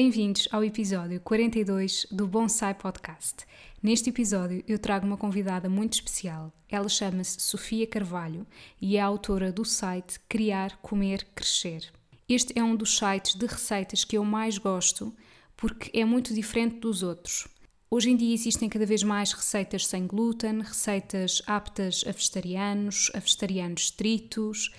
Bem-vindos 0.00 0.46
ao 0.52 0.62
episódio 0.62 1.20
42 1.22 2.06
do 2.08 2.24
Bonsai 2.24 2.72
Podcast. 2.72 3.44
Neste 3.82 4.10
episódio 4.10 4.62
eu 4.68 4.78
trago 4.78 5.04
uma 5.04 5.16
convidada 5.16 5.68
muito 5.68 5.94
especial. 5.94 6.52
Ela 6.68 6.88
chama-se 6.88 7.40
Sofia 7.40 7.84
Carvalho 7.84 8.46
e 8.80 8.96
é 8.96 9.00
autora 9.00 9.50
do 9.50 9.64
site 9.64 10.20
Criar, 10.28 10.78
Comer, 10.80 11.26
Crescer. 11.34 11.90
Este 12.28 12.56
é 12.56 12.62
um 12.62 12.76
dos 12.76 12.96
sites 12.96 13.34
de 13.34 13.44
receitas 13.44 14.04
que 14.04 14.16
eu 14.16 14.24
mais 14.24 14.56
gosto 14.56 15.12
porque 15.56 15.90
é 15.92 16.04
muito 16.04 16.32
diferente 16.32 16.76
dos 16.76 17.02
outros. 17.02 17.48
Hoje 17.90 18.10
em 18.10 18.16
dia 18.16 18.32
existem 18.32 18.68
cada 18.68 18.86
vez 18.86 19.02
mais 19.02 19.32
receitas 19.32 19.84
sem 19.84 20.06
glúten, 20.06 20.60
receitas 20.60 21.42
aptas 21.44 22.04
a 22.06 22.12
vegetarianos, 22.12 23.10
a 23.14 23.18
vegetarianos 23.18 23.82
estritos, 23.82 24.72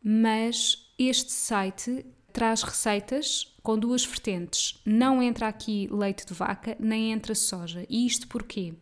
mas 0.00 0.92
este 0.96 1.32
site 1.32 2.06
traz 2.32 2.62
receitas 2.62 3.49
com 3.62 3.78
duas 3.78 4.04
vertentes. 4.04 4.80
Não 4.84 5.22
entra 5.22 5.48
aqui 5.48 5.88
leite 5.90 6.26
de 6.26 6.34
vaca, 6.34 6.76
nem 6.78 7.12
entra 7.12 7.34
soja. 7.34 7.86
E 7.88 8.06
isto 8.06 8.26
porquê? 8.28 8.74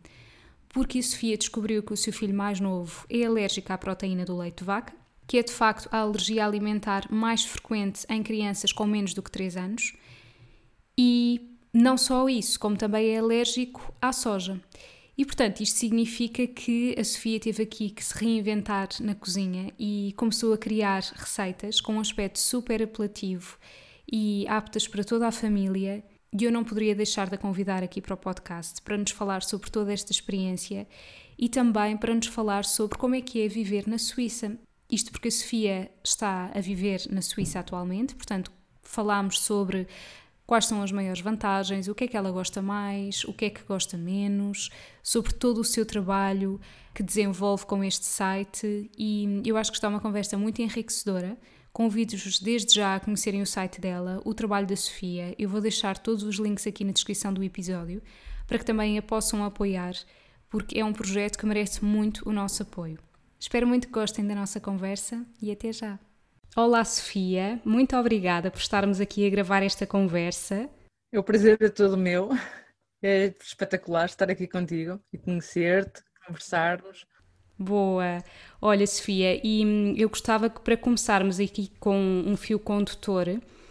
Porque 0.69 0.99
a 0.99 1.03
Sofia 1.03 1.37
descobriu 1.37 1.81
que 1.83 1.93
o 1.93 1.97
seu 1.97 2.13
filho 2.13 2.33
mais 2.33 2.59
novo 2.59 3.05
é 3.09 3.23
alérgico 3.23 3.73
à 3.73 3.77
proteína 3.77 4.25
do 4.25 4.37
leite 4.37 4.59
de 4.59 4.63
vaca, 4.63 4.93
que 5.27 5.37
é 5.37 5.43
de 5.43 5.51
facto 5.51 5.89
a 5.91 5.99
alergia 5.99 6.45
alimentar 6.45 7.11
mais 7.11 7.43
frequente 7.43 8.05
em 8.09 8.23
crianças 8.23 8.71
com 8.71 8.85
menos 8.85 9.13
do 9.13 9.21
que 9.21 9.31
3 9.31 9.57
anos. 9.57 9.93
E 10.97 11.55
não 11.73 11.97
só 11.97 12.27
isso, 12.27 12.59
como 12.59 12.75
também 12.75 13.09
é 13.09 13.19
alérgico 13.19 13.93
à 14.01 14.11
soja. 14.11 14.59
E 15.17 15.25
portanto, 15.25 15.61
isto 15.61 15.77
significa 15.77 16.47
que 16.47 16.95
a 16.97 17.03
Sofia 17.03 17.39
teve 17.39 17.63
aqui 17.63 17.89
que 17.89 18.03
se 18.03 18.17
reinventar 18.17 18.87
na 19.01 19.13
cozinha 19.13 19.73
e 19.77 20.13
começou 20.15 20.53
a 20.53 20.57
criar 20.57 21.01
receitas 21.13 21.81
com 21.81 21.95
um 21.95 21.99
aspecto 21.99 22.39
super 22.39 22.81
apelativo 22.81 23.57
e 24.11 24.45
aptas 24.47 24.87
para 24.87 25.03
toda 25.03 25.27
a 25.27 25.31
família. 25.31 26.03
E 26.37 26.43
eu 26.43 26.51
não 26.51 26.63
poderia 26.63 26.93
deixar 26.93 27.27
de 27.27 27.35
a 27.35 27.37
convidar 27.37 27.83
aqui 27.83 28.01
para 28.01 28.13
o 28.13 28.17
podcast 28.17 28.81
para 28.81 28.97
nos 28.97 29.11
falar 29.11 29.41
sobre 29.41 29.69
toda 29.71 29.91
esta 29.91 30.11
experiência 30.11 30.87
e 31.37 31.49
também 31.49 31.97
para 31.97 32.13
nos 32.13 32.27
falar 32.27 32.65
sobre 32.65 32.97
como 32.97 33.15
é 33.15 33.21
que 33.21 33.41
é 33.41 33.47
viver 33.47 33.87
na 33.87 33.97
Suíça. 33.97 34.57
Isto 34.91 35.11
porque 35.11 35.27
a 35.27 35.31
Sofia 35.31 35.91
está 36.03 36.51
a 36.53 36.59
viver 36.59 37.03
na 37.09 37.21
Suíça 37.21 37.59
atualmente, 37.59 38.15
portanto, 38.15 38.51
falámos 38.81 39.39
sobre 39.39 39.87
quais 40.45 40.65
são 40.65 40.81
as 40.81 40.91
maiores 40.91 41.21
vantagens, 41.21 41.87
o 41.87 41.93
que 41.93 42.05
é 42.05 42.07
que 42.07 42.17
ela 42.17 42.31
gosta 42.31 42.59
mais, 42.59 43.23
o 43.23 43.31
que 43.31 43.45
é 43.45 43.49
que 43.51 43.63
gosta 43.63 43.95
menos, 43.95 44.71
sobre 45.03 45.31
todo 45.33 45.61
o 45.61 45.63
seu 45.63 45.85
trabalho 45.85 46.59
que 46.93 47.03
desenvolve 47.03 47.67
com 47.67 47.83
este 47.83 48.07
site 48.07 48.89
e 48.97 49.43
eu 49.45 49.55
acho 49.57 49.71
que 49.71 49.77
está 49.77 49.87
uma 49.87 49.99
conversa 49.99 50.37
muito 50.37 50.59
enriquecedora. 50.59 51.37
Convido-vos 51.71 52.39
desde 52.39 52.75
já 52.75 52.95
a 52.95 52.99
conhecerem 52.99 53.41
o 53.41 53.45
site 53.45 53.79
dela, 53.79 54.21
o 54.25 54.33
trabalho 54.33 54.67
da 54.67 54.75
Sofia. 54.75 55.35
Eu 55.37 55.49
vou 55.49 55.61
deixar 55.61 55.97
todos 55.97 56.23
os 56.23 56.37
links 56.37 56.65
aqui 56.67 56.83
na 56.83 56.91
descrição 56.91 57.33
do 57.33 57.43
episódio 57.43 58.01
para 58.47 58.57
que 58.57 58.65
também 58.65 58.97
a 58.97 59.01
possam 59.01 59.43
apoiar, 59.43 59.93
porque 60.49 60.79
é 60.79 60.83
um 60.83 60.91
projeto 60.91 61.37
que 61.37 61.45
merece 61.45 61.85
muito 61.85 62.27
o 62.27 62.33
nosso 62.33 62.63
apoio. 62.63 62.97
Espero 63.39 63.67
muito 63.67 63.87
que 63.87 63.93
gostem 63.93 64.25
da 64.25 64.33
nossa 64.33 64.59
conversa 64.59 65.23
e 65.41 65.51
até 65.51 65.71
já! 65.71 65.99
Olá, 66.55 66.83
Sofia, 66.83 67.61
muito 67.63 67.95
obrigada 67.95 68.49
por 68.49 68.59
estarmos 68.59 68.99
aqui 68.99 69.25
a 69.25 69.29
gravar 69.29 69.61
esta 69.61 69.85
conversa. 69.85 70.67
É 71.13 71.19
o 71.19 71.23
prazer 71.23 71.57
é 71.61 71.69
todo 71.69 71.95
meu. 71.95 72.29
É 73.01 73.33
espetacular 73.39 74.05
estar 74.05 74.29
aqui 74.29 74.47
contigo 74.47 74.99
e 75.13 75.17
conhecer-te, 75.17 76.03
conversarmos. 76.25 77.05
Boa. 77.59 78.23
Olha, 78.61 78.87
Sofia, 78.87 79.45
e 79.45 79.65
hum, 79.65 79.93
eu 79.97 80.07
gostava 80.07 80.49
que 80.49 80.61
para 80.61 80.77
começarmos 80.77 81.41
aqui 81.41 81.69
com 81.77 82.23
um 82.25 82.37
fio 82.37 82.57
condutor, 82.57 83.27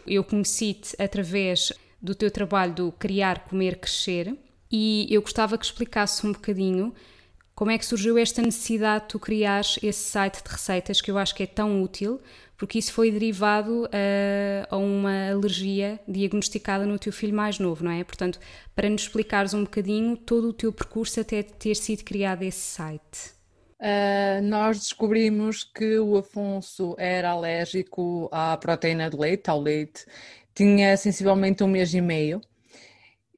eu 0.06 0.22
conheci-te 0.22 0.94
através 1.02 1.72
do 2.00 2.14
teu 2.14 2.30
trabalho 2.30 2.74
do 2.74 2.92
Criar, 2.92 3.48
Comer, 3.48 3.78
Crescer, 3.78 4.36
e 4.70 5.06
eu 5.10 5.22
gostava 5.22 5.56
que 5.56 5.64
explicasse 5.64 6.26
um 6.26 6.32
bocadinho 6.32 6.94
como 7.54 7.70
é 7.70 7.78
que 7.78 7.86
surgiu 7.86 8.18
esta 8.18 8.42
necessidade 8.42 9.04
de 9.04 9.08
tu 9.08 9.18
criares 9.18 9.78
esse 9.82 10.10
site 10.10 10.42
de 10.44 10.50
receitas 10.50 11.00
que 11.00 11.10
eu 11.10 11.16
acho 11.16 11.34
que 11.34 11.42
é 11.42 11.46
tão 11.46 11.82
útil, 11.82 12.20
porque 12.58 12.78
isso 12.78 12.92
foi 12.92 13.10
derivado 13.10 13.86
a, 13.86 13.88
eh, 13.92 14.66
a 14.70 14.76
uma 14.76 15.30
alergia 15.30 15.98
diagnosticada 16.06 16.84
no 16.84 16.98
teu 16.98 17.12
filho 17.12 17.34
mais 17.34 17.58
novo, 17.58 17.84
não 17.84 17.90
é? 17.90 18.04
Portanto, 18.04 18.38
para 18.76 18.90
nos 18.90 19.02
explicares 19.02 19.54
um 19.54 19.64
bocadinho 19.64 20.14
todo 20.16 20.50
o 20.50 20.52
teu 20.52 20.72
percurso 20.72 21.20
até 21.20 21.42
ter 21.42 21.74
sido 21.74 22.04
criado 22.04 22.42
esse 22.42 22.60
site. 22.60 23.37
Uh, 23.80 24.42
nós 24.42 24.78
descobrimos 24.78 25.62
que 25.62 25.98
o 25.98 26.16
Afonso 26.16 26.96
era 26.98 27.30
alérgico 27.30 28.28
à 28.32 28.56
proteína 28.56 29.08
de 29.08 29.16
leite, 29.16 29.48
ao 29.48 29.60
leite, 29.60 30.04
tinha 30.54 30.96
sensivelmente 30.96 31.62
um 31.62 31.68
mês 31.68 31.94
e 31.94 32.00
meio. 32.00 32.40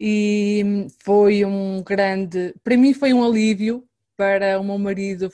E 0.00 0.86
foi 1.04 1.44
um 1.44 1.82
grande, 1.82 2.54
para 2.64 2.76
mim 2.76 2.94
foi 2.94 3.12
um 3.12 3.22
alívio, 3.22 3.86
para 4.16 4.58
o 4.58 4.64
meu 4.64 4.78
marido 4.78 5.30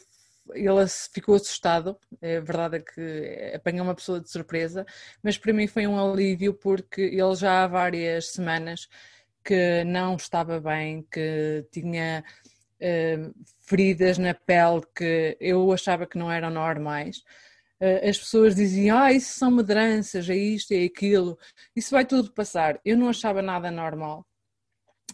ele 0.54 0.86
ficou 1.12 1.34
assustado, 1.34 1.98
é 2.20 2.40
verdade 2.40 2.80
que 2.80 3.52
apanhou 3.54 3.84
uma 3.84 3.94
pessoa 3.94 4.20
de 4.20 4.30
surpresa, 4.30 4.86
mas 5.22 5.36
para 5.38 5.52
mim 5.52 5.66
foi 5.66 5.86
um 5.86 5.98
alívio 5.98 6.54
porque 6.54 7.00
ele 7.00 7.34
já 7.34 7.64
há 7.64 7.66
várias 7.66 8.32
semanas 8.32 8.88
que 9.44 9.84
não 9.84 10.16
estava 10.16 10.60
bem, 10.60 11.06
que 11.10 11.64
tinha 11.72 12.24
uh, 12.80 13.34
feridas 13.66 14.16
na 14.19 14.32
pele 14.32 14.82
que 14.94 15.37
eu 15.41 15.72
achava 15.72 16.06
que 16.06 16.16
não 16.16 16.31
eram 16.31 16.50
normais. 16.50 17.19
Uh, 17.81 18.09
as 18.09 18.19
pessoas 18.19 18.54
diziam, 18.54 18.97
ah, 18.97 19.12
isso 19.12 19.38
são 19.38 19.50
medranças, 19.50 20.31
é 20.31 20.37
isto, 20.37 20.72
é 20.72 20.84
aquilo, 20.84 21.38
isso 21.75 21.91
vai 21.91 22.06
tudo 22.06 22.32
passar. 22.32 22.81
Eu 22.84 22.97
não 22.97 23.09
achava 23.09 23.43
nada 23.43 23.71
normal. 23.71 24.27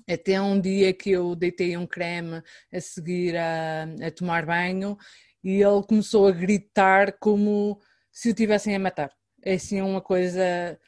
Até 0.08 0.40
um 0.40 0.60
dia 0.60 0.92
que 0.92 1.10
eu 1.10 1.34
deitei 1.34 1.76
um 1.76 1.86
creme 1.86 2.42
a 2.72 2.80
seguir 2.80 3.36
a, 3.36 3.84
a 4.06 4.10
tomar 4.10 4.46
banho 4.46 4.96
e 5.42 5.62
ele 5.62 5.82
começou 5.86 6.26
a 6.26 6.32
gritar 6.32 7.18
como 7.18 7.80
se 8.10 8.30
o 8.30 8.34
tivessem 8.34 8.74
a 8.76 8.78
matar. 8.78 9.12
É 9.44 9.54
assim 9.54 9.80
uma 9.80 10.00
coisa. 10.00 10.78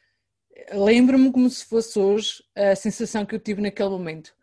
Lembro-me 0.72 1.32
como 1.32 1.50
se 1.50 1.64
fosse 1.64 1.98
hoje 1.98 2.42
a 2.54 2.76
sensação 2.76 3.26
que 3.26 3.34
eu 3.34 3.40
tive 3.40 3.60
naquele 3.60 3.90
momento. 3.90 4.34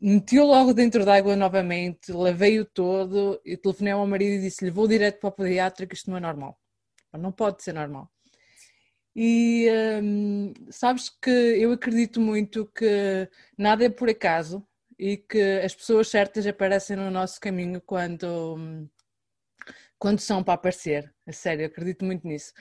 Meti-o 0.00 0.44
logo 0.44 0.72
dentro 0.72 1.04
d'água 1.04 1.34
novamente, 1.34 2.12
lavei-o 2.12 2.64
todo 2.64 3.40
e 3.44 3.56
telefonei 3.56 3.92
ao 3.92 4.06
marido 4.06 4.34
e 4.34 4.40
disse-lhe: 4.42 4.70
Vou 4.70 4.86
direto 4.86 5.18
para 5.20 5.28
o 5.28 5.32
pediatra, 5.32 5.86
que 5.86 5.94
isto 5.94 6.10
não 6.10 6.18
é 6.18 6.20
normal. 6.20 6.58
Não 7.12 7.32
pode 7.32 7.62
ser 7.62 7.72
normal. 7.72 8.10
E 9.16 9.68
hum, 10.02 10.52
sabes 10.70 11.08
que 11.08 11.30
eu 11.30 11.72
acredito 11.72 12.20
muito 12.20 12.66
que 12.66 13.28
nada 13.56 13.84
é 13.84 13.88
por 13.88 14.08
acaso 14.08 14.66
e 14.98 15.16
que 15.16 15.60
as 15.64 15.74
pessoas 15.74 16.08
certas 16.08 16.46
aparecem 16.46 16.96
no 16.96 17.10
nosso 17.10 17.40
caminho 17.40 17.80
quando, 17.80 18.88
quando 19.98 20.20
são 20.20 20.42
para 20.42 20.54
aparecer. 20.54 21.12
A 21.26 21.32
sério, 21.32 21.66
acredito 21.66 22.04
muito 22.04 22.26
nisso. 22.26 22.52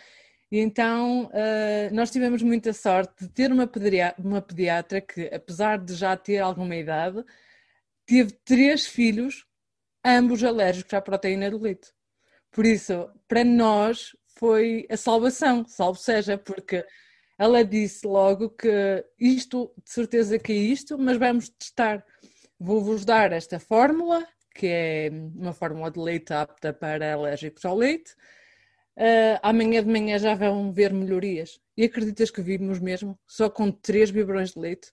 E 0.54 0.60
então 0.60 1.32
uh, 1.34 1.96
nós 1.96 2.12
tivemos 2.12 2.44
muita 2.44 2.74
sorte 2.74 3.24
de 3.24 3.28
ter 3.28 3.52
uma, 3.52 3.66
pediatra, 3.66 4.24
uma 4.24 4.40
pediatra 4.40 5.02
que, 5.02 5.26
apesar 5.34 5.80
de 5.80 5.96
já 5.96 6.16
ter 6.16 6.38
alguma 6.38 6.76
idade, 6.76 7.26
teve 8.06 8.34
três 8.46 8.86
filhos, 8.86 9.48
ambos 10.06 10.44
alérgicos 10.44 10.94
à 10.94 11.02
proteína 11.02 11.50
do 11.50 11.58
leite. 11.58 11.92
Por 12.52 12.68
isso, 12.68 13.10
para 13.28 13.44
nós, 13.44 14.16
foi 14.38 14.86
a 14.92 14.96
salvação, 14.96 15.66
salvo 15.68 15.98
seja, 15.98 16.38
porque 16.38 16.86
ela 17.36 17.66
disse 17.66 18.06
logo 18.06 18.52
que 18.52 19.04
isto, 19.20 19.74
de 19.84 19.92
certeza 19.92 20.38
que 20.38 20.54
é 20.54 20.56
isto, 20.56 21.00
mas 21.00 21.18
vamos 21.18 21.50
testar. 21.50 22.06
Vou-vos 22.60 23.04
dar 23.04 23.32
esta 23.32 23.60
fórmula, 23.60 24.24
que 24.54 24.68
é 24.68 25.10
uma 25.36 25.52
fórmula 25.52 25.90
de 25.90 26.00
leite 26.00 26.32
apta 26.32 26.72
para 26.72 27.12
alérgicos 27.12 27.66
ao 27.66 27.76
leite. 27.76 28.14
Uh, 28.98 29.40
amanhã 29.42 29.84
de 29.84 29.90
manhã 29.90 30.18
já 30.19 30.36
vão 30.36 30.72
ver 30.72 30.94
melhorias. 30.94 31.60
E 31.75 31.84
acreditas 31.84 32.30
que 32.31 32.42
vimos 32.42 32.80
mesmo? 32.80 33.18
Só 33.28 33.50
com 33.50 33.72
três 33.72 34.12
biberões 34.12 34.51
de 34.51 34.60
leite. 34.60 34.92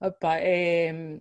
Opa, 0.00 0.38
é... 0.38 1.18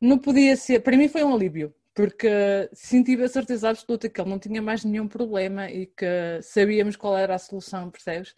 Não 0.00 0.18
podia 0.18 0.56
ser. 0.56 0.80
Para 0.80 0.96
mim 0.96 1.08
foi 1.08 1.22
um 1.24 1.34
alívio 1.34 1.74
porque 1.94 2.70
senti 2.72 3.20
a 3.22 3.28
certeza 3.28 3.68
absoluta 3.70 4.08
que 4.08 4.20
ele 4.20 4.30
não 4.30 4.38
tinha 4.38 4.62
mais 4.62 4.84
nenhum 4.84 5.06
problema 5.08 5.70
e 5.70 5.86
que 5.86 6.40
sabíamos 6.42 6.96
qual 6.96 7.16
era 7.16 7.34
a 7.34 7.38
solução, 7.38 7.90
percebes? 7.90 8.34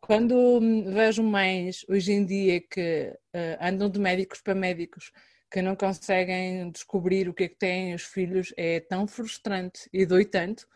Quando 0.00 0.60
vejo 0.92 1.22
mães 1.22 1.84
hoje 1.88 2.12
em 2.12 2.26
dia 2.26 2.60
que 2.60 3.16
uh, 3.34 3.56
andam 3.60 3.88
de 3.88 4.00
médicos 4.00 4.40
para 4.40 4.54
médicos, 4.54 5.12
que 5.50 5.62
não 5.62 5.76
conseguem 5.76 6.70
descobrir 6.72 7.28
o 7.28 7.34
que 7.34 7.44
é 7.44 7.48
que 7.48 7.56
têm 7.56 7.94
os 7.94 8.02
filhos, 8.02 8.52
é 8.56 8.80
tão 8.80 9.06
frustrante 9.06 9.88
e 9.92 10.04
dói 10.04 10.24
tanto. 10.24 10.66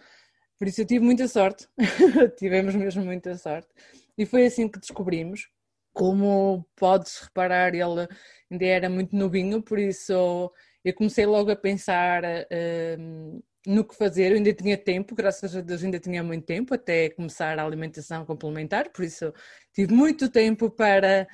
Por 0.59 0.69
isso 0.69 0.81
eu 0.81 0.87
tive 0.87 1.05
muita 1.05 1.29
sorte, 1.29 1.69
tivemos 2.39 2.75
mesmo 2.75 3.05
muita 3.05 3.37
sorte. 3.37 3.69
E 4.17 4.25
foi 4.25 4.47
assim 4.47 4.69
que 4.69 4.79
descobrimos. 4.79 5.49
Como 5.93 6.67
podes 6.77 7.21
reparar, 7.21 7.75
ele 7.75 8.07
ainda 8.51 8.65
era 8.67 8.89
muito 8.89 9.17
novinho, 9.17 9.63
por 9.63 9.79
isso 9.79 10.53
eu 10.85 10.95
comecei 10.95 11.25
logo 11.27 11.51
a 11.51 11.57
pensar 11.57 12.23
uh, 12.25 13.43
no 13.67 13.85
que 13.85 13.97
fazer. 13.97 14.31
Eu 14.31 14.37
ainda 14.37 14.53
tinha 14.53 14.77
tempo, 14.77 15.15
graças 15.15 15.57
a 15.57 15.61
Deus, 15.61 15.83
ainda 15.83 15.99
tinha 15.99 16.23
muito 16.23 16.45
tempo 16.45 16.75
até 16.75 17.11
começar 17.11 17.59
a 17.59 17.65
alimentação 17.65 18.25
complementar, 18.25 18.91
por 18.91 19.05
isso 19.05 19.33
tive 19.75 19.93
muito 19.93 20.31
tempo 20.31 20.71
para, 20.71 21.27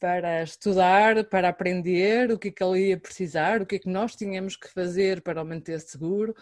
para 0.00 0.42
estudar, 0.42 1.24
para 1.26 1.50
aprender 1.50 2.32
o 2.32 2.38
que 2.38 2.48
é 2.48 2.50
que 2.50 2.64
ele 2.64 2.88
ia 2.88 2.98
precisar, 2.98 3.62
o 3.62 3.66
que 3.66 3.76
é 3.76 3.78
que 3.78 3.88
nós 3.88 4.16
tínhamos 4.16 4.56
que 4.56 4.68
fazer 4.68 5.22
para 5.22 5.42
o 5.42 5.46
manter 5.46 5.78
seguro. 5.80 6.34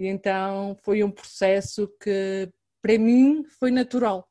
E 0.00 0.06
então 0.06 0.74
foi 0.82 1.04
um 1.04 1.10
processo 1.10 1.86
que, 2.02 2.50
para 2.80 2.98
mim, 2.98 3.44
foi 3.58 3.70
natural. 3.70 4.26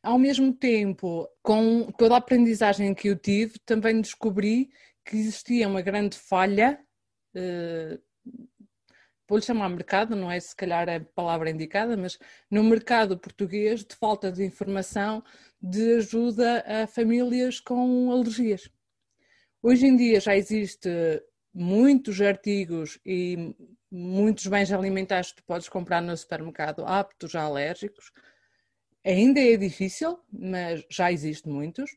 Ao 0.00 0.16
mesmo 0.16 0.54
tempo, 0.54 1.28
com 1.42 1.90
toda 1.98 2.14
a 2.14 2.18
aprendizagem 2.18 2.94
que 2.94 3.08
eu 3.08 3.16
tive, 3.16 3.58
também 3.66 4.00
descobri 4.00 4.70
que 5.04 5.16
existia 5.16 5.66
uma 5.66 5.82
grande 5.82 6.16
falha, 6.16 6.78
uh, 7.34 8.00
vou-lhe 9.28 9.42
chamar 9.44 9.68
mercado, 9.70 10.14
não 10.14 10.30
é 10.30 10.38
se 10.38 10.54
calhar 10.54 10.88
a 10.88 11.00
palavra 11.00 11.50
indicada, 11.50 11.96
mas 11.96 12.16
no 12.48 12.62
mercado 12.62 13.18
português 13.18 13.84
de 13.84 13.96
falta 13.96 14.30
de 14.30 14.44
informação 14.44 15.20
de 15.60 15.96
ajuda 15.96 16.64
a 16.64 16.86
famílias 16.86 17.58
com 17.58 18.12
alergias. 18.12 18.70
Hoje 19.60 19.84
em 19.84 19.96
dia 19.96 20.20
já 20.20 20.36
existe 20.36 20.88
muitos 21.52 22.20
artigos 22.20 23.00
e 23.04 23.52
muitos 23.90 24.46
bens 24.46 24.72
alimentares 24.72 25.30
que 25.30 25.42
tu 25.42 25.44
podes 25.44 25.68
comprar 25.68 26.02
no 26.02 26.16
supermercado 26.16 26.84
aptos 26.86 27.34
a 27.34 27.42
alérgicos. 27.42 28.12
Ainda 29.04 29.40
é 29.40 29.56
difícil, 29.56 30.18
mas 30.32 30.84
já 30.90 31.12
existe 31.12 31.48
muitos 31.48 31.90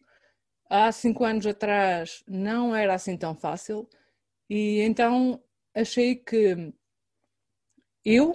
há 0.69 0.91
cinco 0.91 1.25
anos 1.25 1.45
atrás 1.47 2.23
não 2.27 2.75
era 2.75 2.93
assim 2.93 3.17
tão 3.17 3.35
fácil 3.35 3.89
e 4.49 4.81
então 4.81 5.43
achei 5.73 6.15
que 6.15 6.71
eu 8.05 8.31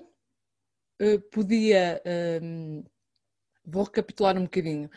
uh, 1.01 1.21
podia, 1.31 2.03
um, 2.43 2.85
vou 3.65 3.85
recapitular 3.85 4.37
um 4.37 4.45
bocadinho, 4.45 4.91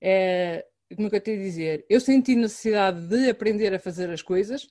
é, 0.00 0.66
como 0.94 1.08
é 1.08 1.10
eu 1.12 1.16
a 1.16 1.20
dizer? 1.20 1.86
Eu 1.88 2.00
senti 2.00 2.34
necessidade 2.34 3.06
de 3.08 3.30
aprender 3.30 3.74
a 3.74 3.78
fazer 3.78 4.10
as 4.10 4.22
coisas 4.22 4.68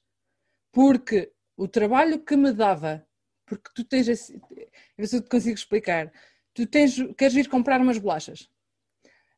porque 0.71 1.33
o 1.57 1.67
trabalho 1.67 2.23
que 2.23 2.35
me 2.35 2.53
dava, 2.53 3.07
porque 3.49 3.69
tu 3.75 3.83
tens, 3.83 4.07
esse, 4.07 4.39
ver 4.97 5.07
se 5.07 5.17
eu 5.17 5.21
te 5.21 5.29
consigo 5.29 5.55
explicar, 5.55 6.11
tu 6.53 6.65
tens, 6.65 6.95
queres 7.17 7.35
ir 7.35 7.49
comprar 7.49 7.81
umas 7.81 7.97
bolachas, 7.97 8.49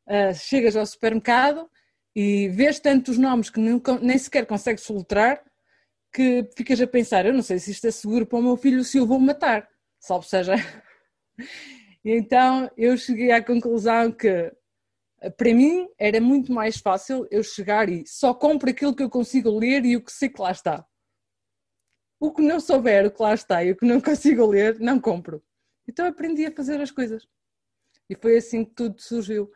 uh, 0.07 0.33
chegas 0.35 0.75
ao 0.75 0.85
supermercado 0.85 1.69
e 2.15 2.49
vês 2.49 2.79
tantos 2.79 3.17
nomes 3.17 3.49
que 3.49 3.59
nem, 3.59 3.81
nem 4.01 4.17
sequer 4.17 4.45
consegues 4.45 4.83
soltar 4.83 5.41
que 6.13 6.47
ficas 6.57 6.81
a 6.81 6.87
pensar, 6.87 7.25
eu 7.25 7.33
não 7.33 7.41
sei 7.41 7.57
se 7.57 7.71
isto 7.71 7.87
é 7.87 7.91
seguro 7.91 8.25
para 8.25 8.37
o 8.37 8.43
meu 8.43 8.57
filho 8.57 8.83
se 8.83 8.97
eu 8.97 9.07
vou 9.07 9.19
matar, 9.19 9.67
salvo 9.99 10.25
seja. 10.25 10.55
E 12.03 12.17
então 12.17 12.67
eu 12.75 12.97
cheguei 12.97 13.31
à 13.31 13.43
conclusão 13.43 14.11
que 14.11 14.51
para 15.37 15.53
mim 15.53 15.87
era 15.99 16.19
muito 16.19 16.51
mais 16.51 16.77
fácil 16.77 17.27
eu 17.29 17.43
chegar 17.43 17.89
e 17.89 18.03
só 18.07 18.33
compro 18.33 18.71
aquilo 18.71 18.95
que 18.95 19.03
eu 19.03 19.09
consigo 19.09 19.55
ler 19.57 19.85
e 19.85 19.95
o 19.95 20.03
que 20.03 20.11
sei 20.11 20.29
que 20.29 20.41
lá 20.41 20.51
está. 20.51 20.83
O 22.21 22.31
que 22.31 22.43
não 22.43 22.59
souber 22.59 23.07
o 23.07 23.11
que 23.11 23.19
lá 23.19 23.33
está 23.33 23.63
e 23.63 23.71
o 23.71 23.75
que 23.75 23.83
não 23.83 23.99
consigo 23.99 24.45
ler, 24.45 24.79
não 24.79 24.99
compro. 24.99 25.43
Então 25.87 26.05
aprendi 26.05 26.45
a 26.45 26.51
fazer 26.51 26.79
as 26.79 26.91
coisas. 26.91 27.27
E 28.07 28.15
foi 28.15 28.37
assim 28.37 28.63
que 28.63 28.75
tudo 28.75 29.01
surgiu. 29.01 29.51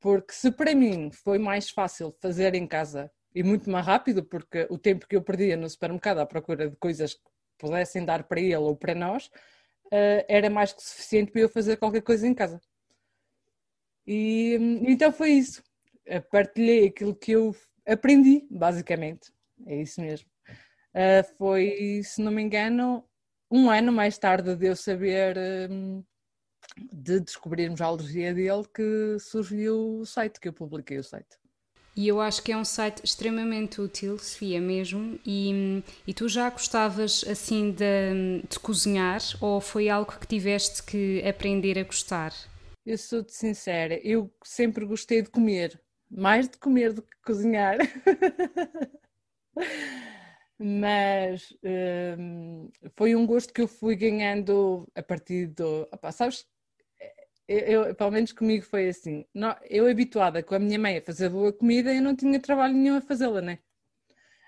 Porque 0.00 0.32
se 0.34 0.50
para 0.50 0.74
mim 0.74 1.12
foi 1.12 1.38
mais 1.38 1.70
fácil 1.70 2.12
fazer 2.20 2.56
em 2.56 2.66
casa 2.66 3.08
e 3.32 3.44
muito 3.44 3.70
mais 3.70 3.86
rápido, 3.86 4.24
porque 4.24 4.66
o 4.68 4.76
tempo 4.76 5.06
que 5.06 5.14
eu 5.14 5.22
perdia 5.22 5.56
no 5.56 5.70
supermercado 5.70 6.18
à 6.18 6.26
procura 6.26 6.68
de 6.68 6.76
coisas 6.76 7.14
que 7.14 7.20
pudessem 7.58 8.04
dar 8.04 8.24
para 8.24 8.40
ele 8.40 8.56
ou 8.56 8.76
para 8.76 8.94
nós, 8.94 9.26
uh, 9.86 10.24
era 10.28 10.50
mais 10.50 10.72
que 10.72 10.82
suficiente 10.82 11.30
para 11.30 11.42
eu 11.42 11.48
fazer 11.48 11.76
qualquer 11.76 12.02
coisa 12.02 12.26
em 12.26 12.34
casa. 12.34 12.60
E 14.04 14.58
então 14.82 15.12
foi 15.12 15.30
isso. 15.30 15.62
Partilhei 16.30 16.88
aquilo 16.88 17.14
que 17.14 17.32
eu 17.32 17.54
aprendi, 17.86 18.46
basicamente. 18.50 19.32
É 19.66 19.80
isso 19.80 20.00
mesmo. 20.00 20.28
Uh, 20.94 21.36
foi, 21.36 22.02
se 22.04 22.22
não 22.22 22.30
me 22.30 22.40
engano, 22.40 23.04
um 23.50 23.68
ano 23.68 23.90
mais 23.90 24.16
tarde 24.16 24.54
de 24.54 24.66
eu 24.66 24.76
saber 24.76 25.36
uh, 25.36 26.06
de 26.92 27.20
descobrirmos 27.20 27.80
a 27.80 27.86
alergia 27.86 28.32
dele 28.32 28.64
que 28.72 29.18
surgiu 29.18 30.00
o 30.00 30.06
site, 30.06 30.38
que 30.38 30.48
eu 30.48 30.52
publiquei 30.52 30.98
o 30.98 31.04
site. 31.04 31.36
E 31.96 32.08
eu 32.08 32.20
acho 32.20 32.42
que 32.42 32.50
é 32.50 32.56
um 32.56 32.64
site 32.64 33.04
extremamente 33.04 33.80
útil, 33.80 34.18
Sofia, 34.18 34.60
mesmo. 34.60 35.18
E, 35.24 35.82
e 36.06 36.12
tu 36.12 36.28
já 36.28 36.50
gostavas 36.50 37.24
assim 37.28 37.70
de, 37.70 38.42
de 38.48 38.58
cozinhar 38.58 39.20
ou 39.40 39.60
foi 39.60 39.88
algo 39.88 40.18
que 40.18 40.26
tiveste 40.26 40.82
que 40.82 41.22
aprender 41.26 41.78
a 41.78 41.84
gostar? 41.84 42.32
Eu 42.84 42.98
sou-te 42.98 43.32
sincera, 43.32 43.98
eu 44.02 44.30
sempre 44.42 44.84
gostei 44.84 45.22
de 45.22 45.30
comer, 45.30 45.80
mais 46.10 46.48
de 46.48 46.58
comer 46.58 46.92
do 46.92 47.00
que 47.00 47.16
cozinhar. 47.24 47.78
Mas 50.58 51.52
um, 52.18 52.70
foi 52.96 53.14
um 53.16 53.26
gosto 53.26 53.52
que 53.52 53.60
eu 53.60 53.68
fui 53.68 53.96
ganhando 53.96 54.88
a 54.94 55.02
partir 55.02 55.48
do. 55.48 55.88
Opa, 55.92 56.12
sabes, 56.12 56.46
eu, 57.48 57.58
eu, 57.58 57.94
pelo 57.94 58.10
menos 58.10 58.32
comigo 58.32 58.64
foi 58.64 58.88
assim. 58.88 59.26
Eu 59.68 59.86
habituada 59.86 60.42
com 60.42 60.54
a 60.54 60.58
minha 60.58 60.78
mãe 60.78 60.98
a 60.98 61.02
fazer 61.02 61.28
boa 61.28 61.52
comida, 61.52 61.92
eu 61.92 62.02
não 62.02 62.16
tinha 62.16 62.40
trabalho 62.40 62.74
nenhum 62.74 62.96
a 62.96 63.00
fazê-la, 63.00 63.40
né? 63.40 63.58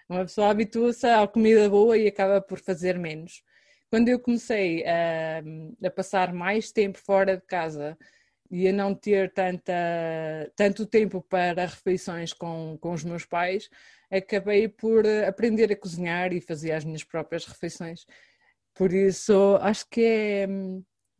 Uma 0.08 0.22
pessoa 0.22 0.50
habitua-se 0.50 1.06
à 1.06 1.26
comida 1.26 1.68
boa 1.68 1.98
e 1.98 2.06
acaba 2.06 2.40
por 2.40 2.60
fazer 2.60 2.98
menos. 2.98 3.42
Quando 3.90 4.08
eu 4.08 4.20
comecei 4.20 4.84
a, 4.86 5.42
a 5.86 5.90
passar 5.90 6.32
mais 6.32 6.70
tempo 6.72 6.98
fora 6.98 7.36
de 7.36 7.42
casa 7.46 7.98
e 8.50 8.68
a 8.68 8.72
não 8.72 8.94
ter 8.94 9.32
tanta, 9.32 9.72
tanto 10.54 10.86
tempo 10.86 11.20
para 11.22 11.66
refeições 11.66 12.32
com, 12.32 12.78
com 12.80 12.92
os 12.92 13.04
meus 13.04 13.24
pais, 13.24 13.68
acabei 14.10 14.68
por 14.68 15.04
aprender 15.26 15.72
a 15.72 15.76
cozinhar 15.76 16.32
e 16.32 16.40
fazer 16.40 16.72
as 16.72 16.84
minhas 16.84 17.04
próprias 17.04 17.44
refeições. 17.44 18.04
Por 18.74 18.92
isso, 18.92 19.56
acho 19.60 19.86
que 19.88 20.02
é 20.02 20.48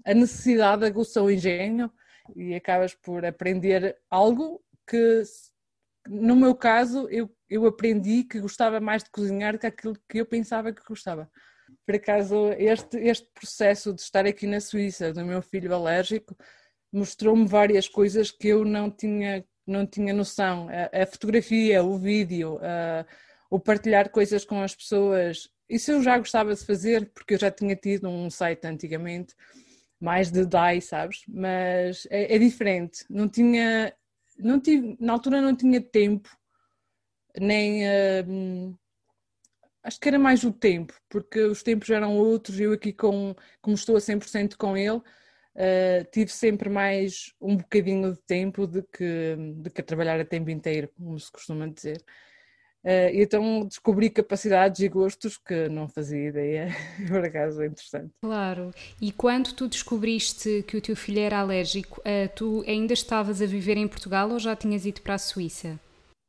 a 0.05 0.15
necessidade 0.15 0.85
aguça 0.85 1.23
o 1.23 1.31
engenho 1.31 1.91
e 2.35 2.55
acabas 2.55 2.95
por 2.95 3.25
aprender 3.25 3.97
algo 4.11 4.63
que, 4.89 5.23
no 6.09 6.37
meu 6.37 6.55
caso, 6.55 7.09
eu, 7.09 7.29
eu 7.49 7.67
aprendi 7.67 8.25
que 8.25 8.41
gostava 8.41 8.79
mais 8.81 9.03
de 9.03 9.11
cozinhar 9.11 9.55
do 9.55 9.59
que 9.59 9.67
aquilo 9.67 9.97
que 10.09 10.19
eu 10.19 10.27
pensava 10.27 10.73
que 10.73 10.83
gostava. 10.87 11.31
Por 11.85 11.97
acaso, 11.97 12.53
este, 12.59 12.99
este 12.99 13.29
processo 13.35 13.93
de 13.93 14.01
estar 14.01 14.27
aqui 14.27 14.47
na 14.47 14.61
Suíça, 14.61 15.13
do 15.13 15.25
meu 15.25 15.43
filho 15.43 15.75
alérgico, 15.75 16.37
mostrou-me 16.93 17.47
várias 17.47 17.89
coisas 17.89 18.31
que 18.31 18.49
eu 18.49 18.65
não 18.65 18.91
tinha, 18.91 19.45
não 19.67 19.87
tinha 19.87 20.15
noção. 20.15 20.69
A, 20.69 21.03
a 21.03 21.07
fotografia, 21.07 21.83
o 21.83 21.99
vídeo, 21.99 22.59
o 23.51 23.59
partilhar 23.61 24.11
coisas 24.11 24.45
com 24.45 24.63
as 24.63 24.75
pessoas, 24.75 25.49
isso 25.69 25.91
eu 25.91 26.03
já 26.03 26.19
gostava 26.19 26.55
de 26.55 26.65
fazer, 26.65 27.11
porque 27.13 27.35
eu 27.35 27.39
já 27.39 27.51
tinha 27.51 27.75
tido 27.75 28.09
um 28.09 28.31
site 28.31 28.67
antigamente 28.67 29.35
mais 30.01 30.31
de 30.31 30.45
DAI, 30.45 30.81
sabes? 30.81 31.23
Mas 31.29 32.07
é, 32.11 32.35
é, 32.35 32.39
diferente. 32.39 33.05
Não 33.09 33.29
tinha, 33.29 33.93
não 34.39 34.61
tive, 34.61 34.97
na 35.01 35.13
altura 35.13 35.41
não 35.41 35.57
tinha 35.57 35.81
tempo, 35.81 36.29
nem 37.39 37.85
uh, 37.85 38.79
acho 39.83 39.99
que 40.01 40.09
era 40.09 40.19
mais 40.19 40.45
o 40.45 40.53
tempo, 40.53 40.95
porque 41.09 41.41
os 41.41 41.63
tempos 41.63 41.91
eram 41.91 42.17
outros. 42.17 42.61
Eu 42.61 42.73
aqui 42.73 42.93
com, 42.93 43.35
como 43.61 43.75
estou 43.75 43.97
a 43.97 44.01
100% 44.01 44.57
com 44.57 44.77
ele, 44.77 45.01
uh, 45.57 46.05
tive 46.13 46.31
sempre 46.31 46.69
mais 46.69 47.33
um 47.41 47.57
bocadinho 47.57 48.13
de 48.13 48.21
tempo 48.23 48.67
de 48.67 48.83
que, 48.83 49.37
de 49.57 49.71
que 49.71 49.81
a 49.81 49.85
trabalhar 49.85 50.21
a 50.21 50.25
tempo 50.25 50.51
inteiro, 50.51 50.89
como 50.97 51.19
se 51.19 51.33
costuma 51.33 51.67
dizer. 51.67 52.03
Uh, 52.85 53.11
então 53.15 53.67
descobri 53.67 54.09
capacidades 54.09 54.81
e 54.81 54.89
gostos 54.89 55.37
que 55.37 55.69
não 55.69 55.89
fazia 55.89 56.29
ideia, 56.29 56.69
por 57.09 57.25
acaso 57.25 57.61
é 57.63 57.67
interessante. 57.67 58.15
Claro, 58.21 58.71
e 59.01 59.11
quando 59.11 59.53
tu 59.53 59.67
descobriste 59.67 60.63
que 60.69 60.77
o 60.77 60.81
teu 60.81 60.95
filho 60.95 61.21
era 61.21 61.41
alérgico, 61.41 62.01
uh, 62.01 62.29
tu 62.35 62.63
ainda 62.67 62.93
estavas 62.93 63.43
a 63.43 63.47
viver 63.47 63.77
em 63.77 63.89
Portugal 63.89 64.31
ou 64.31 64.39
já 64.39 64.55
tinhas 64.55 64.87
ido 64.87 65.01
para 65.01 65.15
a 65.15 65.19
Suíça? 65.19 65.81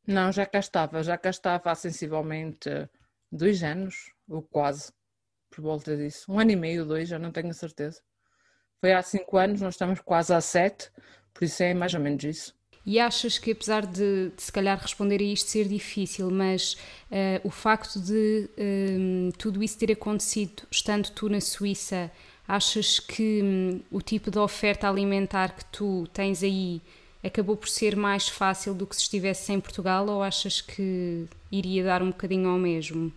Não, 0.08 0.32
já 0.32 0.46
cá 0.46 0.60
estava, 0.60 1.04
já 1.04 1.18
cá 1.18 1.30
estava 1.30 1.70
há 1.70 1.76
sensivelmente 1.76 2.70
dois 3.32 3.62
anos, 3.62 4.14
ou 4.28 4.42
quase. 4.42 4.92
por 5.50 5.62
volta 5.62 5.96
disso. 5.96 6.32
Um 6.32 6.40
ano 6.40 6.52
e 6.52 6.56
meio, 6.56 6.86
dois, 6.86 7.10
já 7.10 7.20
não 7.20 7.32
tenho 7.32 7.54
certeza. 7.54 8.02
Foi 8.80 8.94
há 8.94 9.02
cinco 9.02 9.38
anos, 9.38 9.62
nós 9.62 9.74
estamos 9.74 10.00
quase 10.00 10.34
há 10.34 10.42
sete, 10.42 10.92
por 11.34 11.44
isso 11.44 11.64
é 11.64 11.74
mais 11.74 11.94
ou 11.94 12.00
menos 12.00 12.24
isso. 12.24 12.58
E 12.86 13.00
achas 13.00 13.38
que, 13.38 13.52
apesar 13.52 13.86
de, 13.86 14.30
de 14.30 14.42
se 14.42 14.50
calhar 14.50 14.80
responder 14.80 15.20
a 15.20 15.24
isto 15.24 15.50
ser 15.50 15.68
difícil, 15.68 16.32
mas 16.32 16.74
uh, 17.12 17.46
o 17.46 17.50
facto 17.50 18.00
de 18.00 18.50
um, 18.58 19.30
tudo 19.38 19.62
isso 19.62 19.78
ter 19.78 19.92
acontecido 19.92 20.64
estando 20.72 21.10
tu 21.10 21.28
na 21.28 21.42
Suíça, 21.42 22.10
achas 22.48 22.98
que 22.98 23.42
um, 23.44 23.82
o 23.92 24.02
tipo 24.02 24.32
de 24.32 24.40
oferta 24.40 24.88
alimentar 24.88 25.54
que 25.54 25.66
tu 25.66 26.08
tens 26.14 26.42
aí 26.42 26.82
acabou 27.22 27.58
por 27.58 27.68
ser 27.68 27.94
mais 27.98 28.30
fácil 28.30 28.74
do 28.74 28.88
que 28.88 28.96
se 28.96 29.02
estivesse 29.02 29.52
em 29.52 29.60
Portugal 29.60 30.08
ou 30.08 30.24
achas 30.24 30.62
que 30.62 31.26
iria 31.52 31.84
dar 31.84 32.02
um 32.02 32.12
bocadinho 32.12 32.48
ao 32.48 32.58
mesmo? 32.58 33.12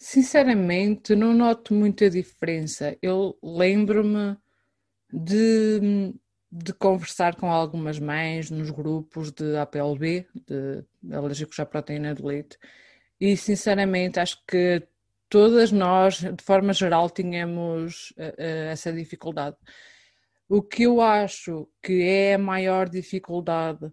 Sinceramente, 0.00 1.14
não 1.14 1.32
noto 1.32 1.72
muita 1.72 2.10
diferença. 2.10 2.96
Eu 3.00 3.38
lembro-me 3.40 4.36
de, 5.14 6.12
de 6.50 6.72
conversar 6.72 7.36
com 7.36 7.50
algumas 7.50 8.00
mães 8.00 8.50
nos 8.50 8.70
grupos 8.70 9.30
de 9.30 9.56
APLB, 9.56 10.26
de 10.34 10.84
alérgicos 11.14 11.60
à 11.60 11.64
proteína 11.64 12.14
de 12.14 12.22
leite, 12.22 12.58
e 13.20 13.36
sinceramente 13.36 14.18
acho 14.18 14.42
que 14.46 14.82
todas 15.28 15.70
nós, 15.70 16.18
de 16.18 16.42
forma 16.42 16.72
geral, 16.72 17.08
tínhamos 17.08 18.10
uh, 18.18 18.42
essa 18.70 18.92
dificuldade. 18.92 19.56
O 20.48 20.60
que 20.60 20.82
eu 20.82 21.00
acho 21.00 21.68
que 21.80 22.02
é 22.02 22.34
a 22.34 22.38
maior 22.38 22.88
dificuldade 22.88 23.86
uh, 23.86 23.92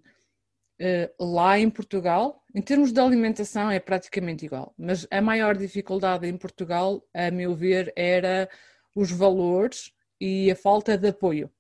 lá 1.20 1.60
em 1.60 1.70
Portugal, 1.70 2.44
em 2.54 2.62
termos 2.62 2.92
de 2.92 3.00
alimentação, 3.00 3.70
é 3.70 3.80
praticamente 3.80 4.46
igual, 4.46 4.74
mas 4.76 5.08
a 5.12 5.22
maior 5.22 5.56
dificuldade 5.56 6.28
em 6.28 6.36
Portugal, 6.36 7.04
a 7.14 7.30
meu 7.30 7.56
ver, 7.56 7.94
era 7.96 8.50
os 8.96 9.12
valores 9.12 9.94
e 10.22 10.52
a 10.52 10.56
falta 10.56 10.96
de 10.96 11.08
apoio. 11.08 11.52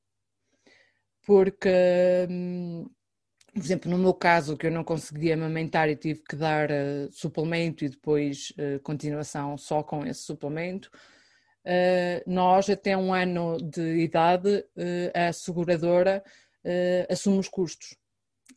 Porque, 1.26 1.70
hum, 2.30 2.86
por 3.54 3.60
exemplo, 3.60 3.90
no 3.90 3.98
meu 3.98 4.14
caso, 4.14 4.56
que 4.56 4.68
eu 4.68 4.72
não 4.72 4.84
conseguia 4.84 5.34
amamentar 5.34 5.90
e 5.90 5.96
tive 5.96 6.22
que 6.24 6.36
dar 6.36 6.70
uh, 6.70 7.12
suplemento 7.12 7.84
e 7.84 7.90
depois 7.90 8.52
uh, 8.52 8.80
continuação 8.82 9.58
só 9.58 9.82
com 9.82 10.06
esse 10.06 10.22
suplemento, 10.22 10.92
uh, 11.66 12.32
nós, 12.32 12.70
até 12.70 12.96
um 12.96 13.14
ano 13.14 13.58
de 13.58 13.98
idade, 13.98 14.64
a 15.14 15.34
seguradora 15.34 16.24
assume 17.10 17.40
os 17.40 17.50
custos. 17.50 17.98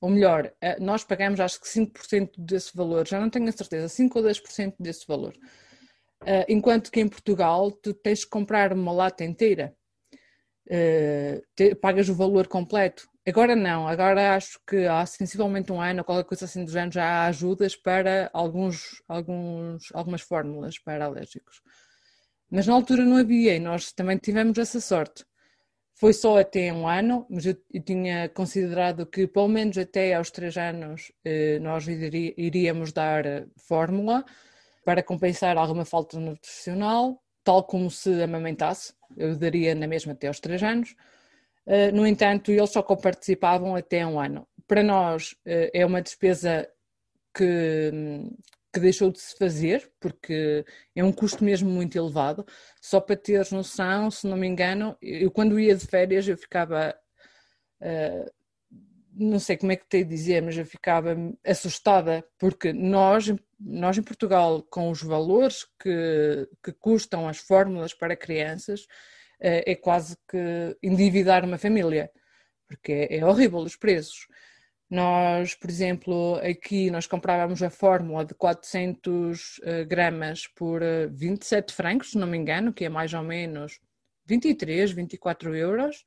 Ou 0.01 0.11
melhor, 0.11 0.53
nós 0.79 1.05
pagamos 1.05 1.41
acho 1.41 1.59
que 1.59 1.67
5% 1.67 2.33
desse 2.37 2.77
valor, 2.77 3.09
já 3.09 3.19
não 3.19 3.31
tenho 3.31 3.49
a 3.49 3.53
certeza, 3.53 3.89
5 3.89 4.19
ou 4.19 4.25
10% 4.27 4.75
desse 4.79 5.07
valor. 5.07 5.35
enquanto 6.47 6.91
que 6.91 7.01
em 7.01 7.09
Portugal 7.09 7.73
tu 7.73 7.95
tens 7.95 8.25
que 8.25 8.31
comprar 8.31 8.75
uma 8.75 8.93
lata 8.93 9.25
inteira 9.25 9.75
uh, 10.69 11.43
te, 11.55 11.75
pagas 11.75 12.09
o 12.09 12.15
valor 12.15 12.47
completo. 12.49 13.09
Agora 13.27 13.57
não, 13.57 13.89
agora 13.89 14.35
acho 14.35 14.61
que 14.67 14.85
há 14.87 15.05
sensivelmente 15.07 15.73
um 15.73 15.81
ano, 15.81 16.05
qualquer 16.05 16.25
coisa 16.29 16.45
assim 16.45 16.65
do 16.65 16.71
género, 16.71 16.93
já 16.93 17.05
há 17.05 17.27
ajudas 17.27 17.75
para 17.75 18.31
alguns, 18.35 19.03
alguns, 19.09 19.89
algumas 19.95 20.21
fórmulas 20.21 20.79
para 20.79 21.07
alérgicos. 21.07 21.63
Mas 22.51 22.67
na 22.67 22.75
altura 22.75 23.05
não 23.05 23.17
havia 23.17 23.57
e 23.57 23.59
nós 23.59 23.93
também 23.93 24.19
tivemos 24.19 24.59
essa 24.59 24.81
sorte. 24.81 25.25
Foi 25.97 26.13
só 26.13 26.39
até 26.39 26.73
um 26.73 26.87
ano, 26.87 27.27
mas 27.31 27.47
eu, 27.47 27.57
eu 27.73 27.83
tinha 27.83 28.29
considerado 28.29 29.07
que 29.07 29.27
pelo 29.27 29.49
menos 29.49 29.79
até 29.79 30.15
aos 30.15 30.31
três 30.31 30.57
anos 30.57 31.11
eh, 31.25 31.59
nós 31.61 31.87
iríamos 31.89 32.93
dar 32.93 33.25
fórmula 33.57 34.25
para 34.85 35.03
compensar 35.03 35.57
alguma 35.57 35.85
falta 35.85 36.19
nutricional, 36.19 37.23
tal 37.43 37.65
como 37.65 37.91
se 37.91 38.23
amamentasse 38.23 38.93
eu 39.17 39.37
daria 39.37 39.75
na 39.75 39.87
mesma 39.87 40.13
até 40.13 40.29
aos 40.29 40.41
três 40.41 40.63
anos. 40.63 40.95
Uh, 41.67 41.95
no 41.95 42.07
entanto, 42.07 42.51
eles 42.51 42.71
só 42.71 42.83
participavam 42.83 43.75
até 43.75 44.07
um 44.07 44.21
ano. 44.21 44.47
Para 44.67 44.83
nós 44.83 45.33
uh, 45.47 45.71
é 45.73 45.85
uma 45.85 46.03
despesa 46.03 46.69
que, 47.35 47.91
que 48.73 48.81
deixou 48.81 49.11
de 49.11 49.21
se 49.21 49.37
fazer, 49.37 49.91
porque 49.99 50.65
é 50.95 51.03
um 51.03 51.13
custo 51.13 51.43
mesmo 51.45 51.71
muito 51.71 51.97
elevado. 51.97 52.47
Só 52.81 53.01
para 53.01 53.17
teres 53.17 53.51
noção, 53.51 54.11
se 54.11 54.27
não 54.27 54.37
me 54.37 54.47
engano, 54.47 54.97
eu 55.01 55.31
quando 55.31 55.59
ia 55.59 55.75
de 55.75 55.87
férias 55.87 56.29
eu 56.29 56.37
ficava. 56.37 56.95
Não 59.17 59.39
sei 59.39 59.57
como 59.57 59.73
é 59.73 59.77
que 59.77 59.97
a 59.99 60.05
dizer, 60.05 60.43
mas 60.43 60.57
eu 60.57 60.67
ficava 60.67 61.17
assustada, 61.45 62.25
porque 62.39 62.73
nós, 62.73 63.33
nós 63.61 63.97
em 63.97 64.03
Portugal, 64.03 64.63
com 64.63 64.91
os 64.91 65.03
valores 65.03 65.65
que, 65.81 66.49
que 66.63 66.73
custam 66.73 67.29
as 67.29 67.39
fórmulas 67.39 67.95
para 67.95 68.17
crianças, 68.17 68.87
é, 69.41 69.73
é 69.73 69.75
quase 69.77 70.17
que 70.29 70.77
endividar 70.83 71.45
uma 71.45 71.59
família, 71.59 72.11
porque 72.67 72.93
é, 72.93 73.19
é 73.19 73.27
horrível 73.27 73.61
os 73.61 73.77
preços. 73.77 74.27
Nós, 74.91 75.55
por 75.55 75.71
exemplo, 75.71 76.37
aqui 76.37 76.91
nós 76.91 77.07
comprávamos 77.07 77.63
a 77.63 77.71
fórmula 77.71 78.25
de 78.25 78.35
400 78.35 79.61
eh, 79.65 79.85
gramas 79.85 80.47
por 80.47 80.83
27 81.11 81.71
eh, 81.71 81.75
francos, 81.75 82.11
se 82.11 82.19
não 82.19 82.27
me 82.27 82.37
engano, 82.37 82.73
que 82.73 82.85
é 82.85 82.89
mais 82.89 83.13
ou 83.15 83.23
menos 83.23 83.81
23, 84.27 84.93
24 84.93 85.55
euros 85.57 86.05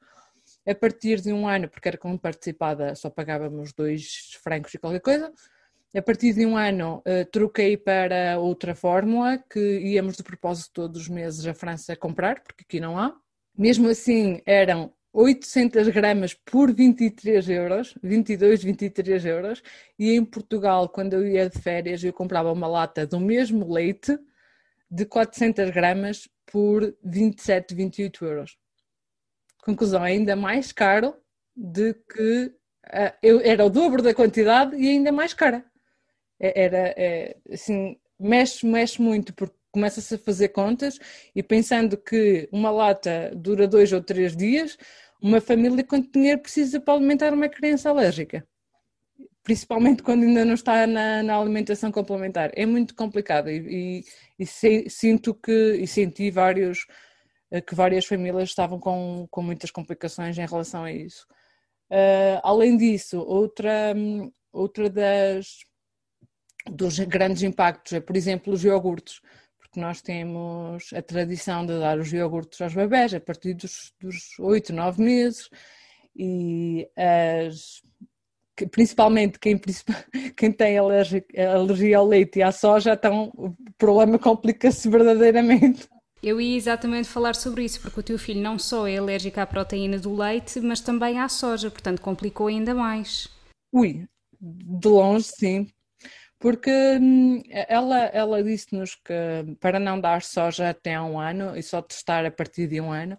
a 0.68 0.76
partir 0.76 1.22
de 1.22 1.32
um 1.32 1.48
ano, 1.48 1.70
porque 1.70 1.88
era 1.88 1.98
como 1.98 2.20
participada, 2.20 2.94
só 2.94 3.10
pagávamos 3.10 3.72
dois 3.72 4.38
francos 4.44 4.74
e 4.74 4.78
qualquer 4.78 5.00
coisa. 5.00 5.34
A 5.96 6.02
partir 6.02 6.34
de 6.34 6.46
um 6.46 6.58
ano, 6.58 7.02
uh, 7.08 7.26
troquei 7.32 7.78
para 7.78 8.38
outra 8.38 8.76
fórmula 8.76 9.38
que 9.50 9.80
íamos 9.80 10.18
de 10.18 10.24
propósito 10.24 10.74
todos 10.74 11.04
os 11.04 11.08
meses 11.08 11.48
à 11.48 11.54
França 11.54 11.96
comprar, 11.96 12.44
porque 12.44 12.64
aqui 12.68 12.82
não 12.82 13.00
há. 13.00 13.16
Mesmo 13.58 13.88
assim, 13.88 14.42
eram 14.46 14.94
800 15.14 15.88
gramas 15.88 16.34
por 16.34 16.74
23 16.74 17.50
euros, 17.50 17.96
22, 18.04 18.62
23 18.62 19.26
euros. 19.26 19.64
E 19.98 20.12
em 20.12 20.26
Portugal, 20.26 20.90
quando 20.90 21.14
eu 21.14 21.26
ia 21.26 21.50
de 21.50 21.58
férias, 21.58 22.04
eu 22.04 22.12
comprava 22.12 22.52
uma 22.52 22.68
lata 22.68 23.08
do 23.08 23.22
mesmo 23.22 23.72
leite 23.74 24.20
de 24.92 25.06
400 25.06 25.72
gramas 25.72 26.28
por 26.46 26.94
27, 27.04 27.74
28 27.74 28.26
euros 28.26 28.58
conclusão, 29.68 30.06
é 30.06 30.12
ainda 30.12 30.36
mais 30.36 30.72
caro 30.72 31.14
de 31.56 31.94
que 31.94 32.46
uh, 32.88 33.14
eu, 33.22 33.42
era 33.42 33.66
o 33.66 33.70
dobro 33.70 34.02
da 34.02 34.14
quantidade 34.14 34.76
e 34.78 34.90
ainda 34.90 35.12
mais 35.12 35.34
cara. 35.34 35.66
É, 36.40 36.64
era 36.64 36.94
é, 36.96 37.38
assim, 37.52 37.98
mexe, 38.20 38.66
mexe 38.66 39.02
muito 39.02 39.34
porque 39.34 39.56
começa-se 39.72 40.16
a 40.16 40.18
fazer 40.18 40.50
contas 40.50 40.98
e 41.36 41.44
pensando 41.44 41.98
que 41.98 42.48
uma 42.52 42.72
lata 42.72 43.32
dura 43.36 43.68
dois 43.68 43.92
ou 43.92 44.02
três 44.02 44.36
dias, 44.36 44.78
uma 45.22 45.42
família 45.42 45.84
quanto 45.84 46.12
dinheiro 46.12 46.40
precisa 46.42 46.80
para 46.80 46.94
alimentar 46.94 47.34
uma 47.34 47.50
criança 47.50 47.90
alérgica? 47.90 48.48
Principalmente 49.44 50.04
quando 50.04 50.24
ainda 50.24 50.46
não 50.46 50.54
está 50.54 50.88
na, 50.88 51.24
na 51.24 51.38
alimentação 51.38 51.92
complementar. 51.92 52.52
É 52.56 52.66
muito 52.66 52.96
complicado 52.96 53.50
e, 53.50 53.58
e, 54.00 54.04
e 54.40 54.46
se, 54.46 54.90
sinto 54.90 55.34
que, 55.34 55.76
e 55.82 55.88
senti 55.88 56.30
vários 56.32 56.86
eh, 56.90 57.07
que 57.66 57.76
várias 57.76 58.06
famílias 58.06 58.50
estavam 58.50 58.80
com, 58.80 59.28
com 59.30 59.42
muitas 59.42 59.72
complicações 59.72 60.38
em 60.38 60.46
relação 60.46 60.84
a 60.84 60.92
isso. 60.92 61.26
Uh, 61.90 62.40
além 62.44 62.76
disso, 62.76 63.20
outra, 63.20 63.94
outra 64.52 64.90
das 64.90 65.60
dos 66.70 67.00
grandes 67.00 67.44
impactos 67.44 67.94
é, 67.94 68.00
por 68.00 68.18
exemplo, 68.18 68.54
os 68.54 68.64
iogurtes, 68.64 69.22
porque 69.58 69.80
nós 69.80 70.02
temos 70.02 70.92
a 70.94 71.02
tradição 71.02 71.66
de 71.66 71.80
dar 71.80 71.98
os 72.00 72.12
iogurtes 72.12 72.60
aos 72.62 72.74
bebés 72.74 73.14
a 73.14 73.20
partir 73.20 73.54
dos, 73.54 73.94
dos 74.00 74.38
8, 74.40 74.74
9 74.74 75.02
meses 75.02 75.50
e 76.16 76.90
as, 76.96 77.82
principalmente 78.72 79.40
quem, 79.40 79.60
quem 80.36 80.52
tem 80.52 80.78
alergia, 80.78 81.24
alergia 81.54 81.98
ao 81.98 82.08
leite 82.08 82.40
e 82.40 82.44
à 82.44 82.52
soja, 82.52 82.94
então 82.94 83.32
o 83.36 83.56
problema 83.78 84.18
complica-se 84.18 84.90
verdadeiramente. 84.90 85.88
Eu 86.22 86.42
ia 86.42 86.58
exatamente 86.58 87.08
falar 87.08 87.36
sobre 87.36 87.64
isso, 87.64 87.80
porque 87.82 88.00
o 88.00 88.04
teu 88.04 88.18
filho 88.18 88.42
não 88.42 88.58
só 88.58 88.88
é 88.88 88.98
alérgico 88.98 89.40
à 89.40 89.46
proteína 89.46 90.00
do 90.00 90.16
leite, 90.16 90.60
mas 90.60 90.82
também 90.82 91.20
à 91.20 91.30
soja, 91.30 91.70
portanto 91.70 92.02
complicou 92.02 92.48
ainda 92.48 92.74
mais. 92.74 93.28
Ui, 93.72 94.08
de 94.42 94.88
longe 94.88 95.26
sim, 95.26 95.68
porque 96.40 96.72
hum, 97.00 97.42
ela, 97.50 98.06
ela 98.06 98.44
disse-nos 98.44 98.96
que 98.96 99.14
para 99.60 99.80
não 99.80 100.00
dar 100.00 100.22
soja 100.24 100.70
até 100.70 101.00
um 101.00 101.20
ano 101.20 101.56
e 101.56 101.62
só 101.62 101.82
testar 101.82 102.26
a 102.26 102.32
partir 102.32 102.68
de 102.68 102.82
um 102.82 102.92
ano, 102.92 103.18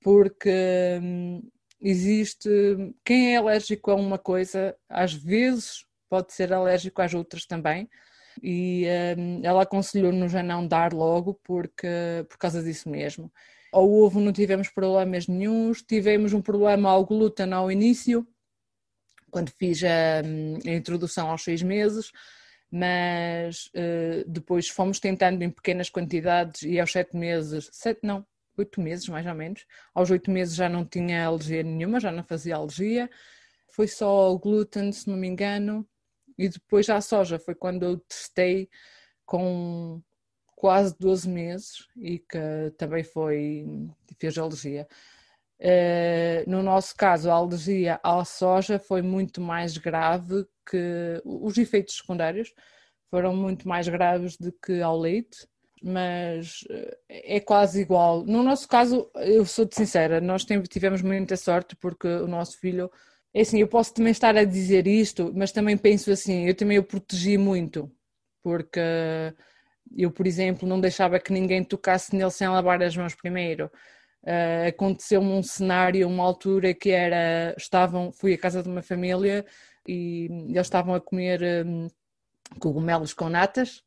porque 0.00 0.98
hum, 1.02 1.42
existe 1.80 2.48
quem 3.04 3.34
é 3.34 3.36
alérgico 3.38 3.90
a 3.90 3.94
uma 3.94 4.18
coisa, 4.18 4.76
às 4.88 5.14
vezes 5.14 5.86
pode 6.08 6.32
ser 6.32 6.52
alérgico 6.52 7.00
às 7.00 7.14
outras 7.14 7.46
também 7.46 7.88
e 8.42 8.86
um, 9.18 9.40
ela 9.42 9.62
aconselhou-nos 9.62 10.34
a 10.34 10.42
não 10.42 10.66
dar 10.66 10.92
logo 10.92 11.34
porque, 11.42 11.88
por 12.28 12.38
causa 12.38 12.62
disso 12.62 12.88
mesmo. 12.88 13.32
Ao 13.72 13.88
ovo 13.90 14.20
não 14.20 14.32
tivemos 14.32 14.68
problemas 14.68 15.26
nenhums, 15.26 15.82
tivemos 15.82 16.32
um 16.32 16.40
problema 16.40 16.90
ao 16.90 17.04
glúten 17.04 17.52
ao 17.52 17.70
início, 17.70 18.26
quando 19.30 19.50
fiz 19.50 19.82
a, 19.84 20.22
hum, 20.24 20.58
a 20.66 20.70
introdução 20.70 21.30
aos 21.30 21.42
seis 21.42 21.62
meses, 21.62 22.10
mas 22.70 23.66
uh, 23.66 24.28
depois 24.28 24.68
fomos 24.68 24.98
tentando 24.98 25.42
em 25.42 25.50
pequenas 25.50 25.90
quantidades 25.90 26.62
e 26.62 26.80
aos 26.80 26.92
sete 26.92 27.16
meses, 27.16 27.68
sete 27.72 28.00
não, 28.02 28.26
oito 28.56 28.80
meses 28.80 29.08
mais 29.08 29.26
ou 29.26 29.34
menos, 29.34 29.66
aos 29.94 30.10
oito 30.10 30.30
meses 30.30 30.54
já 30.54 30.68
não 30.68 30.84
tinha 30.84 31.26
alergia 31.26 31.62
nenhuma, 31.62 32.00
já 32.00 32.10
não 32.10 32.24
fazia 32.24 32.56
alergia, 32.56 33.10
foi 33.68 33.86
só 33.86 34.32
o 34.32 34.38
glúten, 34.38 34.90
se 34.90 35.08
não 35.08 35.16
me 35.16 35.28
engano, 35.28 35.86
e 36.38 36.48
depois 36.48 36.86
já 36.86 36.96
a 36.96 37.00
soja 37.00 37.38
foi 37.38 37.54
quando 37.54 37.84
eu 37.84 37.98
testei 37.98 38.68
com 39.24 40.00
quase 40.54 40.96
12 40.98 41.28
meses 41.28 41.86
e 41.96 42.18
que 42.18 42.70
também 42.78 43.04
foi, 43.04 43.66
fez 44.18 44.38
alergia. 44.38 44.86
Uh, 45.58 46.48
no 46.50 46.62
nosso 46.62 46.94
caso, 46.94 47.30
a 47.30 47.34
alergia 47.34 48.00
à 48.02 48.24
soja 48.24 48.78
foi 48.78 49.00
muito 49.02 49.40
mais 49.40 49.78
grave 49.78 50.46
que 50.68 51.20
os 51.24 51.56
efeitos 51.56 51.96
secundários 51.96 52.52
foram 53.10 53.34
muito 53.34 53.68
mais 53.68 53.88
graves 53.88 54.36
do 54.36 54.52
que 54.52 54.82
ao 54.82 54.98
leite, 54.98 55.46
mas 55.82 56.64
eh, 56.68 56.98
é 57.08 57.40
quase 57.40 57.80
igual. 57.80 58.24
No 58.24 58.42
nosso 58.42 58.66
caso, 58.66 59.10
eu 59.16 59.44
sou 59.46 59.68
sincera, 59.70 60.20
nós 60.20 60.44
tivemos 60.44 61.02
muita 61.02 61.36
sorte 61.36 61.76
porque 61.76 62.08
o 62.08 62.26
nosso 62.26 62.58
filho, 62.58 62.90
é 63.36 63.42
assim, 63.42 63.60
eu 63.60 63.68
posso 63.68 63.92
também 63.92 64.12
estar 64.12 64.34
a 64.34 64.44
dizer 64.44 64.86
isto, 64.86 65.30
mas 65.36 65.52
também 65.52 65.76
penso 65.76 66.10
assim, 66.10 66.46
eu 66.46 66.54
também 66.54 66.78
o 66.78 66.82
protegi 66.82 67.36
muito, 67.36 67.92
porque 68.42 68.80
eu, 69.94 70.10
por 70.10 70.26
exemplo, 70.26 70.66
não 70.66 70.80
deixava 70.80 71.20
que 71.20 71.34
ninguém 71.34 71.62
tocasse 71.62 72.16
nele 72.16 72.30
sem 72.30 72.48
lavar 72.48 72.82
as 72.82 72.96
mãos 72.96 73.14
primeiro. 73.14 73.70
Uh, 74.22 74.68
Aconteceu-me 74.68 75.28
um 75.28 75.42
cenário, 75.42 76.08
uma 76.08 76.24
altura 76.24 76.72
que 76.72 76.90
era, 76.90 77.54
estavam, 77.58 78.10
fui 78.10 78.32
à 78.32 78.38
casa 78.38 78.62
de 78.62 78.70
uma 78.70 78.80
família 78.80 79.44
e 79.86 80.28
eles 80.48 80.66
estavam 80.66 80.94
a 80.94 81.00
comer 81.00 81.66
um, 81.66 81.88
cogumelos 82.58 83.12
com 83.12 83.28
natas 83.28 83.82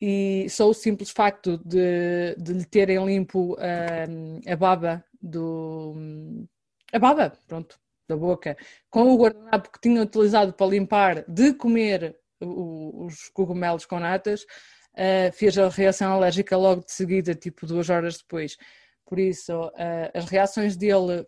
e 0.00 0.46
só 0.50 0.68
o 0.68 0.74
simples 0.74 1.10
facto 1.10 1.58
de, 1.64 2.36
de 2.36 2.52
lhe 2.52 2.64
terem 2.64 3.04
limpo 3.04 3.56
um, 3.58 4.40
a 4.46 4.54
baba 4.54 5.04
do 5.20 6.46
a 6.92 6.98
baba, 7.00 7.36
pronto, 7.48 7.78
da 8.08 8.16
boca, 8.16 8.56
com 8.90 9.12
o 9.12 9.16
guardanapo 9.16 9.70
que 9.70 9.80
tinham 9.80 10.04
utilizado 10.04 10.52
para 10.52 10.66
limpar, 10.66 11.24
de 11.28 11.52
comer 11.54 12.16
o, 12.40 13.04
os 13.06 13.28
cogumelos 13.28 13.84
com 13.86 14.00
natas, 14.00 14.42
uh, 14.42 15.32
fez 15.32 15.58
a 15.58 15.68
reação 15.68 16.12
alérgica 16.12 16.56
logo 16.56 16.84
de 16.84 16.92
seguida, 16.92 17.34
tipo 17.34 17.66
duas 17.66 17.90
horas 17.90 18.18
depois. 18.18 18.56
Por 19.04 19.18
isso, 19.18 19.52
uh, 19.52 20.10
as 20.14 20.24
reações 20.26 20.76
dele 20.76 21.26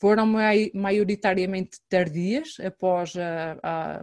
foram 0.00 0.26
maioritariamente 0.74 1.78
tardias 1.88 2.56
após 2.64 3.14
a, 3.16 3.58
a, 3.62 4.00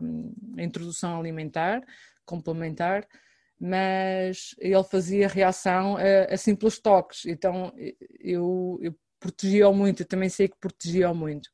a 0.57 0.63
introdução 0.63 1.19
alimentar 1.19 1.83
complementar, 2.25 3.07
mas 3.59 4.55
ele 4.59 4.83
fazia 4.83 5.27
reação 5.27 5.97
a, 5.97 6.33
a 6.33 6.37
simples 6.37 6.79
toques, 6.79 7.25
então 7.25 7.73
eu, 8.19 8.79
eu 8.81 8.95
protegia-o 9.19 9.73
muito, 9.73 10.03
eu 10.03 10.07
também 10.07 10.29
sei 10.29 10.47
que 10.47 10.57
protegia-o 10.59 11.15
muito, 11.15 11.49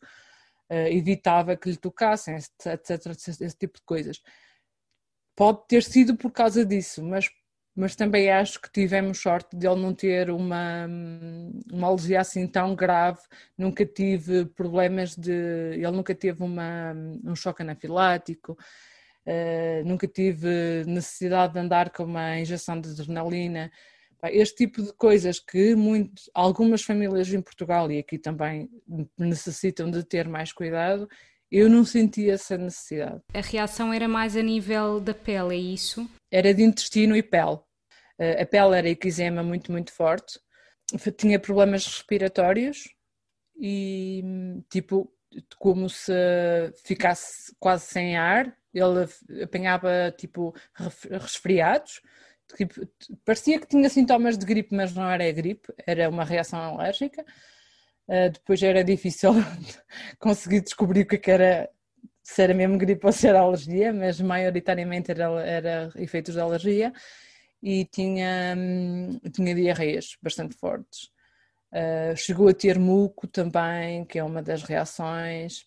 evitava 0.70 1.56
que 1.56 1.70
lhe 1.70 1.78
tocassem, 1.78 2.36
etc, 2.36 2.90
etc, 2.90 3.06
esse 3.42 3.58
tipo 3.58 3.80
de 3.80 3.86
coisas. 3.86 4.22
Pode 5.36 5.68
ter 5.68 5.84
sido 5.84 6.16
por 6.18 6.32
causa 6.32 6.66
disso, 6.66 7.04
mas 7.04 7.30
mas 7.80 7.96
também 7.96 8.30
acho 8.30 8.60
que 8.60 8.70
tivemos 8.70 9.20
sorte 9.20 9.56
de 9.56 9.66
ele 9.66 9.82
não 9.82 9.94
ter 9.94 10.30
uma, 10.30 10.86
uma 11.72 11.88
alergia 11.88 12.20
assim 12.20 12.46
tão 12.46 12.76
grave, 12.76 13.22
nunca 13.58 13.86
tive 13.86 14.46
problemas 14.48 15.16
de. 15.16 15.32
Ele 15.32 15.92
nunca 15.92 16.14
teve 16.14 16.44
uma, 16.44 16.94
um 17.24 17.34
choque 17.36 17.62
anafilático, 17.62 18.58
uh, 19.26 19.88
nunca 19.88 20.06
tive 20.10 20.84
necessidade 20.88 21.54
de 21.54 21.60
andar 21.60 21.90
com 21.92 22.04
uma 22.04 22.38
injeção 22.38 22.82
de 22.82 22.90
adrenalina. 22.90 23.72
Este 24.24 24.66
tipo 24.66 24.82
de 24.82 24.92
coisas 24.94 25.40
que 25.40 25.76
muito, 25.76 26.24
algumas 26.34 26.84
famílias 26.84 27.34
em 27.34 27.42
Portugal 27.42 27.90
e 27.92 28.00
aqui 28.00 28.18
também 28.18 28.70
necessitam 29.18 29.90
de 29.90 30.04
ter 30.04 30.28
mais 30.28 30.52
cuidado, 30.52 31.08
eu 31.52 31.70
não 31.70 31.84
senti 31.86 32.30
essa 32.30 32.58
necessidade. 32.58 33.22
A 33.34 33.42
reação 33.42 33.94
era 33.94 34.08
mais 34.08 34.36
a 34.36 34.42
nível 34.42 35.00
da 35.00 35.14
pele, 35.14 35.56
é 35.56 35.58
isso? 35.58 36.10
Era 36.30 36.54
de 36.54 36.62
intestino 36.62 37.16
e 37.16 37.24
pele. 37.24 37.60
A 38.20 38.46
pele 38.46 38.78
era 38.78 38.90
eczema 38.90 39.42
muito, 39.42 39.72
muito 39.72 39.92
forte. 39.94 40.40
Tinha 41.18 41.40
problemas 41.40 41.86
respiratórios 41.86 42.90
e, 43.56 44.24
tipo, 44.70 45.12
como 45.58 45.90
se 45.90 46.12
ficasse 46.84 47.56
quase 47.60 47.86
sem 47.86 48.18
ar. 48.18 48.54
Ele 48.74 49.44
apanhava, 49.44 50.14
tipo, 50.18 50.54
resfriados. 51.10 52.02
Tipo, 52.56 52.88
parecia 53.24 53.60
que 53.60 53.68
tinha 53.68 53.90
sintomas 53.90 54.38
de 54.38 54.46
gripe, 54.46 54.76
mas 54.76 54.94
não 54.94 55.10
era 55.10 55.32
gripe, 55.32 55.74
era 55.86 56.10
uma 56.10 56.24
reação 56.24 56.60
alérgica. 56.60 57.24
Uh, 58.08 58.30
depois 58.32 58.62
era 58.64 58.84
difícil 58.84 59.32
conseguir 60.20 60.62
descobrir 60.62 61.02
o 61.02 61.06
que, 61.06 61.16
é 61.16 61.20
que 61.20 61.32
era, 61.32 61.70
se 62.24 62.42
era 62.42 62.54
mesmo 62.54 62.78
gripe 62.78 63.06
ou 63.06 63.12
se 63.12 63.28
era 63.28 63.40
alergia, 63.40 63.94
mas 63.94 64.20
maioritariamente 64.20 65.12
era, 65.12 65.26
era 65.46 65.92
efeitos 65.96 66.34
de 66.34 66.42
alergia 66.42 66.92
e 67.62 67.86
tinha, 67.86 68.56
hum, 68.58 69.20
tinha 69.32 69.54
diarreias 69.54 70.18
bastante 70.22 70.56
fortes. 70.56 71.12
Uh, 71.72 72.16
chegou 72.16 72.48
a 72.48 72.54
ter 72.54 72.80
muco 72.80 73.28
também, 73.28 74.06
que 74.06 74.18
é 74.18 74.24
uma 74.24 74.42
das 74.42 74.64
reações. 74.64 75.66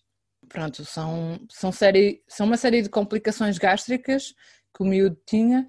Pronto, 0.49 0.83
são, 0.83 1.39
são, 1.49 1.71
série, 1.71 2.21
são 2.27 2.45
uma 2.45 2.57
série 2.57 2.81
de 2.81 2.89
complicações 2.89 3.57
gástricas 3.57 4.33
que 4.75 4.83
o 4.83 4.85
miúdo 4.85 5.17
tinha, 5.25 5.67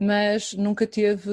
mas 0.00 0.52
nunca 0.52 0.86
teve, 0.86 1.30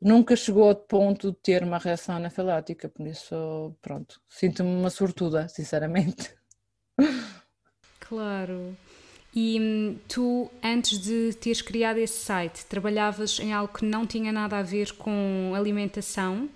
nunca 0.00 0.34
chegou 0.34 0.68
ao 0.68 0.76
ponto 0.76 1.32
de 1.32 1.38
ter 1.38 1.62
uma 1.62 1.78
reação 1.78 2.16
anafilática, 2.16 2.88
por 2.88 3.06
isso, 3.06 3.76
pronto, 3.82 4.20
sinto-me 4.28 4.70
uma 4.70 4.90
sortuda, 4.90 5.48
sinceramente. 5.48 6.34
Claro. 8.00 8.76
E 9.34 9.60
hum, 9.60 9.98
tu, 10.08 10.50
antes 10.62 10.98
de 10.98 11.34
teres 11.34 11.60
criado 11.60 11.98
esse 11.98 12.24
site, 12.24 12.64
trabalhavas 12.64 13.38
em 13.38 13.52
algo 13.52 13.74
que 13.74 13.84
não 13.84 14.06
tinha 14.06 14.32
nada 14.32 14.56
a 14.56 14.62
ver 14.62 14.92
com 14.92 15.52
alimentação? 15.54 16.48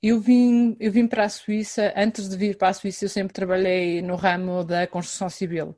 Eu 0.00 0.20
vim, 0.20 0.76
eu 0.78 0.92
vim 0.92 1.08
para 1.08 1.24
a 1.24 1.28
Suíça, 1.28 1.92
antes 1.96 2.28
de 2.28 2.36
vir 2.36 2.56
para 2.56 2.68
a 2.68 2.72
Suíça, 2.72 3.04
eu 3.04 3.08
sempre 3.08 3.32
trabalhei 3.32 4.00
no 4.00 4.14
ramo 4.14 4.62
da 4.62 4.86
construção 4.86 5.28
civil, 5.28 5.76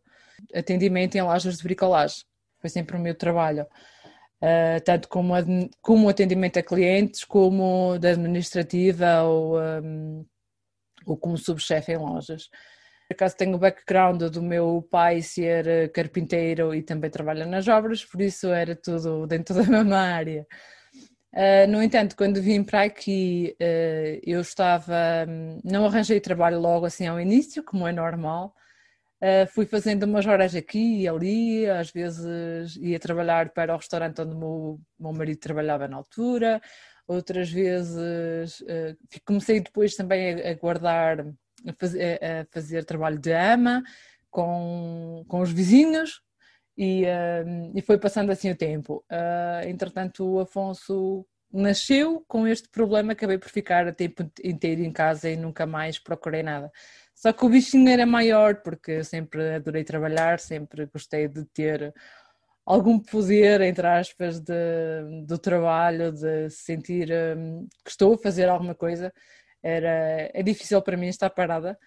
atendimento 0.55 1.15
em 1.15 1.23
lojas 1.23 1.57
de 1.57 1.63
bricolagem. 1.63 2.25
Foi 2.59 2.69
sempre 2.69 2.95
o 2.95 3.01
meu 3.01 3.15
trabalho, 3.15 3.67
uh, 4.43 4.81
tanto 4.85 5.09
como, 5.09 5.35
como 5.81 6.09
atendimento 6.09 6.59
a 6.59 6.63
clientes, 6.63 7.25
como 7.25 7.99
da 7.99 8.11
administrativa 8.11 9.23
ou, 9.23 9.61
um, 9.61 10.27
ou 11.07 11.17
como 11.17 11.37
subchefe 11.37 11.93
em 11.93 11.99
lojas. 11.99 12.49
Por 13.09 13.15
acaso 13.15 13.37
tenho 13.37 13.57
o 13.57 13.59
background 13.59 14.23
do 14.23 14.41
meu 14.41 14.87
pai 14.89 15.21
ser 15.21 15.67
eh, 15.67 15.89
carpinteiro 15.89 16.73
e 16.73 16.81
também 16.81 17.11
trabalha 17.11 17.45
nas 17.45 17.67
obras, 17.67 18.05
por 18.05 18.21
isso 18.21 18.47
era 18.51 18.77
tudo 18.77 19.27
dentro 19.27 19.53
da 19.57 19.65
mesma 19.65 19.99
área. 19.99 20.47
Uh, 21.33 21.69
no 21.69 21.83
entanto, 21.83 22.17
quando 22.17 22.41
vim 22.43 22.63
para 22.63 22.83
aqui, 22.83 23.57
uh, 23.61 24.21
eu 24.25 24.41
estava. 24.41 25.27
Não 25.65 25.87
arranjei 25.87 26.21
trabalho 26.21 26.61
logo 26.61 26.87
assim 26.87 27.07
ao 27.07 27.21
início, 27.21 27.65
como 27.65 27.87
é 27.87 27.93
normal. 27.93 28.55
Uh, 29.23 29.47
fui 29.49 29.67
fazendo 29.67 30.05
umas 30.05 30.25
horas 30.27 30.55
aqui 30.55 31.03
e 31.03 31.09
ali, 31.09 31.69
às 31.69 31.91
vezes 31.91 32.77
ia 32.77 32.99
trabalhar 32.99 33.51
para 33.51 33.75
o 33.75 33.77
restaurante 33.77 34.23
onde 34.23 34.35
o 34.35 34.39
meu, 34.39 34.81
meu 34.99 35.13
marido 35.13 35.39
trabalhava 35.39 35.87
na 35.87 35.99
altura, 35.99 36.61
outras 37.07 37.51
vezes 37.51 38.63
comecei 39.27 39.61
depois 39.61 39.95
também 39.95 40.41
a, 40.41 40.51
a 40.51 40.55
guardar 40.55 41.21
a 41.21 41.73
fazer, 41.79 42.19
a 42.23 42.47
fazer 42.51 42.85
trabalho 42.85 43.19
de 43.19 43.33
ama 43.33 43.83
com, 44.31 45.25
com 45.29 45.41
os 45.41 45.53
vizinhos 45.53 46.23
e, 46.77 47.05
uh, 47.05 47.73
e 47.75 47.83
foi 47.83 47.99
passando 47.99 48.31
assim 48.31 48.51
o 48.51 48.57
tempo. 48.57 49.05
Uh, 49.11 49.69
entretanto, 49.69 50.25
o 50.25 50.41
Afonso 50.41 51.27
nasceu 51.53 52.25
com 52.29 52.47
este 52.47 52.69
problema, 52.69 53.13
acabei 53.13 53.37
por 53.37 53.51
ficar 53.51 53.87
o 53.87 53.93
tempo 53.93 54.31
inteiro 54.43 54.83
em 54.83 54.93
casa 54.93 55.29
e 55.29 55.37
nunca 55.37 55.67
mais 55.67 55.99
procurei 55.99 56.43
nada. 56.43 56.71
Só 57.21 57.35
que 57.35 57.45
o 57.45 57.51
bichinho 57.51 57.91
era 57.91 58.07
maior, 58.07 58.63
porque 58.63 58.93
eu 58.93 59.05
sempre 59.05 59.57
adorei 59.57 59.85
trabalhar, 59.85 60.41
sempre 60.41 60.87
gostei 60.87 61.29
de 61.29 61.45
ter 61.45 61.93
algum 62.65 62.99
poder, 62.99 63.61
entre 63.61 63.87
aspas, 63.87 64.41
de, 64.41 64.55
do 65.27 65.37
trabalho, 65.37 66.13
de 66.13 66.49
sentir 66.49 67.11
um, 67.37 67.69
que 67.85 67.91
estou 67.91 68.15
a 68.15 68.19
fazer 68.19 68.49
alguma 68.49 68.75
coisa 68.75 69.13
era 69.63 70.31
é 70.33 70.43
difícil 70.43 70.81
para 70.81 70.97
mim 70.97 71.09
estar 71.09 71.29
parada 71.29 71.79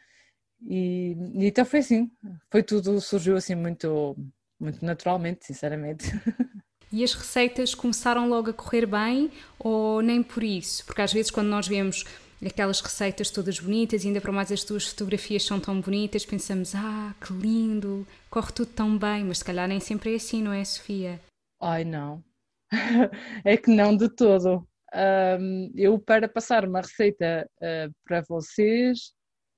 e, 0.62 1.18
e 1.34 1.48
então 1.48 1.66
foi 1.66 1.80
assim, 1.80 2.12
foi 2.52 2.62
tudo, 2.62 3.02
surgiu 3.02 3.36
assim 3.36 3.56
muito, 3.56 4.16
muito 4.60 4.86
naturalmente, 4.86 5.46
sinceramente. 5.46 6.06
E 6.96 7.04
as 7.04 7.16
receitas 7.16 7.74
começaram 7.74 8.30
logo 8.30 8.52
a 8.52 8.54
correr 8.54 8.86
bem 8.86 9.32
ou 9.58 10.00
nem 10.04 10.22
por 10.22 10.44
isso? 10.44 10.86
Porque 10.86 11.02
às 11.02 11.12
vezes 11.12 11.32
quando 11.32 11.48
nós 11.48 11.68
vemos 11.68 12.06
aquelas 12.48 12.82
receitas 12.82 13.30
todas 13.30 13.60
bonitas 13.60 14.04
e 14.04 14.08
ainda 14.08 14.22
para 14.22 14.32
mais 14.32 14.52
as 14.52 14.64
tuas 14.64 14.88
fotografias 14.88 15.44
são 15.44 15.60
tão 15.60 15.80
bonitas, 15.82 16.26
pensamos, 16.26 16.74
ah, 16.76 17.14
que 17.22 17.34
lindo, 17.34 18.06
corre 18.30 18.52
tudo 18.52 18.72
tão 18.72 18.98
bem, 18.98 19.24
mas 19.24 19.40
se 19.40 19.46
calhar 19.46 19.68
nem 19.68 19.80
sempre 19.80 20.14
é 20.14 20.16
assim, 20.16 20.42
não 20.42 20.54
é, 20.54 20.64
Sofia? 20.64 21.20
Ai, 21.62 21.84
não. 21.84 22.24
é 23.46 23.58
que 23.58 23.70
não 23.70 23.96
de 23.96 24.10
todo. 24.10 24.68
Um, 24.94 25.72
eu, 25.76 25.98
para 25.98 26.28
passar 26.28 26.68
uma 26.68 26.82
receita 26.82 27.50
uh, 27.58 27.94
para 28.06 28.22
vocês 28.28 29.14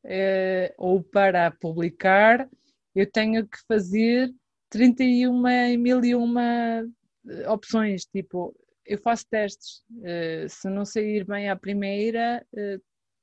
uh, 0.06 0.74
ou 0.78 1.04
para 1.04 1.52
publicar, 1.52 2.48
eu 2.96 3.10
tenho 3.12 3.46
que 3.46 3.58
fazer 3.68 4.34
31 4.70 5.78
mil 5.78 6.04
e 6.04 6.16
uma 6.16 6.86
eh, 7.28 7.50
opções. 7.50 8.06
Tipo, 8.06 8.56
eu 8.86 8.98
faço 8.98 9.28
testes. 9.30 9.84
Uh, 9.92 10.48
se 10.48 10.70
não 10.70 10.86
sair 10.86 11.26
bem 11.26 11.50
à 11.50 11.56
primeira, 11.56 12.46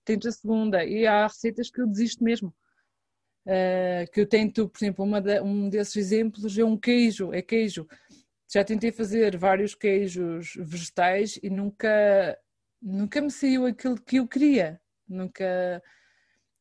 tento 0.04 0.28
a 0.28 0.32
segunda. 0.32 0.84
E 0.84 1.06
há 1.06 1.26
receitas 1.26 1.70
que 1.70 1.80
eu 1.80 1.86
desisto 1.86 2.22
mesmo. 2.22 2.54
que 4.12 4.20
eu 4.20 4.26
tento, 4.26 4.68
por 4.68 4.78
exemplo, 4.78 5.20
de, 5.20 5.40
um 5.40 5.68
desses 5.68 5.96
exemplos 5.96 6.58
é 6.58 6.64
um 6.64 6.76
queijo, 6.76 7.32
é 7.32 7.42
queijo 7.42 7.86
já 8.52 8.62
tentei 8.62 8.92
fazer 8.92 9.36
vários 9.38 9.74
queijos 9.74 10.52
vegetais 10.58 11.38
e 11.42 11.48
nunca, 11.48 12.38
nunca 12.82 13.20
me 13.22 13.30
saiu 13.30 13.64
aquilo 13.64 13.98
que 13.98 14.16
eu 14.18 14.28
queria. 14.28 14.78
Nunca. 15.08 15.82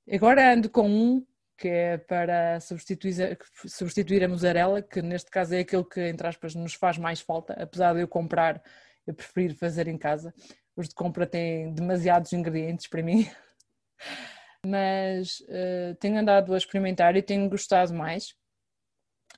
Agora 0.09 0.53
ando 0.53 0.69
com 0.69 0.89
um 0.89 1.25
que 1.57 1.67
é 1.67 1.97
para 1.97 2.59
substituir, 2.61 3.37
substituir 3.67 4.23
a 4.23 4.27
mussarela, 4.27 4.81
que 4.81 5.01
neste 5.01 5.29
caso 5.29 5.53
é 5.53 5.59
aquele 5.59 5.83
que, 5.83 5.99
entre 5.99 6.25
aspas, 6.25 6.55
nos 6.55 6.73
faz 6.73 6.97
mais 6.97 7.19
falta, 7.19 7.53
apesar 7.53 7.93
de 7.93 8.01
eu 8.01 8.07
comprar, 8.07 8.63
eu 9.05 9.13
prefiro 9.13 9.55
fazer 9.55 9.87
em 9.87 9.97
casa. 9.97 10.33
Os 10.75 10.89
de 10.89 10.95
compra 10.95 11.27
têm 11.27 11.73
demasiados 11.73 12.33
ingredientes 12.33 12.87
para 12.87 13.03
mim. 13.03 13.29
Mas 14.65 15.39
uh, 15.41 15.95
tenho 15.99 16.19
andado 16.19 16.53
a 16.53 16.57
experimentar 16.57 17.15
e 17.15 17.21
tenho 17.21 17.49
gostado 17.49 17.93
mais. 17.93 18.35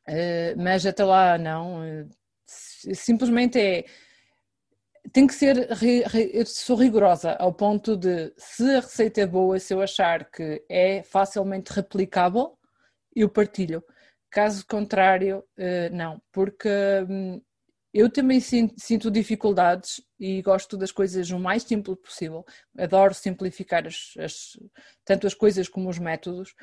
Uh, 0.08 0.52
mas 0.58 0.86
até 0.86 1.02
lá 1.02 1.38
não, 1.38 1.80
uh, 1.80 2.10
simplesmente 2.46 3.58
é 3.58 3.86
tem 5.12 5.28
que 5.28 5.34
ser, 5.34 5.68
eu 6.34 6.46
sou 6.46 6.78
rigorosa 6.78 7.34
ao 7.34 7.54
ponto 7.54 7.98
de 7.98 8.34
se 8.38 8.64
a 8.76 8.80
receita 8.80 9.22
é 9.22 9.28
boa, 9.28 9.60
se 9.60 9.74
eu 9.74 9.82
achar 9.82 10.30
que 10.30 10.64
é 10.70 11.04
facilmente 11.04 11.74
replicável, 11.74 12.58
eu 13.16 13.30
partilho. 13.30 13.84
Caso 14.32 14.66
contrário, 14.66 15.44
eh, 15.58 15.90
não, 15.90 16.22
porque 16.32 16.70
hum, 17.10 17.42
eu 17.94 18.10
também 18.10 18.40
sinto 18.40 19.12
dificuldades 19.12 20.02
e 20.20 20.42
gosto 20.42 20.76
das 20.76 20.92
coisas 20.92 21.30
o 21.30 21.38
mais 21.38 21.62
simples 21.64 21.98
possível. 22.00 22.44
Adoro 22.78 23.14
simplificar 23.14 23.86
as, 23.86 24.14
as, 24.18 24.58
tanto 25.06 25.28
as 25.28 25.36
coisas 25.36 25.70
como 25.70 25.90
os 25.90 26.00
métodos 26.00 26.56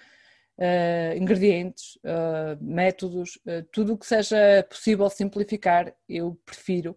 uh, 0.59 1.17
ingredientes, 1.17 1.97
uh, 1.99 2.59
métodos, 2.61 3.37
uh, 3.47 3.63
tudo 3.71 3.95
o 3.95 3.99
que 3.99 4.07
seja 4.07 4.67
possível 4.69 5.09
simplificar, 5.09 5.95
eu 6.09 6.37
prefiro, 6.45 6.97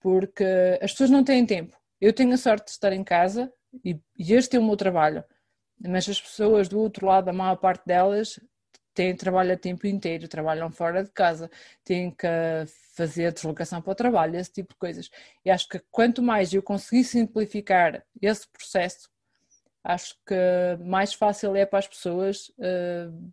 porque 0.00 0.44
as 0.80 0.92
pessoas 0.92 1.10
não 1.10 1.24
têm 1.24 1.44
tempo. 1.44 1.76
Eu 2.00 2.12
tenho 2.12 2.32
a 2.34 2.38
sorte 2.38 2.66
de 2.66 2.70
estar 2.72 2.92
em 2.92 3.02
casa 3.02 3.52
e, 3.84 3.98
e 4.16 4.32
este 4.32 4.56
é 4.56 4.60
o 4.60 4.64
meu 4.64 4.76
trabalho, 4.76 5.24
mas 5.80 6.08
as 6.08 6.20
pessoas 6.20 6.68
do 6.68 6.78
outro 6.78 7.06
lado, 7.06 7.28
a 7.28 7.32
maior 7.32 7.56
parte 7.56 7.84
delas, 7.84 8.38
têm 8.94 9.16
trabalho 9.16 9.52
a 9.52 9.56
tempo 9.56 9.86
inteiro, 9.86 10.28
trabalham 10.28 10.70
fora 10.70 11.02
de 11.02 11.10
casa, 11.10 11.50
têm 11.84 12.10
que 12.10 12.26
fazer 12.94 13.32
deslocação 13.32 13.80
para 13.80 13.92
o 13.92 13.94
trabalho, 13.94 14.36
esse 14.36 14.52
tipo 14.52 14.74
de 14.74 14.78
coisas. 14.78 15.10
E 15.44 15.50
acho 15.50 15.68
que 15.68 15.80
quanto 15.90 16.22
mais 16.22 16.52
eu 16.52 16.62
conseguir 16.62 17.04
simplificar 17.04 18.04
esse 18.20 18.46
processo, 18.48 19.10
acho 19.84 20.16
que 20.26 20.34
mais 20.84 21.12
fácil 21.14 21.56
é 21.56 21.66
para 21.66 21.78
as 21.78 21.88
pessoas 21.88 22.48
uh, 22.58 23.32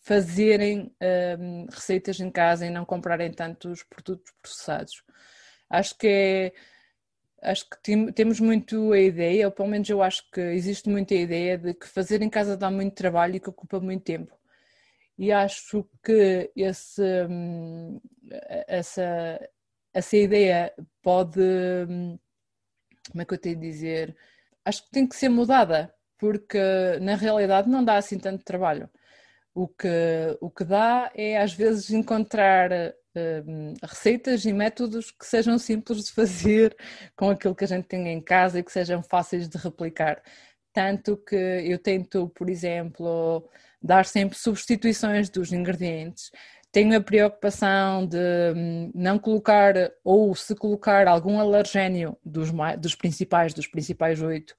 fazerem 0.00 0.92
uh, 1.02 1.66
receitas 1.70 2.18
em 2.20 2.30
casa 2.30 2.66
e 2.66 2.70
não 2.70 2.84
comprarem 2.84 3.32
tantos 3.32 3.82
produtos 3.82 4.32
processados. 4.40 5.02
Acho 5.68 5.96
que 5.96 6.06
é, 6.06 6.52
acho 7.42 7.68
que 7.68 7.82
tem, 7.82 8.12
temos 8.12 8.40
muito 8.40 8.92
a 8.92 9.00
ideia, 9.00 9.46
ou 9.46 9.52
pelo 9.52 9.68
menos 9.68 9.88
eu 9.88 10.02
acho 10.02 10.28
que 10.30 10.40
existe 10.40 10.88
muita 10.88 11.14
ideia 11.14 11.58
de 11.58 11.74
que 11.74 11.88
fazer 11.88 12.22
em 12.22 12.30
casa 12.30 12.56
dá 12.56 12.70
muito 12.70 12.94
trabalho 12.94 13.36
e 13.36 13.40
que 13.40 13.50
ocupa 13.50 13.80
muito 13.80 14.04
tempo. 14.04 14.41
E 15.22 15.30
acho 15.30 15.88
que 16.04 16.50
esse, 16.56 17.00
hum, 17.30 18.00
essa, 18.66 19.38
essa 19.94 20.16
ideia 20.16 20.74
pode, 21.00 21.40
hum, 21.88 22.18
como 23.08 23.22
é 23.22 23.24
que 23.24 23.34
eu 23.34 23.38
tenho 23.38 23.54
de 23.60 23.62
dizer, 23.70 24.16
acho 24.64 24.84
que 24.84 24.90
tem 24.90 25.06
que 25.06 25.14
ser 25.14 25.28
mudada, 25.28 25.94
porque 26.18 26.58
na 27.00 27.14
realidade 27.14 27.68
não 27.70 27.84
dá 27.84 27.98
assim 27.98 28.18
tanto 28.18 28.44
trabalho. 28.44 28.90
O 29.54 29.68
que, 29.68 29.88
o 30.40 30.50
que 30.50 30.64
dá 30.64 31.12
é 31.14 31.38
às 31.38 31.54
vezes 31.54 31.90
encontrar 31.90 32.72
uh, 32.72 33.74
receitas 33.84 34.44
e 34.44 34.52
métodos 34.52 35.12
que 35.12 35.26
sejam 35.26 35.56
simples 35.58 36.06
de 36.06 36.12
fazer 36.12 36.76
com 37.16 37.30
aquilo 37.30 37.54
que 37.54 37.64
a 37.64 37.68
gente 37.68 37.86
tem 37.86 38.08
em 38.08 38.20
casa 38.20 38.58
e 38.58 38.64
que 38.64 38.72
sejam 38.72 39.02
fáceis 39.04 39.48
de 39.48 39.58
replicar. 39.58 40.20
Tanto 40.72 41.16
que 41.16 41.36
eu 41.36 41.78
tento, 41.78 42.28
por 42.30 42.50
exemplo, 42.50 43.48
dar 43.82 44.04
sempre 44.06 44.38
substituições 44.38 45.28
dos 45.28 45.52
ingredientes 45.52 46.30
tenho 46.72 46.96
a 46.96 47.00
preocupação 47.02 48.06
de 48.06 48.16
hum, 48.56 48.90
não 48.94 49.18
colocar, 49.18 49.74
ou 50.02 50.34
se 50.34 50.56
colocar 50.56 51.06
algum 51.06 51.38
alergénio 51.38 52.16
dos, 52.24 52.50
dos 52.78 52.94
principais, 52.94 53.52
dos 53.52 53.66
principais 53.66 54.22
oito, 54.22 54.56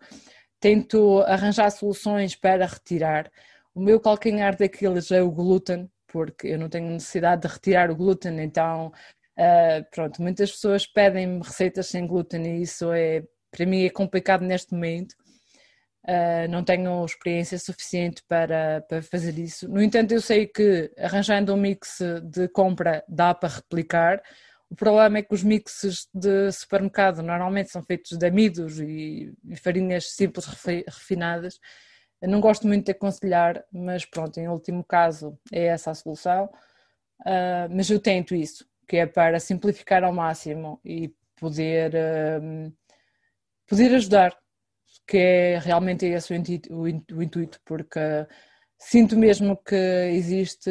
tento 0.60 1.22
arranjar 1.22 1.72
soluções 1.72 2.36
para 2.36 2.68
retirar. 2.68 3.32
O 3.74 3.82
meu 3.82 4.00
calcanhar 4.00 4.56
daqueles 4.56 5.12
é 5.12 5.24
o 5.24 5.32
glúten, 5.32 5.90
porque 6.08 6.50
eu 6.50 6.60
não 6.60 6.70
tenho 6.70 6.92
necessidade 6.92 7.42
de 7.42 7.48
retirar 7.48 7.90
o 7.90 7.96
glúten, 7.96 8.40
então, 8.40 8.94
uh, 9.40 9.84
pronto, 9.92 10.22
muitas 10.22 10.52
pessoas 10.52 10.86
pedem-me 10.86 11.40
receitas 11.40 11.88
sem 11.88 12.06
glúten 12.06 12.46
e 12.46 12.62
isso 12.62 12.92
é, 12.94 13.24
para 13.50 13.66
mim, 13.66 13.84
é 13.86 13.90
complicado 13.90 14.44
neste 14.44 14.74
momento. 14.74 15.16
Uh, 16.06 16.50
não 16.50 16.64
tenho 16.66 17.06
experiência 17.06 17.58
suficiente 17.58 18.22
para, 18.28 18.82
para 18.90 19.02
fazer 19.02 19.38
isso. 19.40 19.70
No 19.70 19.82
entanto, 19.82 20.14
eu 20.14 20.20
sei 20.20 20.48
que 20.48 20.92
arranjando 20.98 21.54
um 21.54 21.58
mix 21.58 22.00
de 22.24 22.50
compra 22.50 23.04
dá 23.08 23.34
para 23.34 23.56
replicar. 23.56 24.22
O 24.70 24.76
problema 24.76 25.20
é 25.20 25.22
que 25.22 25.34
os 25.34 25.44
mixes 25.44 26.08
de 26.14 26.52
supermercado 26.52 27.22
normalmente 27.22 27.72
são 27.72 27.82
feitos 27.84 28.18
de 28.18 28.26
amidos 28.26 28.80
e, 28.80 29.32
e 29.48 29.56
farinhas 29.56 30.12
simples 30.12 30.46
refinadas. 30.88 31.58
Eu 32.22 32.28
não 32.30 32.42
gosto 32.42 32.68
muito 32.68 32.86
de 32.86 32.92
aconselhar, 32.92 33.64
mas 33.72 34.04
pronto, 34.06 34.38
em 34.40 34.48
último 34.48 34.84
caso 34.84 35.38
é 35.54 35.68
essa 35.68 35.92
a 35.92 35.96
solução. 35.96 36.50
Uh, 37.22 37.70
mas 37.70 37.90
eu 37.90 38.00
tento 38.00 38.36
isso, 38.36 38.66
que 38.88 38.98
é 38.98 39.06
para 39.06 39.40
simplificar 39.40 40.04
ao 40.04 40.12
máximo 40.12 40.82
e 40.84 41.14
poder, 41.36 41.94
uh, 41.94 42.74
poder 43.68 43.96
ajudar 43.96 44.36
que 45.08 45.18
é 45.18 45.60
realmente 45.60 46.06
esse 46.06 46.34
o 46.34 46.36
intuito, 46.36 47.16
o 47.16 47.24
intuito 47.24 47.60
porque 47.66 48.00
sinto 48.80 49.18
mesmo 49.18 49.58
que 49.58 49.76
existe, 50.12 50.70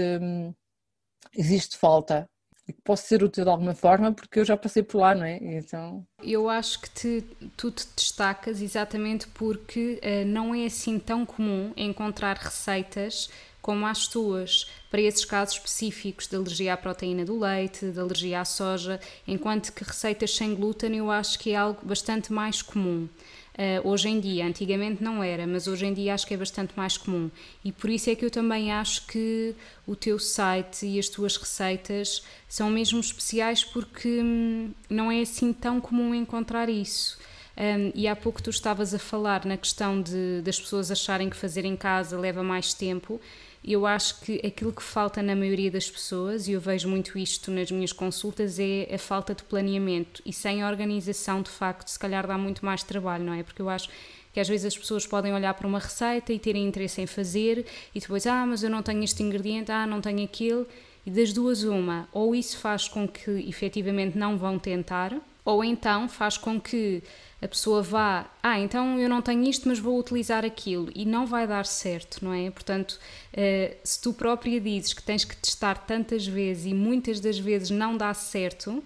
existe 1.35 1.77
falta 1.77 2.29
e 2.67 2.73
que 2.73 2.81
posso 2.83 3.07
ser 3.07 3.23
útil 3.23 3.45
de 3.45 3.51
alguma 3.51 3.75
forma 3.75 4.13
porque 4.13 4.41
eu 4.41 4.45
já 4.45 4.57
passei 4.57 4.83
por 4.83 4.99
lá, 4.99 5.15
não 5.15 5.25
é? 5.25 5.37
Então... 5.37 6.07
Eu 6.23 6.49
acho 6.49 6.81
que 6.81 6.91
te, 6.91 7.25
tu 7.57 7.71
te 7.71 7.87
destacas 7.97 8.63
exatamente 8.63 9.27
porque 9.29 10.01
uh, 10.03 10.27
não 10.27 10.55
é 10.55 10.67
assim 10.67 10.99
tão 10.99 11.27
comum 11.27 11.73
encontrar 11.77 12.37
receitas 12.37 13.29
como 13.61 13.87
as 13.87 14.09
tuas, 14.09 14.69
para 14.91 15.01
esses 15.01 15.25
casos 15.25 15.55
específicos 15.55 16.27
de 16.27 16.35
alergia 16.35 16.75
à 16.75 16.77
proteína 16.77 17.25
do 17.25 17.39
leite, 17.39 17.93
de 17.93 18.01
alergia 18.01 18.41
à 18.41 18.45
soja, 18.45 18.99
enquanto 19.27 19.73
que 19.73 19.85
receitas 19.85 20.35
sem 20.35 20.53
glúten 20.53 20.97
eu 20.97 21.11
acho 21.11 21.39
que 21.39 21.53
é 21.53 21.57
algo 21.57 21.79
bastante 21.85 22.33
mais 22.33 22.61
comum. 22.61 23.09
Uh, 23.53 23.87
hoje 23.87 24.09
em 24.09 24.19
dia, 24.19 24.47
antigamente 24.47 25.05
não 25.05 25.23
era, 25.23 25.47
mas 25.47 25.67
hoje 25.67 25.85
em 25.85 25.93
dia 25.93 26.15
acho 26.15 26.27
que 26.27 26.33
é 26.33 26.37
bastante 26.39 26.73
mais 26.75 26.97
comum. 26.97 27.31
E 27.63 27.71
por 27.71 27.91
isso 27.91 28.09
é 28.09 28.15
que 28.15 28.25
eu 28.25 28.31
também 28.31 28.73
acho 28.73 29.07
que 29.07 29.55
o 29.87 29.95
teu 29.95 30.19
site 30.19 30.87
e 30.87 30.99
as 30.99 31.09
tuas 31.09 31.37
receitas 31.37 32.23
são 32.49 32.71
mesmo 32.71 32.99
especiais 32.99 33.63
porque 33.63 34.09
hum, 34.09 34.71
não 34.89 35.13
é 35.13 35.21
assim 35.21 35.53
tão 35.53 35.81
comum 35.81 36.15
encontrar 36.15 36.71
isso. 36.71 37.19
Um, 37.55 37.93
e 37.95 38.09
há 38.09 38.17
pouco 38.17 38.43
tu 38.43 38.49
estavas 38.49 38.95
a 38.95 38.99
falar 38.99 39.45
na 39.45 39.59
questão 39.59 40.01
de, 40.01 40.41
das 40.43 40.59
pessoas 40.59 40.91
acharem 40.91 41.29
que 41.29 41.37
fazer 41.37 41.67
em 41.67 41.77
casa 41.77 42.19
leva 42.19 42.43
mais 42.43 42.73
tempo 42.73 43.21
eu 43.65 43.87
acho 43.87 44.21
que 44.21 44.45
aquilo 44.45 44.73
que 44.73 44.83
falta 44.83 45.23
na 45.23 45.37
maioria 45.37 45.71
das 45.71 45.89
pessoas, 45.89 46.49
e 46.49 46.53
eu 46.53 46.61
vejo 46.61 46.89
muito 46.89 47.17
isto 47.17 47.51
nas 47.51 47.71
minhas 47.71 47.93
consultas, 47.93 48.59
é 48.59 48.93
a 48.93 48.99
falta 48.99 49.35
de 49.35 49.45
planeamento. 49.45 50.21
E 50.27 50.33
sem 50.33 50.65
organização, 50.65 51.43
de 51.43 51.51
facto, 51.51 51.89
se 51.89 51.99
calhar 51.99 52.27
dá 52.27 52.37
muito 52.37 52.65
mais 52.65 52.83
trabalho, 52.83 53.25
não 53.25 53.33
é? 53.33 53.43
Porque 53.45 53.63
eu 53.63 53.69
acho 53.69 53.89
que 54.33 54.41
às 54.41 54.49
vezes 54.49 54.67
as 54.67 54.77
pessoas 54.77 55.07
podem 55.07 55.33
olhar 55.33 55.55
para 55.55 55.67
uma 55.67 55.79
receita 55.79 56.33
e 56.33 56.39
terem 56.39 56.67
interesse 56.67 57.01
em 57.01 57.07
fazer, 57.07 57.65
e 57.95 58.01
depois, 58.01 58.27
ah, 58.27 58.45
mas 58.45 58.65
eu 58.65 58.71
não 58.71 58.83
tenho 58.83 59.05
este 59.05 59.23
ingrediente, 59.23 59.71
ah, 59.71 59.87
não 59.87 60.01
tenho 60.01 60.25
aquele. 60.25 60.67
E 61.07 61.11
das 61.11 61.33
duas, 61.33 61.63
uma, 61.63 62.09
ou 62.13 62.35
isso 62.35 62.59
faz 62.59 62.89
com 62.89 63.07
que 63.07 63.31
efetivamente 63.49 64.17
não 64.17 64.39
vão 64.39 64.59
tentar, 64.59 65.15
ou 65.45 65.63
então 65.63 66.09
faz 66.09 66.37
com 66.37 66.61
que 66.61 67.03
a 67.43 67.49
pessoa 67.49 67.83
vá, 67.83 68.31
ah, 68.41 68.61
então 68.61 69.01
eu 69.01 69.09
não 69.09 69.21
tenho 69.21 69.43
isto, 69.43 69.69
mas 69.69 69.81
vou 69.81 69.99
utilizar 69.99 70.45
aquilo. 70.45 70.89
E 70.95 71.05
não 71.05 71.27
vai 71.27 71.45
dar 71.45 71.67
certo, 71.67 72.25
não 72.25 72.33
é? 72.33 72.49
Portanto, 72.53 72.93
uh, 73.33 73.77
se 73.83 74.01
tu 74.01 74.13
própria 74.13 74.61
dizes 74.61 74.93
que 74.93 75.03
tens 75.03 75.25
que 75.25 75.37
testar 75.37 75.85
tantas 75.85 76.25
vezes 76.25 76.67
e 76.67 76.75
muitas 76.75 77.19
das 77.19 77.41
vezes 77.41 77.71
não 77.71 77.97
dá 77.97 78.15
certo, 78.15 78.83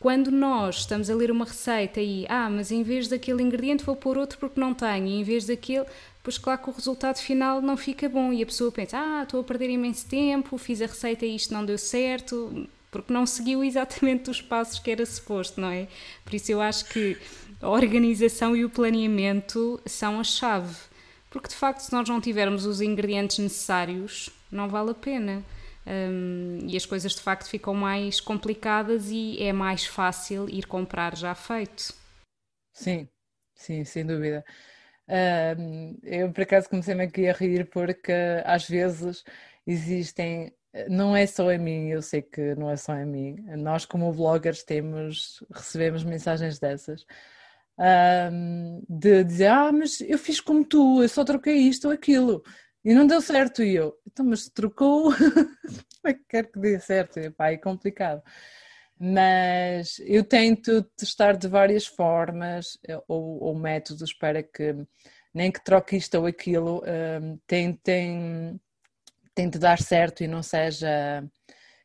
quando 0.00 0.32
nós 0.32 0.78
estamos 0.78 1.08
a 1.08 1.14
ler 1.14 1.30
uma 1.30 1.44
receita 1.44 2.00
e, 2.00 2.26
ah, 2.28 2.50
mas 2.50 2.72
em 2.72 2.82
vez 2.82 3.06
daquele 3.06 3.44
ingrediente 3.44 3.84
vou 3.84 3.94
pôr 3.94 4.18
outro 4.18 4.38
porque 4.38 4.60
não 4.60 4.74
tenho, 4.74 5.06
e 5.06 5.20
em 5.20 5.22
vez 5.22 5.46
daquele, 5.46 5.86
pois 6.22 6.36
claro 6.36 6.60
que 6.60 6.70
o 6.70 6.72
resultado 6.72 7.18
final 7.18 7.62
não 7.62 7.76
fica 7.76 8.08
bom. 8.08 8.32
E 8.32 8.42
a 8.42 8.46
pessoa 8.46 8.72
pensa, 8.72 8.98
ah, 8.98 9.22
estou 9.22 9.40
a 9.40 9.44
perder 9.44 9.70
imenso 9.70 10.04
tempo, 10.08 10.58
fiz 10.58 10.82
a 10.82 10.86
receita 10.86 11.24
e 11.24 11.36
isto 11.36 11.54
não 11.54 11.64
deu 11.64 11.78
certo, 11.78 12.68
porque 12.90 13.12
não 13.12 13.26
seguiu 13.26 13.62
exatamente 13.64 14.30
os 14.30 14.40
passos 14.40 14.78
que 14.78 14.90
era 14.90 15.04
suposto, 15.04 15.60
não 15.60 15.70
é? 15.70 15.88
Por 16.24 16.34
isso 16.34 16.50
eu 16.52 16.60
acho 16.60 16.86
que 16.86 17.16
a 17.60 17.68
organização 17.68 18.56
e 18.56 18.64
o 18.64 18.70
planeamento 18.70 19.80
são 19.86 20.20
a 20.20 20.24
chave, 20.24 20.76
porque 21.30 21.48
de 21.48 21.54
facto 21.54 21.80
se 21.80 21.92
nós 21.92 22.08
não 22.08 22.20
tivermos 22.20 22.64
os 22.66 22.80
ingredientes 22.80 23.38
necessários, 23.38 24.30
não 24.50 24.68
vale 24.68 24.90
a 24.90 24.94
pena. 24.94 25.44
Um, 25.86 26.58
e 26.68 26.76
as 26.76 26.84
coisas 26.84 27.14
de 27.14 27.20
facto 27.22 27.48
ficam 27.48 27.72
mais 27.74 28.20
complicadas 28.20 29.10
e 29.10 29.42
é 29.42 29.52
mais 29.54 29.86
fácil 29.86 30.46
ir 30.48 30.66
comprar 30.66 31.16
já 31.16 31.34
feito. 31.34 31.94
Sim, 32.72 33.08
sim, 33.54 33.84
sem 33.84 34.06
dúvida. 34.06 34.44
Um, 35.08 35.98
eu 36.02 36.32
por 36.32 36.42
acaso 36.42 36.68
comecei-me 36.68 37.04
aqui 37.04 37.28
a 37.28 37.32
rir 37.32 37.68
porque 37.70 38.12
às 38.44 38.68
vezes 38.68 39.24
existem, 39.66 40.52
não 40.88 41.16
é 41.16 41.26
só 41.26 41.50
a 41.50 41.58
mim, 41.58 41.88
eu 41.88 42.02
sei 42.02 42.22
que 42.22 42.54
não 42.54 42.70
é 42.70 42.76
só 42.76 42.92
a 42.92 43.04
mim, 43.04 43.36
nós 43.56 43.84
como 43.84 44.12
bloggers 44.12 44.62
temos, 44.62 45.42
recebemos 45.52 46.04
mensagens 46.04 46.58
dessas. 46.58 47.04
Um, 47.80 48.82
de 48.88 49.22
dizer, 49.24 49.46
ah, 49.48 49.70
mas 49.72 50.00
eu 50.00 50.18
fiz 50.18 50.40
como 50.40 50.64
tu, 50.64 51.02
eu 51.02 51.08
só 51.08 51.24
troquei 51.24 51.56
isto 51.58 51.86
ou 51.86 51.94
aquilo 51.94 52.42
e 52.84 52.94
não 52.94 53.06
deu 53.06 53.20
certo. 53.20 53.62
E 53.62 53.74
eu, 53.74 53.94
então, 54.06 54.24
mas 54.24 54.48
trocou, 54.48 55.12
como 55.12 56.06
é 56.06 56.14
que 56.14 56.24
quer 56.28 56.50
que 56.50 56.58
dê 56.58 56.80
certo? 56.80 57.18
E, 57.18 57.30
pá, 57.30 57.50
é 57.52 57.56
complicado. 57.56 58.22
Mas 58.98 59.98
eu 60.00 60.24
tento 60.24 60.82
testar 60.96 61.36
de 61.36 61.48
várias 61.48 61.86
formas 61.86 62.78
eh, 62.88 63.00
ou, 63.06 63.42
ou 63.44 63.54
métodos 63.54 64.12
para 64.12 64.42
que, 64.42 64.74
nem 65.32 65.52
que 65.52 65.62
troque 65.62 65.96
isto 65.96 66.16
ou 66.18 66.26
aquilo, 66.26 66.82
um, 67.22 67.38
tentem, 67.46 68.60
tente 69.38 69.56
dar 69.56 69.78
certo 69.78 70.24
e 70.24 70.26
não 70.26 70.42
seja, 70.42 71.22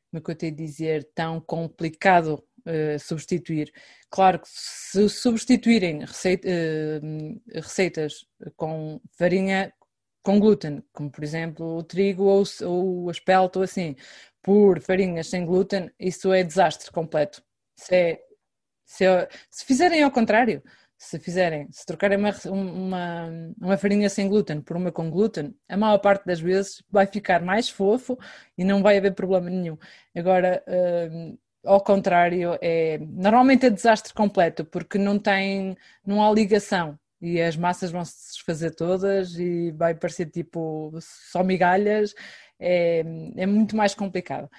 como 0.10 0.20
é 0.20 0.22
que 0.22 0.32
eu 0.32 0.36
tenho 0.36 0.54
a 0.54 0.56
dizer, 0.56 1.08
tão 1.14 1.40
complicado 1.40 2.44
Uh, 2.66 2.98
substituir. 2.98 3.74
Claro 4.10 4.40
que 4.40 4.48
se 4.48 5.10
substituírem 5.10 6.00
receita, 6.00 6.48
uh, 6.48 7.42
receitas 7.56 8.26
com 8.56 9.02
farinha 9.18 9.74
com 10.24 10.40
glúten, 10.40 10.82
como 10.94 11.12
por 11.12 11.26
exemplo 11.26 11.80
o 11.80 11.84
trigo 11.84 12.24
ou, 12.24 12.44
ou 12.62 13.10
a 13.10 13.12
espelta 13.12 13.60
ou 13.60 13.64
assim, 13.66 13.98
por 14.42 14.80
farinhas 14.80 15.28
sem 15.28 15.46
glúten, 15.46 15.92
isso 16.00 16.32
é 16.32 16.42
desastre 16.42 16.90
completo. 16.90 17.44
Se, 17.76 17.94
é, 17.94 18.22
se, 18.86 19.06
é, 19.06 19.28
se 19.52 19.66
fizerem 19.66 20.02
ao 20.02 20.12
contrário, 20.12 20.64
se 21.04 21.20
fizerem, 21.20 21.68
se 21.72 21.86
trocarem 21.86 22.18
uma, 22.18 22.32
uma, 22.46 23.30
uma, 23.60 23.78
farinha 23.78 24.10
sem 24.10 24.28
glúten 24.28 24.62
por 24.62 24.78
uma 24.78 24.92
com 24.92 25.10
glúten, 25.12 25.54
a 25.68 25.76
maior 25.78 25.98
parte 26.00 26.26
das 26.26 26.40
vezes 26.40 26.84
vai 26.90 27.06
ficar 27.06 27.42
mais 27.42 27.70
fofo 27.70 28.18
e 28.58 28.64
não 28.64 28.82
vai 28.82 28.98
haver 28.98 29.14
problema 29.14 29.50
nenhum. 29.50 29.78
Agora, 30.16 30.64
uh, 30.68 31.38
ao 31.66 31.82
contrário, 31.84 32.58
é, 32.62 32.98
normalmente 33.00 33.66
é 33.66 33.70
desastre 33.70 34.14
completo, 34.14 34.66
porque 34.66 34.98
não 34.98 35.20
tem, 35.20 35.76
não 36.06 36.24
há 36.24 36.32
ligação 36.32 36.98
e 37.22 37.42
as 37.42 37.56
massas 37.56 37.92
vão 37.92 38.04
se 38.06 38.34
desfazer 38.34 38.76
todas 38.76 39.38
e 39.38 39.72
vai 39.72 39.96
parecer 39.96 40.28
tipo 40.28 40.92
só 41.02 41.44
migalhas, 41.44 42.14
é, 42.60 43.00
é 43.38 43.46
muito 43.46 43.76
mais 43.76 43.96
complicado. 43.96 44.50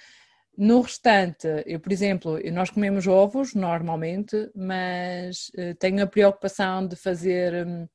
No 0.57 0.81
restante, 0.83 1.49
eu, 1.67 1.81
por 1.81 1.93
exemplo, 1.93 2.38
nós 2.53 2.71
comemos 2.71 3.07
ovos 3.07 3.55
normalmente, 3.55 4.51
mas 4.55 5.51
uh, 5.57 5.75
tenho 5.79 6.03
a 6.03 6.07
preocupação 6.07 6.87
de 6.87 6.95
fazer 6.95 7.67
um, 7.67 7.88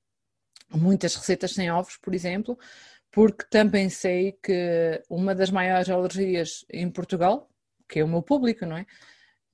muitas 0.72 1.16
receitas 1.16 1.54
sem 1.54 1.72
ovos, 1.72 1.98
por 1.98 2.14
exemplo, 2.14 2.58
porque 3.12 3.46
também 3.50 3.90
sei 3.90 4.34
que 4.44 5.02
uma 5.10 5.34
das 5.34 5.50
maiores 5.50 5.90
alergias 5.90 6.66
em 6.70 6.90
Portugal, 6.92 7.50
que 7.88 8.00
é 8.00 8.04
o 8.04 8.08
meu 8.08 8.22
público, 8.22 8.66
não 8.66 8.78
é? 8.78 8.86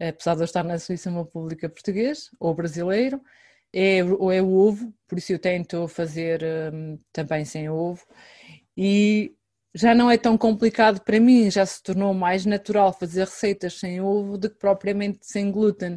Apesar 0.09 0.35
de 0.35 0.41
eu 0.41 0.45
estar 0.45 0.63
na 0.63 0.79
Suíça, 0.79 1.09
o 1.09 1.13
meu 1.13 1.25
público 1.25 1.65
é 1.65 1.69
português 1.69 2.29
ou 2.39 2.53
brasileiro, 2.53 3.21
é, 3.71 3.99
é 3.99 4.03
o 4.03 4.53
ovo, 4.53 4.93
por 5.07 5.17
isso 5.17 5.31
eu 5.31 5.39
tento 5.39 5.87
fazer 5.87 6.41
um, 6.73 6.99
também 7.13 7.45
sem 7.45 7.69
ovo. 7.69 8.05
E 8.75 9.34
já 9.75 9.93
não 9.93 10.09
é 10.09 10.17
tão 10.17 10.37
complicado 10.37 11.01
para 11.01 11.19
mim, 11.19 11.51
já 11.51 11.65
se 11.65 11.83
tornou 11.83 12.13
mais 12.13 12.45
natural 12.45 12.93
fazer 12.93 13.25
receitas 13.25 13.77
sem 13.77 13.99
ovo 13.99 14.37
do 14.37 14.49
que 14.49 14.57
propriamente 14.57 15.19
sem 15.27 15.51
glúten. 15.51 15.95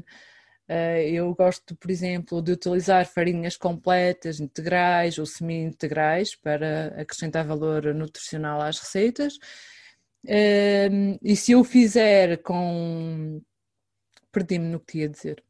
Uh, 0.69 1.01
eu 1.09 1.35
gosto, 1.35 1.77
por 1.77 1.91
exemplo, 1.91 2.43
de 2.43 2.53
utilizar 2.53 3.07
farinhas 3.07 3.57
completas, 3.57 4.41
integrais 4.41 5.17
ou 5.19 5.25
semi-integrais 5.25 6.35
para 6.35 6.89
acrescentar 7.01 7.47
valor 7.47 7.95
nutricional 7.95 8.61
às 8.61 8.79
receitas. 8.81 9.37
Uh, 10.25 11.19
e 11.23 11.37
se 11.37 11.53
eu 11.53 11.65
fizer 11.65 12.43
com. 12.43 13.41
Perdi-me 14.33 14.67
no 14.67 14.81
que 14.81 14.93
tinha 14.93 15.07
a 15.07 15.09
dizer. 15.11 15.43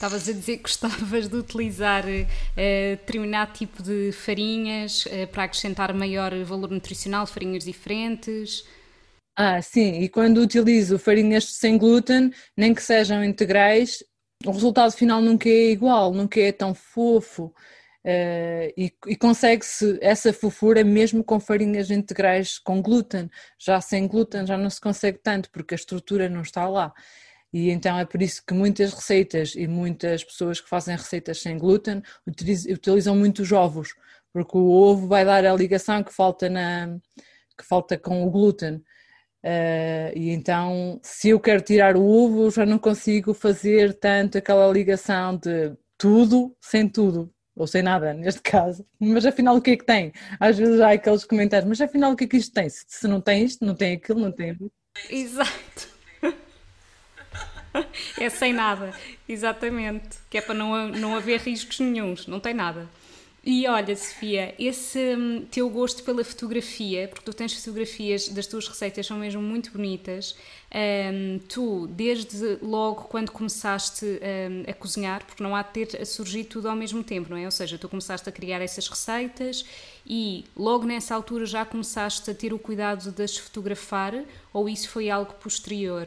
Estavas 0.00 0.26
a 0.30 0.32
dizer 0.32 0.56
que 0.56 0.62
gostavas 0.62 1.28
de 1.28 1.36
utilizar 1.36 2.06
uh, 2.06 2.96
determinado 2.96 3.52
tipo 3.52 3.82
de 3.82 4.10
farinhas 4.12 5.04
uh, 5.04 5.26
para 5.30 5.44
acrescentar 5.44 5.92
maior 5.92 6.32
valor 6.42 6.70
nutricional, 6.70 7.26
farinhas 7.26 7.64
diferentes. 7.64 8.64
Ah, 9.36 9.60
sim, 9.60 10.00
e 10.00 10.08
quando 10.08 10.38
utilizo 10.38 10.98
farinhas 10.98 11.44
sem 11.54 11.76
glúten, 11.76 12.32
nem 12.56 12.72
que 12.72 12.82
sejam 12.82 13.22
integrais, 13.22 14.02
o 14.46 14.50
resultado 14.52 14.90
final 14.92 15.20
nunca 15.20 15.50
é 15.50 15.70
igual, 15.70 16.14
nunca 16.14 16.40
é 16.40 16.50
tão 16.50 16.72
fofo. 16.72 17.52
Uh, 18.02 18.72
e, 18.78 18.90
e 19.06 19.16
consegue-se 19.16 19.98
essa 20.00 20.32
fofura 20.32 20.82
mesmo 20.82 21.22
com 21.22 21.38
farinhas 21.38 21.90
integrais 21.90 22.58
com 22.58 22.80
glúten. 22.80 23.28
Já 23.58 23.82
sem 23.82 24.08
glúten 24.08 24.46
já 24.46 24.56
não 24.56 24.70
se 24.70 24.80
consegue 24.80 25.18
tanto, 25.18 25.50
porque 25.50 25.74
a 25.74 25.76
estrutura 25.76 26.26
não 26.26 26.40
está 26.40 26.66
lá. 26.66 26.90
E 27.52 27.70
então 27.70 27.98
é 27.98 28.04
por 28.04 28.22
isso 28.22 28.42
que 28.46 28.54
muitas 28.54 28.92
receitas 28.92 29.54
e 29.56 29.66
muitas 29.66 30.22
pessoas 30.22 30.60
que 30.60 30.68
fazem 30.68 30.96
receitas 30.96 31.40
sem 31.40 31.58
glúten 31.58 32.02
utilizam 32.26 33.16
muito 33.16 33.42
os 33.42 33.50
ovos, 33.50 33.94
porque 34.32 34.56
o 34.56 34.70
ovo 34.70 35.08
vai 35.08 35.24
dar 35.24 35.44
a 35.44 35.54
ligação 35.54 36.02
que 36.02 36.12
falta, 36.12 36.48
na, 36.48 36.96
que 37.58 37.64
falta 37.64 37.98
com 37.98 38.24
o 38.24 38.30
glúten. 38.30 38.82
Uh, 39.42 40.12
e 40.14 40.30
então, 40.30 41.00
se 41.02 41.30
eu 41.30 41.40
quero 41.40 41.62
tirar 41.62 41.96
o 41.96 42.06
ovo, 42.06 42.50
já 42.50 42.64
não 42.66 42.78
consigo 42.78 43.34
fazer 43.34 43.94
tanto 43.94 44.38
aquela 44.38 44.70
ligação 44.70 45.36
de 45.36 45.72
tudo 45.98 46.54
sem 46.60 46.88
tudo, 46.88 47.32
ou 47.56 47.66
sem 47.66 47.82
nada, 47.82 48.12
neste 48.14 48.42
caso. 48.42 48.86
Mas 49.00 49.26
afinal, 49.26 49.56
o 49.56 49.62
que 49.62 49.72
é 49.72 49.76
que 49.76 49.84
tem? 49.86 50.12
Às 50.38 50.58
vezes 50.58 50.80
há 50.80 50.92
aqueles 50.92 51.24
comentários, 51.24 51.68
mas 51.68 51.80
afinal, 51.80 52.12
o 52.12 52.16
que 52.16 52.24
é 52.24 52.26
que 52.28 52.36
isto 52.36 52.52
tem? 52.52 52.68
Se 52.68 53.08
não 53.08 53.20
tem 53.20 53.44
isto, 53.44 53.64
não 53.64 53.74
tem 53.74 53.94
aquilo, 53.94 54.20
não 54.20 54.30
tem. 54.30 54.56
Exato 55.08 55.89
é 58.18 58.28
sem 58.28 58.52
nada, 58.52 58.92
exatamente. 59.28 60.18
Que 60.28 60.38
é 60.38 60.40
para 60.40 60.54
não, 60.54 60.88
não 60.88 61.16
haver 61.16 61.40
riscos 61.40 61.80
nenhums, 61.80 62.26
não 62.26 62.40
tem 62.40 62.54
nada. 62.54 62.88
E 63.42 63.66
olha, 63.66 63.96
Sofia, 63.96 64.54
esse 64.58 64.98
hum, 65.16 65.46
teu 65.50 65.70
gosto 65.70 66.02
pela 66.02 66.22
fotografia, 66.22 67.08
porque 67.08 67.24
tu 67.24 67.32
tens 67.32 67.54
fotografias 67.54 68.28
das 68.28 68.46
tuas 68.46 68.68
receitas, 68.68 69.06
são 69.06 69.16
mesmo 69.16 69.40
muito 69.40 69.72
bonitas. 69.72 70.36
Um, 70.70 71.38
tu, 71.48 71.86
desde 71.86 72.58
logo 72.60 73.04
quando 73.04 73.32
começaste 73.32 74.04
um, 74.04 74.70
a 74.70 74.74
cozinhar, 74.74 75.24
porque 75.24 75.42
não 75.42 75.56
há 75.56 75.62
de 75.62 75.70
ter 75.70 76.02
a 76.02 76.04
surgir 76.04 76.44
tudo 76.44 76.68
ao 76.68 76.76
mesmo 76.76 77.02
tempo, 77.02 77.30
não 77.30 77.36
é? 77.38 77.46
Ou 77.46 77.50
seja, 77.50 77.78
tu 77.78 77.88
começaste 77.88 78.28
a 78.28 78.32
criar 78.32 78.60
essas 78.60 78.86
receitas 78.86 79.64
e 80.06 80.44
logo 80.54 80.84
nessa 80.84 81.14
altura 81.14 81.46
já 81.46 81.64
começaste 81.64 82.30
a 82.30 82.34
ter 82.34 82.52
o 82.52 82.58
cuidado 82.58 83.10
de 83.10 83.22
as 83.22 83.38
fotografar, 83.38 84.22
ou 84.52 84.68
isso 84.68 84.86
foi 84.90 85.08
algo 85.08 85.32
posterior? 85.34 86.06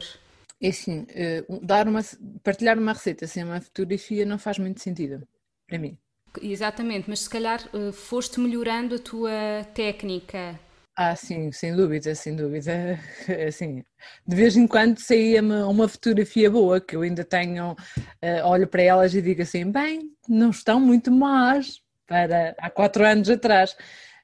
É 0.64 0.68
assim, 0.68 1.04
eh, 1.10 1.44
dar 1.60 1.86
uma, 1.86 2.00
partilhar 2.42 2.78
uma 2.78 2.94
receita 2.94 3.26
sem 3.26 3.44
uma 3.44 3.60
fotografia 3.60 4.24
não 4.24 4.38
faz 4.38 4.58
muito 4.58 4.80
sentido 4.80 5.28
para 5.68 5.78
mim. 5.78 5.98
Exatamente, 6.40 7.04
mas 7.06 7.20
se 7.20 7.28
calhar 7.28 7.60
eh, 7.74 7.92
foste 7.92 8.40
melhorando 8.40 8.94
a 8.94 8.98
tua 8.98 9.30
técnica. 9.74 10.58
Ah, 10.96 11.14
sim, 11.14 11.52
sem 11.52 11.76
dúvida, 11.76 12.14
sem 12.14 12.34
dúvida. 12.34 12.98
Assim, 13.46 13.84
de 14.26 14.36
vez 14.36 14.56
em 14.56 14.66
quando 14.66 14.98
saía-me 15.00 15.52
uma 15.64 15.86
fotografia 15.86 16.50
boa, 16.50 16.80
que 16.80 16.96
eu 16.96 17.02
ainda 17.02 17.24
tenho, 17.24 17.76
eh, 18.22 18.42
olho 18.42 18.66
para 18.66 18.82
elas 18.82 19.14
e 19.14 19.20
digo 19.20 19.42
assim, 19.42 19.70
bem, 19.70 20.10
não 20.26 20.48
estão 20.48 20.80
muito 20.80 21.12
más 21.12 21.82
para 22.06 22.54
há 22.58 22.70
quatro 22.70 23.04
anos 23.04 23.28
atrás. 23.28 23.76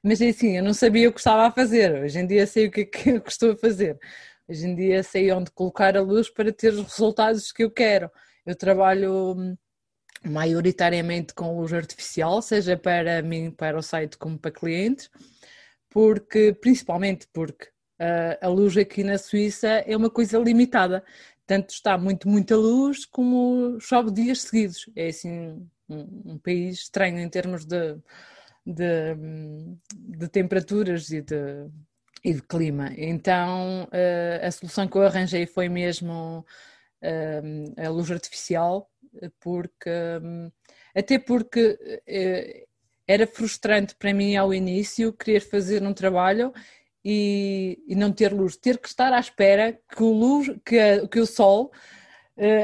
Mas 0.03 0.19
é 0.21 0.29
assim, 0.29 0.57
eu 0.57 0.63
não 0.63 0.73
sabia 0.73 1.07
o 1.07 1.13
que 1.13 1.19
estava 1.19 1.45
a 1.45 1.51
fazer, 1.51 2.03
hoje 2.03 2.17
em 2.19 2.25
dia 2.25 2.47
sei 2.47 2.65
o 2.65 2.71
que 2.71 2.81
é 2.81 2.85
que 2.85 3.09
estou 3.29 3.51
a 3.51 3.57
fazer. 3.57 3.99
Hoje 4.51 4.67
em 4.67 4.75
dia 4.75 5.01
sei 5.01 5.31
onde 5.31 5.49
colocar 5.49 5.95
a 5.95 6.01
luz 6.01 6.29
para 6.29 6.51
ter 6.51 6.73
os 6.73 6.81
resultados 6.81 7.53
que 7.53 7.63
eu 7.63 7.71
quero. 7.71 8.11
Eu 8.45 8.53
trabalho 8.53 9.33
hum, 9.33 9.57
maioritariamente 10.25 11.33
com 11.33 11.57
luz 11.57 11.71
artificial, 11.71 12.41
seja 12.41 12.75
para 12.75 13.21
mim, 13.21 13.49
para 13.49 13.77
o 13.77 13.81
site, 13.81 14.17
como 14.17 14.37
para 14.37 14.51
clientes, 14.51 15.09
porque, 15.89 16.53
principalmente 16.53 17.29
porque 17.31 17.67
uh, 18.01 18.45
a 18.45 18.49
luz 18.49 18.75
aqui 18.75 19.05
na 19.05 19.17
Suíça 19.17 19.69
é 19.69 19.95
uma 19.95 20.09
coisa 20.09 20.37
limitada. 20.37 21.01
tanto 21.47 21.69
está 21.69 21.97
muito, 21.97 22.27
muita 22.27 22.57
luz, 22.57 23.05
como 23.05 23.79
chove 23.79 24.11
dias 24.11 24.41
seguidos. 24.41 24.89
É 24.97 25.07
assim 25.07 25.65
um, 25.87 26.33
um 26.33 26.37
país 26.37 26.79
estranho 26.79 27.19
em 27.19 27.29
termos 27.29 27.63
de, 27.63 27.95
de, 28.65 29.15
de 29.93 30.27
temperaturas 30.27 31.09
e 31.09 31.21
de, 31.21 31.69
e 32.23 32.33
de 32.33 32.41
clima. 32.41 32.91
Então 32.97 33.85
uh, 33.85 34.45
a 34.45 34.51
solução 34.51 34.87
que 34.87 34.97
eu 34.97 35.03
arranjei 35.03 35.45
foi 35.45 35.67
mesmo 35.69 36.45
uh, 37.01 37.81
a 37.83 37.89
luz 37.89 38.11
artificial, 38.11 38.89
porque 39.39 39.89
um, 40.21 40.51
até 40.95 41.19
porque 41.19 41.77
uh, 42.07 42.67
era 43.07 43.27
frustrante 43.27 43.95
para 43.95 44.13
mim 44.13 44.35
ao 44.35 44.53
início 44.53 45.13
querer 45.13 45.41
fazer 45.41 45.83
um 45.83 45.93
trabalho 45.93 46.53
e, 47.03 47.83
e, 47.87 47.95
não 47.95 48.11
ter 48.11 48.31
luz, 48.31 48.55
ter 48.55 48.77
que 48.77 48.87
estar 48.87 49.11
à 49.11 49.19
espera 49.19 49.77
que 49.89 50.03
o, 50.03 50.11
luz, 50.11 50.47
que, 50.63 50.77
a, 50.77 51.07
que 51.07 51.19
o 51.19 51.25
sol 51.25 51.71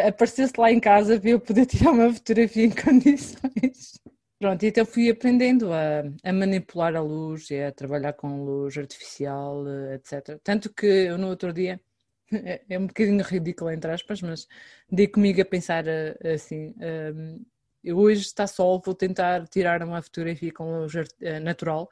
aparecesse 0.08 0.54
lá 0.58 0.72
em 0.72 0.80
casa 0.80 1.20
para 1.20 1.32
eu 1.32 1.40
poder 1.40 1.66
tirar 1.68 1.92
uma 1.92 2.14
fotografia 2.14 2.66
em 2.66 2.70
condições. 2.70 4.00
Pronto, 4.40 4.64
então 4.64 4.86
fui 4.86 5.10
aprendendo 5.10 5.74
a, 5.74 6.04
a, 6.24 6.32
manipular 6.32 6.96
a 6.96 7.02
luz 7.02 7.50
e 7.50 7.60
a 7.60 7.72
trabalhar 7.72 8.14
com 8.14 8.44
luz 8.46 8.78
artificial, 8.78 9.68
eh, 9.68 9.96
etc. 9.96 10.40
Tanto 10.44 10.72
que 10.72 10.86
eu 10.86 11.18
no 11.18 11.28
outro 11.28 11.52
dia, 11.52 11.82
é, 12.32 12.62
é 12.70 12.78
um 12.80 12.86
bocadinho 12.86 13.24
ridículo 13.24 13.72
entre 13.72 13.92
aspas, 13.92 14.22
mas 14.22 14.48
dei 14.92 15.08
comigo 15.08 15.42
a 15.42 15.46
pensar 15.46 15.88
eh, 15.88 16.16
assim, 16.36 16.76
um, 17.16 17.94
hoje 17.94 18.22
está 18.22 18.46
sol, 18.46 18.80
vou 18.86 18.94
tentar 18.94 19.48
tirar 19.48 19.82
uma 19.84 20.02
fotografia 20.04 20.54
com 20.54 20.82
luz 20.82 20.94
natural 21.42 21.90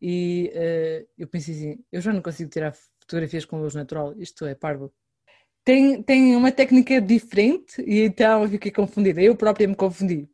e 0.00 0.50
uh, 0.54 1.08
eu 1.18 1.28
pensei 1.28 1.54
assim, 1.54 1.84
eu 1.92 2.00
já 2.00 2.12
não 2.12 2.22
consigo 2.22 2.50
tirar 2.50 2.72
fotografias 3.00 3.44
com 3.44 3.60
luz 3.60 3.74
natural, 3.74 4.14
isto 4.18 4.44
é 4.46 4.54
parvo. 4.54 4.92
Tem, 5.64 6.02
tem 6.02 6.36
uma 6.36 6.52
técnica 6.52 7.00
diferente 7.00 7.82
e 7.86 8.02
então 8.02 8.42
eu 8.44 8.50
fiquei 8.50 8.72
confundida, 8.72 9.22
eu 9.22 9.36
própria 9.36 9.68
me 9.68 9.76
confundi. 9.76 10.28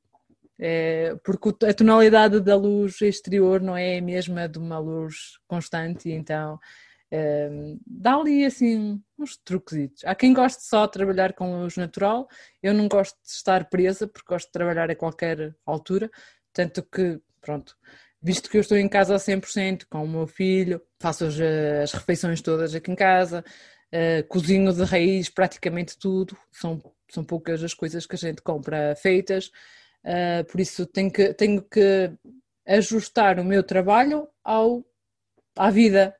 É, 0.63 1.17
porque 1.25 1.65
a 1.65 1.73
tonalidade 1.73 2.39
da 2.39 2.55
luz 2.55 3.01
exterior 3.01 3.63
não 3.63 3.75
é 3.75 3.97
a 3.97 4.03
mesma 4.03 4.47
de 4.47 4.59
uma 4.59 4.79
luz 4.79 5.39
constante, 5.49 6.11
então 6.11 6.61
é, 7.11 7.49
dá 7.87 8.17
ali 8.17 8.45
assim 8.45 9.03
uns 9.19 9.39
truquezitos. 9.39 10.05
Há 10.05 10.15
quem 10.15 10.35
goste 10.35 10.63
só 10.65 10.85
de 10.85 10.93
trabalhar 10.93 11.33
com 11.33 11.63
luz 11.63 11.79
natural, 11.79 12.29
eu 12.63 12.75
não 12.75 12.89
gosto 12.89 13.17
de 13.25 13.31
estar 13.31 13.71
presa 13.71 14.07
porque 14.07 14.29
gosto 14.29 14.49
de 14.49 14.53
trabalhar 14.53 14.91
a 14.91 14.95
qualquer 14.97 15.57
altura, 15.65 16.11
tanto 16.53 16.83
que, 16.83 17.19
pronto, 17.41 17.75
visto 18.23 18.51
que 18.51 18.59
eu 18.59 18.61
estou 18.61 18.77
em 18.77 18.89
casa 18.89 19.15
a 19.15 19.19
100% 19.19 19.87
com 19.89 20.05
o 20.05 20.09
meu 20.09 20.27
filho, 20.27 20.81
faço 20.99 21.25
as, 21.25 21.41
as 21.83 21.93
refeições 21.93 22.43
todas 22.43 22.75
aqui 22.75 22.91
em 22.91 22.97
casa, 22.97 23.43
uh, 23.95 24.29
cozinho 24.29 24.73
de 24.75 24.85
raiz 24.85 25.31
praticamente 25.31 25.99
tudo, 25.99 26.37
são, 26.53 26.83
são 27.11 27.25
poucas 27.25 27.65
as 27.65 27.73
coisas 27.73 28.07
que 28.07 28.15
a 28.15 28.19
gente 28.19 28.43
compra 28.43 28.95
feitas, 28.95 29.51
uh, 30.05 30.45
por 30.51 30.61
isso 30.61 30.87
tenho 30.87 31.11
que, 31.11 31.35
tenho 31.35 31.63
que 31.63 32.13
ajustar 32.67 33.39
o 33.41 33.45
meu 33.45 33.63
trabalho 33.63 34.29
ao, 34.45 34.85
à 35.57 35.71
vida, 35.71 36.17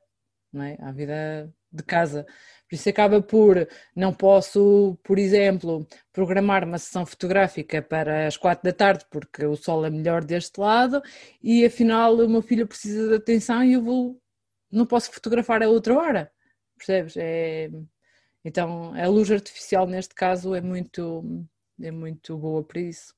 não 0.51 0.63
é? 0.63 0.77
à 0.81 0.91
vida 0.91 1.53
de 1.71 1.83
casa. 1.83 2.25
Por 2.69 2.75
isso 2.75 2.89
acaba 2.89 3.21
por, 3.21 3.67
não 3.95 4.13
posso, 4.13 4.97
por 5.03 5.19
exemplo, 5.19 5.85
programar 6.13 6.63
uma 6.63 6.77
sessão 6.77 7.05
fotográfica 7.05 7.81
para 7.81 8.27
as 8.27 8.37
quatro 8.37 8.63
da 8.63 8.73
tarde 8.73 9.05
porque 9.09 9.45
o 9.45 9.55
sol 9.55 9.85
é 9.85 9.89
melhor 9.89 10.23
deste 10.23 10.59
lado 10.59 11.01
e 11.41 11.65
afinal 11.65 12.15
o 12.15 12.29
meu 12.29 12.41
filho 12.41 12.67
precisa 12.67 13.09
de 13.09 13.15
atenção 13.15 13.63
e 13.63 13.73
eu 13.73 13.83
vou, 13.83 14.21
não 14.71 14.85
posso 14.85 15.11
fotografar 15.11 15.61
a 15.63 15.69
outra 15.69 15.97
hora, 15.97 16.31
percebes? 16.77 17.15
É, 17.17 17.69
então 18.43 18.93
a 18.95 19.07
luz 19.07 19.29
artificial 19.31 19.85
neste 19.87 20.15
caso 20.15 20.55
é 20.55 20.61
muito, 20.61 21.45
é 21.81 21.91
muito 21.91 22.37
boa 22.37 22.63
para 22.63 22.81
isso. 22.81 23.13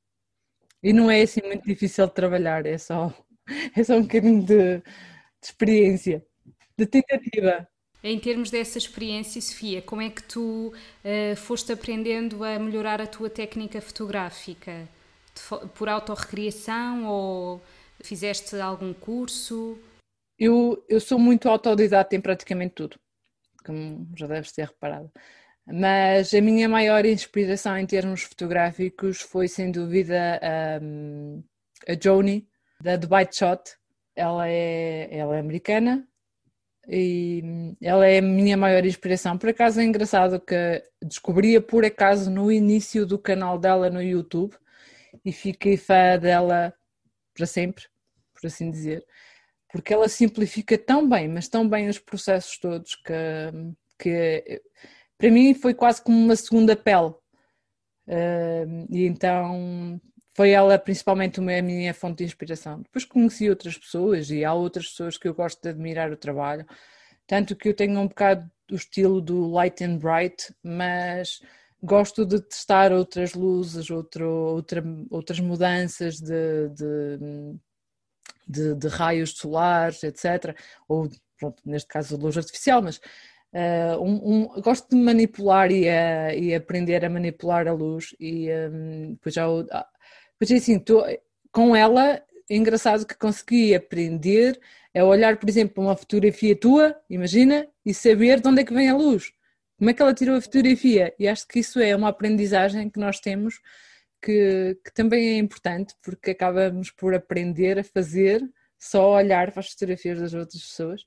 E 0.83 0.91
não 0.91 1.09
é 1.09 1.21
assim 1.21 1.41
muito 1.41 1.63
difícil 1.63 2.05
de 2.05 2.13
trabalhar, 2.13 2.65
é 2.65 2.77
só, 2.77 3.13
é 3.75 3.83
só 3.83 3.95
um 3.95 4.01
bocadinho 4.01 4.43
de, 4.43 4.79
de 4.79 4.83
experiência, 5.41 6.25
de 6.77 6.85
tentativa. 6.85 7.65
Em 8.03 8.19
termos 8.19 8.51
dessa 8.51 8.77
experiência, 8.77 9.41
Sofia, 9.41 9.81
como 9.81 10.01
é 10.01 10.09
que 10.09 10.21
tu 10.21 10.73
uh, 10.73 11.35
foste 11.37 11.71
aprendendo 11.71 12.43
a 12.43 12.59
melhorar 12.59 13.01
a 13.01 13.07
tua 13.07 13.29
técnica 13.29 13.79
fotográfica? 13.79 14.89
Por 15.73 15.87
autorrecriação 15.87 17.05
ou 17.07 17.61
fizeste 18.01 18.57
algum 18.57 18.93
curso? 18.93 19.79
Eu, 20.37 20.83
eu 20.89 20.99
sou 20.99 21.17
muito 21.17 21.47
autodidata 21.47 22.13
em 22.13 22.19
praticamente 22.19 22.75
tudo, 22.75 22.99
como 23.65 24.05
já 24.17 24.27
deves 24.27 24.51
ter 24.51 24.67
reparado. 24.67 25.09
Mas 25.65 26.33
a 26.33 26.41
minha 26.41 26.67
maior 26.67 27.05
inspiração 27.05 27.77
em 27.77 27.85
termos 27.85 28.23
fotográficos 28.23 29.21
foi 29.21 29.47
sem 29.47 29.71
dúvida 29.71 30.39
um, 30.81 31.41
a 31.87 31.93
Joni, 32.01 32.47
da 32.81 32.97
Bite 32.97 33.37
Shot. 33.37 33.61
Ela 34.15 34.47
é, 34.47 35.07
ela 35.11 35.37
é 35.37 35.39
americana, 35.39 36.07
e 36.87 37.75
ela 37.81 38.05
é 38.05 38.17
a 38.19 38.21
minha 38.21 38.57
maior 38.57 38.85
inspiração. 38.85 39.37
Por 39.37 39.49
acaso 39.49 39.79
é 39.79 39.83
engraçado 39.83 40.39
que 40.39 40.83
descobria 41.01 41.61
por 41.61 41.85
acaso 41.85 42.29
no 42.29 42.51
início 42.51 43.05
do 43.05 43.17
canal 43.17 43.57
dela 43.57 43.89
no 43.89 44.01
YouTube 44.01 44.55
e 45.23 45.31
fiquei 45.31 45.77
fã 45.77 46.17
dela 46.19 46.73
para 47.33 47.45
sempre, 47.45 47.85
por 48.33 48.47
assim 48.47 48.69
dizer, 48.69 49.03
porque 49.71 49.93
ela 49.93 50.07
simplifica 50.07 50.77
tão 50.77 51.07
bem, 51.07 51.27
mas 51.27 51.47
tão 51.47 51.67
bem 51.67 51.87
os 51.87 51.97
processos 51.97 52.57
todos 52.59 52.95
que, 52.95 53.13
que 53.97 54.61
para 55.23 55.31
mim 55.31 55.53
foi 55.53 55.73
quase 55.73 56.01
como 56.01 56.17
uma 56.17 56.35
segunda 56.35 56.75
pele. 56.75 57.13
Uh, 58.05 58.85
e 58.89 59.05
então 59.05 59.97
foi 60.35 60.49
ela 60.49 60.77
principalmente 60.77 61.39
a 61.39 61.61
minha 61.61 61.93
fonte 61.93 62.17
de 62.17 62.25
inspiração. 62.25 62.81
Depois 62.81 63.05
conheci 63.05 63.49
outras 63.49 63.77
pessoas 63.77 64.29
e 64.29 64.43
há 64.43 64.53
outras 64.53 64.89
pessoas 64.89 65.17
que 65.17 65.25
eu 65.25 65.33
gosto 65.33 65.61
de 65.61 65.69
admirar 65.69 66.11
o 66.11 66.17
trabalho, 66.17 66.65
tanto 67.25 67.55
que 67.55 67.69
eu 67.69 67.73
tenho 67.73 67.97
um 68.01 68.07
bocado 68.09 68.51
o 68.69 68.75
estilo 68.75 69.21
do 69.21 69.49
light 69.49 69.81
and 69.81 69.97
bright, 69.99 70.53
mas 70.61 71.39
gosto 71.81 72.25
de 72.25 72.41
testar 72.41 72.91
outras 72.91 73.33
luzes, 73.33 73.89
outro, 73.89 74.27
outra, 74.27 74.83
outras 75.09 75.39
mudanças 75.39 76.19
de, 76.19 76.67
de, 76.67 77.17
de, 78.45 78.75
de, 78.75 78.87
raios 78.89 79.31
solares, 79.31 80.03
etc. 80.03 80.53
Ou, 80.85 81.09
pronto, 81.39 81.63
neste 81.65 81.87
caso, 81.87 82.17
luz 82.17 82.37
artificial, 82.37 82.81
mas 82.81 82.99
uh, 83.53 84.01
um, 84.01 84.43
um, 84.55 84.61
gosto 84.61 84.89
de 84.89 84.95
manipular 84.95 85.71
e, 85.71 85.87
a, 85.87 86.33
e 86.33 86.53
aprender 86.53 87.05
a 87.05 87.09
manipular 87.09 87.67
a 87.67 87.73
luz 87.73 88.15
e 88.19 88.49
um, 88.51 89.17
já 89.27 89.45
Pois 90.37 90.51
é 90.51 90.55
assim, 90.55 90.79
tô, 90.79 91.03
com 91.51 91.75
ela, 91.75 92.21
é 92.49 92.55
engraçado 92.55 93.05
que 93.05 93.15
consegui 93.15 93.73
aprender 93.73 94.59
a 94.95 95.03
olhar, 95.03 95.37
por 95.37 95.47
exemplo, 95.49 95.83
uma 95.83 95.95
fotografia 95.95 96.55
tua, 96.55 96.95
imagina, 97.09 97.67
e 97.85 97.93
saber 97.93 98.41
de 98.41 98.47
onde 98.47 98.61
é 98.61 98.65
que 98.65 98.73
vem 98.73 98.89
a 98.89 98.95
luz. 98.95 99.31
Como 99.77 99.89
é 99.89 99.93
que 99.93 100.01
ela 100.01 100.13
tirou 100.13 100.35
a 100.35 100.41
fotografia? 100.41 101.13
E 101.17 101.27
acho 101.27 101.47
que 101.47 101.59
isso 101.59 101.79
é 101.79 101.95
uma 101.95 102.09
aprendizagem 102.09 102.89
que 102.89 102.99
nós 102.99 103.19
temos 103.19 103.59
que, 104.21 104.77
que 104.83 104.93
também 104.93 105.29
é 105.29 105.37
importante, 105.37 105.93
porque 106.01 106.31
acabamos 106.31 106.89
por 106.91 107.13
aprender 107.13 107.79
a 107.79 107.83
fazer 107.83 108.41
só 108.77 109.15
olhar 109.15 109.51
para 109.51 109.59
as 109.61 109.69
fotografias 109.71 110.19
das 110.19 110.33
outras 110.33 110.61
pessoas. 110.61 111.05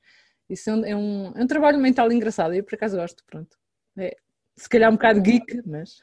Isso 0.49 0.71
é 0.71 0.75
um, 0.75 0.85
é 0.85 0.97
um, 0.97 1.33
é 1.35 1.43
um 1.43 1.47
trabalho 1.47 1.79
mental 1.79 2.11
engraçado, 2.13 2.55
eu 2.55 2.63
por 2.63 2.75
acaso 2.75 2.97
gosto, 2.97 3.25
pronto. 3.25 3.57
É, 3.97 4.17
se 4.57 4.69
calhar 4.69 4.91
um 4.91 4.95
bocado 4.95 5.21
geek, 5.21 5.63
mas. 5.67 6.01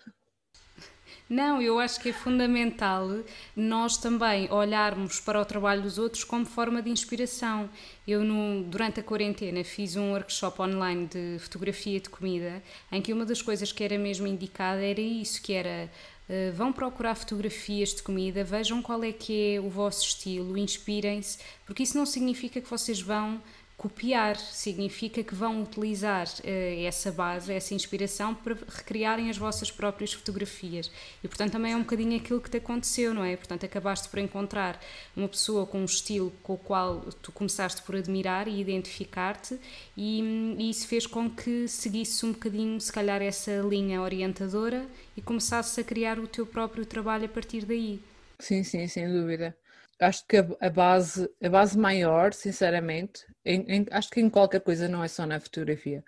Não, 1.30 1.62
eu 1.62 1.80
acho 1.80 2.00
que 2.02 2.10
é 2.10 2.14
fundamental 2.14 3.08
nós 3.56 3.98
também 3.98 4.52
olharmos 4.52 5.20
para 5.22 5.40
o 5.40 5.46
trabalho 5.46 5.82
dos 5.82 5.98
outros 5.98 6.24
como 6.24 6.46
forma 6.46 6.82
de 6.82 6.90
inspiração. 6.90 7.70
Eu, 8.06 8.24
no, 8.24 8.64
durante 8.66 9.00
a 9.00 9.04
quarentena, 9.04 9.64
fiz 9.64 9.96
um 9.96 10.12
workshop 10.12 10.62
online 10.62 11.08
de 11.08 11.40
fotografia 11.40 12.00
de 12.00 12.10
comida, 12.10 12.62
em 12.92 13.02
que 13.02 13.14
uma 13.14 13.26
das 13.26 13.42
coisas 13.42 13.72
que 13.72 13.84
era 13.84 13.98
mesmo 13.98 14.28
indicada 14.28 14.84
era 14.84 15.02
isso, 15.02 15.42
que 15.42 15.54
era 15.54 15.90
Uh, 16.24 16.54
vão 16.54 16.72
procurar 16.72 17.16
fotografias 17.16 17.94
de 17.94 18.02
comida, 18.02 18.46
vejam 18.46 18.82
qual 18.82 19.04
é 19.04 19.12
que 19.12 19.56
é 19.56 19.60
o 19.60 19.70
vosso 19.70 20.06
estilo, 20.06 20.58
inspirem-se, 20.58 21.38
porque 21.66 21.84
isso 21.84 21.98
não 21.98 22.06
significa 22.06 22.62
que 22.62 22.70
vocês 22.70 23.02
vão 23.02 23.42
copiar 23.78 24.38
significa 24.38 25.24
que 25.24 25.36
vão 25.36 25.62
utilizar 25.62 26.28
uh, 26.28 26.86
essa 26.86 27.12
base, 27.12 27.52
essa 27.52 27.74
inspiração 27.74 28.34
para 28.34 28.56
recriarem 28.68 29.30
as 29.30 29.38
vossas 29.38 29.72
próprias 29.72 30.14
fotografias. 30.14 30.92
E 31.24 31.28
portanto 31.28 31.52
também 31.52 31.74
é 31.74 31.76
um 31.76 31.82
bocadinho 31.82 32.18
aquilo 32.18 32.40
que 32.40 32.50
te 32.50 32.58
aconteceu, 32.58 33.14
não 33.14 33.24
é? 33.24 33.36
Portanto 33.36 33.66
acabaste 33.66 34.08
por 34.10 34.20
encontrar 34.20 34.80
uma 35.16 35.28
pessoa 35.28 35.66
com 35.66 35.80
um 35.80 35.86
estilo 35.86 36.32
com 36.44 36.54
o 36.54 36.58
qual 36.58 37.02
tu 37.22 37.32
começaste 37.32 37.82
por 37.82 37.96
admirar 37.96 38.48
e 38.48 38.60
identificar-te 38.60 39.60
e, 39.98 40.56
e 40.58 40.70
isso 40.70 40.88
fez 40.88 41.06
com 41.06 41.30
que 41.30 41.68
seguisse 41.68 42.26
um 42.26 42.32
bocadinho, 42.32 42.80
se 42.80 42.92
calhar, 42.92 43.22
essa 43.22 43.58
linha 43.62 44.02
orientadora 44.02 44.86
e 45.18 45.22
começasses 45.22 45.78
a 45.78 45.84
criar 45.84 46.20
o 46.20 46.28
teu 46.28 46.46
próprio 46.46 46.86
trabalho 46.86 47.26
a 47.26 47.30
partir 47.30 47.66
daí. 47.66 48.00
Sim, 48.40 48.64
sim, 48.64 48.88
sem 48.88 49.12
dúvida 49.12 49.56
acho 50.04 50.26
que 50.28 50.38
a, 50.38 50.70
base, 50.70 51.30
a 51.42 51.50
base 51.50 51.78
maior, 51.78 52.34
sinceramente, 52.34 53.26
em, 53.46 53.62
em, 53.68 53.86
acho 53.92 54.10
que 54.10 54.22
em 54.22 54.30
qualquer 54.30 54.62
coisa, 54.62 54.88
não 54.88 55.04
é 55.04 55.08
só 55.08 55.26
na 55.26 55.40
fotografia, 55.40 56.04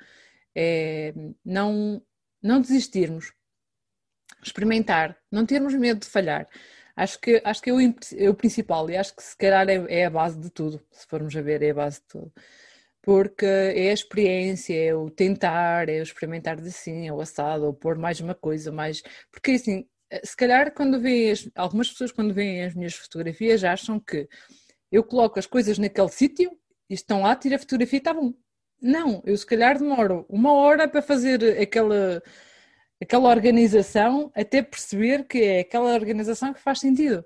é 0.56 1.14
não, 1.43 2.02
não 2.41 2.62
desistirmos. 2.62 3.34
experimentar, 4.43 5.18
não 5.32 5.46
termos 5.46 5.74
medo 5.74 6.02
de 6.02 6.08
falhar. 6.08 6.48
Acho 6.96 7.20
que, 7.20 7.41
acho 7.43 7.62
que 7.62 7.70
é 7.70 7.74
o, 7.74 7.80
é 8.18 8.30
o 8.30 8.34
principal 8.36 8.89
e 8.89 8.96
acho 8.98 9.16
que 9.16 9.24
se 9.24 9.36
calhar 9.38 9.68
é, 9.70 9.76
é, 9.89 10.06
a 10.06 10.10
base 10.10 10.39
de 10.39 10.50
tudo, 10.50 10.82
se 10.91 11.06
formos 11.08 11.36
a 11.36 11.41
ver, 11.41 11.62
é 11.62 11.72
a 11.72 11.74
base 11.74 12.00
de 12.02 12.08
tudo. 12.08 12.34
Porque 13.02 13.46
é 13.46 13.89
a 13.91 13.93
experiência, 13.93 14.76
é 14.76 14.96
o 14.96 15.10
tentar, 15.10 15.89
é 15.89 16.00
o 16.00 16.04
experimentar 16.04 16.60
de 16.60 16.70
assim, 16.70 17.08
é 17.08 17.14
o 17.14 17.22
assado, 17.22 17.66
ou 17.66 17.74
pôr 17.74 17.98
mais 17.98 18.20
uma 18.20 18.34
coisa, 18.36 18.72
mais. 18.72 19.04
Porque 19.32 19.52
assim, 19.52 19.88
se 20.24 20.36
calhar 20.36 20.74
quando 20.74 20.99
veem, 20.99 21.32
as, 21.32 21.49
algumas 21.56 21.89
pessoas 21.89 22.12
quando 22.12 22.34
veem 22.34 22.64
as 22.64 22.74
minhas 22.76 22.93
fotografias 22.93 23.64
acham 23.64 23.99
que 23.99 24.28
eu 24.91 25.03
coloco 25.03 25.39
as 25.39 25.45
coisas 25.45 25.78
naquele 25.78 26.10
sítio 26.10 26.51
e 26.89 26.93
estão 26.93 27.22
lá, 27.22 27.36
tiro 27.36 27.56
a 27.56 27.60
fotografia 27.60 27.97
e 27.97 27.99
está 27.99 28.14
bom. 28.14 28.34
Não, 28.82 29.22
eu 29.26 29.36
se 29.36 29.45
calhar 29.45 29.80
demoro 29.80 30.26
uma 30.30 30.53
hora 30.53 30.88
para 30.88 31.01
fazer 31.01 31.60
aquela, 31.60 32.22
aquela 33.01 33.30
organização 33.30 34.32
até 34.36 34.62
perceber 34.62 35.26
que 35.26 35.39
é 35.39 35.60
aquela 35.62 35.93
organização 35.93 36.53
que 36.53 36.62
faz 36.62 36.80
sentido. 36.80 37.26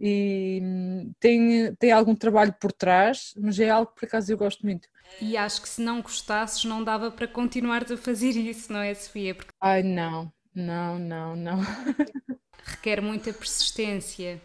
E 0.00 0.60
hum, 0.62 1.12
tem, 1.20 1.74
tem 1.76 1.92
algum 1.92 2.14
trabalho 2.14 2.52
por 2.60 2.72
trás, 2.72 3.32
mas 3.38 3.58
é 3.60 3.70
algo 3.70 3.92
que 3.92 4.00
por 4.00 4.06
acaso 4.06 4.32
eu 4.32 4.36
gosto 4.36 4.64
muito. 4.64 4.88
E 5.20 5.36
acho 5.36 5.62
que 5.62 5.68
se 5.68 5.80
não 5.80 6.02
gostasses 6.02 6.64
não 6.64 6.82
dava 6.82 7.10
para 7.10 7.28
continuar 7.28 7.90
a 7.90 7.96
fazer 7.96 8.30
isso, 8.30 8.72
não 8.72 8.80
é, 8.80 8.92
Sofia? 8.94 9.34
Porque... 9.34 9.52
Ai, 9.60 9.82
não, 9.82 10.32
não, 10.54 10.98
não, 10.98 11.36
não. 11.36 11.60
Requer 12.64 13.00
muita 13.02 13.32
persistência. 13.32 14.40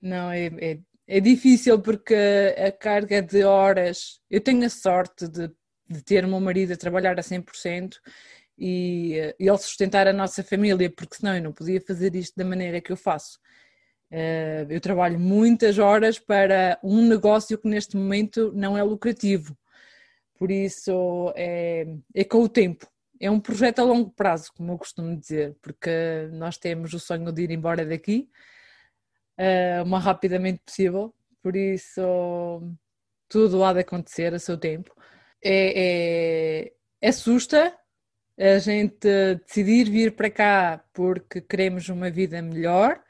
Não, 0.00 0.30
é, 0.30 0.46
é, 0.46 0.78
é 1.06 1.20
difícil 1.20 1.80
porque 1.80 2.14
a 2.56 2.72
carga 2.72 3.20
de 3.20 3.44
horas. 3.44 4.20
Eu 4.30 4.40
tenho 4.40 4.64
a 4.64 4.70
sorte 4.70 5.28
de, 5.28 5.50
de 5.88 6.02
ter 6.02 6.24
o 6.24 6.28
meu 6.28 6.40
marido 6.40 6.72
a 6.72 6.76
trabalhar 6.76 7.18
a 7.18 7.22
100% 7.22 7.96
e, 8.58 9.14
e 9.38 9.48
ele 9.48 9.58
sustentar 9.58 10.06
a 10.06 10.12
nossa 10.12 10.42
família, 10.42 10.90
porque 10.90 11.16
senão 11.16 11.36
eu 11.36 11.42
não 11.42 11.52
podia 11.52 11.80
fazer 11.80 12.14
isto 12.14 12.36
da 12.36 12.44
maneira 12.44 12.80
que 12.80 12.92
eu 12.92 12.96
faço. 12.96 13.38
Eh, 14.10 14.66
eu 14.68 14.80
trabalho 14.80 15.18
muitas 15.18 15.78
horas 15.78 16.18
para 16.18 16.78
um 16.82 17.06
negócio 17.06 17.56
que 17.58 17.68
neste 17.68 17.96
momento 17.96 18.52
não 18.54 18.76
é 18.76 18.82
lucrativo. 18.82 19.56
Por 20.38 20.50
isso 20.50 21.32
é, 21.36 21.86
é 22.14 22.24
com 22.24 22.42
o 22.42 22.48
tempo. 22.48 22.86
É 23.20 23.30
um 23.30 23.38
projeto 23.38 23.80
a 23.80 23.84
longo 23.84 24.10
prazo, 24.10 24.50
como 24.56 24.72
eu 24.72 24.78
costumo 24.78 25.14
dizer, 25.14 25.54
porque 25.60 26.28
nós 26.32 26.56
temos 26.56 26.94
o 26.94 26.98
sonho 26.98 27.30
de 27.30 27.42
ir 27.42 27.50
embora 27.50 27.84
daqui 27.84 28.30
uh, 29.38 29.82
o 29.82 29.86
mais 29.86 30.02
rapidamente 30.02 30.62
possível, 30.64 31.14
por 31.42 31.54
isso 31.54 32.00
tudo 33.28 33.62
há 33.62 33.72
de 33.72 33.80
acontecer 33.80 34.34
a 34.34 34.38
seu 34.38 34.56
tempo. 34.58 34.94
É, 35.42 36.72
é, 37.02 37.08
assusta 37.08 37.74
a 38.38 38.58
gente 38.58 39.06
decidir 39.46 39.90
vir 39.90 40.16
para 40.16 40.30
cá 40.30 40.84
porque 40.92 41.40
queremos 41.40 41.88
uma 41.88 42.10
vida 42.10 42.40
melhor. 42.42 43.02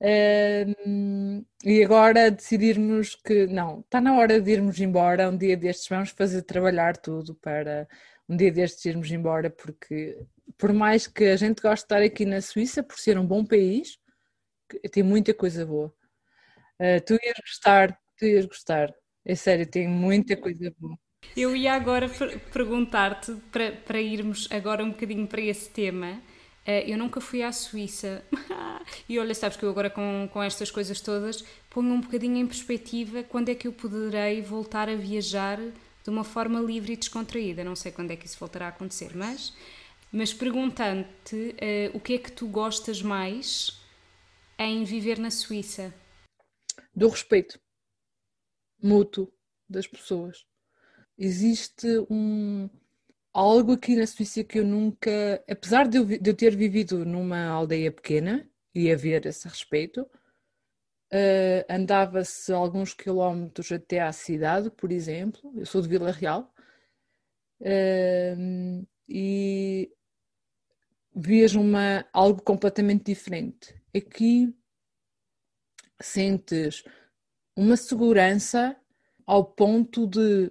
Uh, 0.00 1.44
e 1.64 1.82
agora 1.82 2.30
decidirmos 2.30 3.14
que 3.14 3.46
não, 3.46 3.80
está 3.80 4.00
na 4.00 4.16
hora 4.16 4.40
de 4.40 4.50
irmos 4.50 4.78
embora. 4.80 5.30
Um 5.30 5.36
dia 5.36 5.56
destes 5.56 5.88
vamos 5.88 6.10
fazer 6.10 6.42
trabalhar 6.42 6.96
tudo 6.96 7.34
para 7.34 7.88
um 8.28 8.36
dia 8.36 8.50
destes 8.50 8.84
irmos 8.84 9.10
embora, 9.10 9.50
porque 9.50 10.18
por 10.56 10.72
mais 10.72 11.06
que 11.06 11.24
a 11.24 11.36
gente 11.36 11.60
goste 11.60 11.82
de 11.82 11.94
estar 11.94 12.02
aqui 12.02 12.24
na 12.24 12.40
Suíça, 12.40 12.82
por 12.82 12.98
ser 12.98 13.18
um 13.18 13.26
bom 13.26 13.44
país, 13.44 13.98
tem 14.90 15.02
muita 15.02 15.34
coisa 15.34 15.64
boa. 15.66 15.92
Uh, 16.80 17.00
tu 17.06 17.14
ias 17.14 17.36
gostar, 17.40 17.98
tu 18.18 18.24
ias 18.26 18.46
gostar. 18.46 18.92
É 19.24 19.34
sério, 19.34 19.66
tem 19.66 19.88
muita 19.88 20.36
coisa 20.36 20.72
boa. 20.78 20.96
Eu 21.36 21.56
ia 21.56 21.72
agora 21.72 22.08
perguntar-te, 22.52 23.34
para, 23.50 24.00
irmos 24.00 24.46
agora 24.50 24.84
um 24.84 24.90
bocadinho 24.90 25.26
para 25.26 25.40
esse 25.40 25.70
tema, 25.70 26.12
uh, 26.66 26.70
eu 26.86 26.98
nunca 26.98 27.20
fui 27.20 27.42
à 27.42 27.52
Suíça. 27.52 28.24
e 29.08 29.18
olha, 29.18 29.34
sabes 29.34 29.56
que 29.56 29.64
eu 29.64 29.70
agora 29.70 29.90
com, 29.90 30.28
com 30.32 30.42
estas 30.42 30.70
coisas 30.70 31.00
todas 31.00 31.44
ponho 31.74 31.92
um 31.92 32.00
bocadinho 32.00 32.36
em 32.36 32.46
perspectiva 32.46 33.24
quando 33.24 33.48
é 33.48 33.54
que 33.54 33.66
eu 33.66 33.72
poderei 33.72 34.40
voltar 34.40 34.88
a 34.88 34.94
viajar 34.94 35.58
de 36.04 36.10
uma 36.10 36.22
forma 36.22 36.60
livre 36.60 36.92
e 36.92 36.96
descontraída. 36.96 37.64
Não 37.64 37.74
sei 37.74 37.90
quando 37.90 38.10
é 38.10 38.16
que 38.16 38.26
isso 38.26 38.38
voltará 38.38 38.66
a 38.66 38.68
acontecer, 38.68 39.16
mas, 39.16 39.54
mas 40.12 40.32
perguntando-te 40.34 41.34
uh, 41.34 41.96
o 41.96 42.00
que 42.00 42.14
é 42.14 42.18
que 42.18 42.30
tu 42.30 42.46
gostas 42.46 43.00
mais 43.00 43.80
em 44.58 44.84
viver 44.84 45.18
na 45.18 45.30
Suíça? 45.30 45.92
Do 46.94 47.08
respeito 47.08 47.58
mútuo 48.82 49.32
das 49.68 49.86
pessoas. 49.86 50.44
Existe 51.16 51.86
um 52.10 52.68
algo 53.32 53.72
aqui 53.72 53.96
na 53.96 54.06
Suíça 54.06 54.44
que 54.44 54.58
eu 54.58 54.64
nunca, 54.64 55.42
apesar 55.48 55.88
de 55.88 55.96
eu, 55.96 56.04
de 56.04 56.30
eu 56.30 56.34
ter 56.34 56.54
vivido 56.54 57.04
numa 57.04 57.46
aldeia 57.46 57.90
pequena 57.90 58.46
e 58.74 58.92
haver 58.92 59.24
esse 59.24 59.48
respeito, 59.48 60.06
uh, 61.14 61.64
andava-se 61.68 62.52
alguns 62.52 62.92
quilómetros 62.92 63.70
até 63.72 64.00
à 64.00 64.12
cidade, 64.12 64.70
por 64.70 64.90
exemplo. 64.92 65.52
Eu 65.56 65.64
sou 65.64 65.80
de 65.80 65.88
Vila 65.88 66.10
Real. 66.10 66.52
Uh, 67.60 68.86
e 69.08 69.90
vias 71.14 71.54
uma, 71.54 72.04
algo 72.12 72.42
completamente 72.42 73.04
diferente 73.04 73.74
aqui 73.94 74.52
sentes 76.00 76.82
uma 77.56 77.76
segurança 77.76 78.76
ao 79.26 79.44
ponto 79.44 80.06
de. 80.06 80.50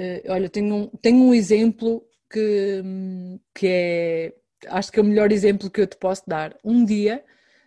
Uh, 0.00 0.22
olha, 0.28 0.48
tenho 0.48 0.74
um, 0.74 0.86
tenho 0.88 1.18
um 1.18 1.34
exemplo 1.34 2.04
que, 2.30 2.82
que 3.54 3.66
é. 3.68 4.34
Acho 4.66 4.90
que 4.90 4.98
é 4.98 5.02
o 5.02 5.06
melhor 5.06 5.30
exemplo 5.30 5.70
que 5.70 5.80
eu 5.80 5.86
te 5.86 5.96
posso 5.96 6.22
dar. 6.26 6.58
Um 6.64 6.84
dia, 6.84 7.22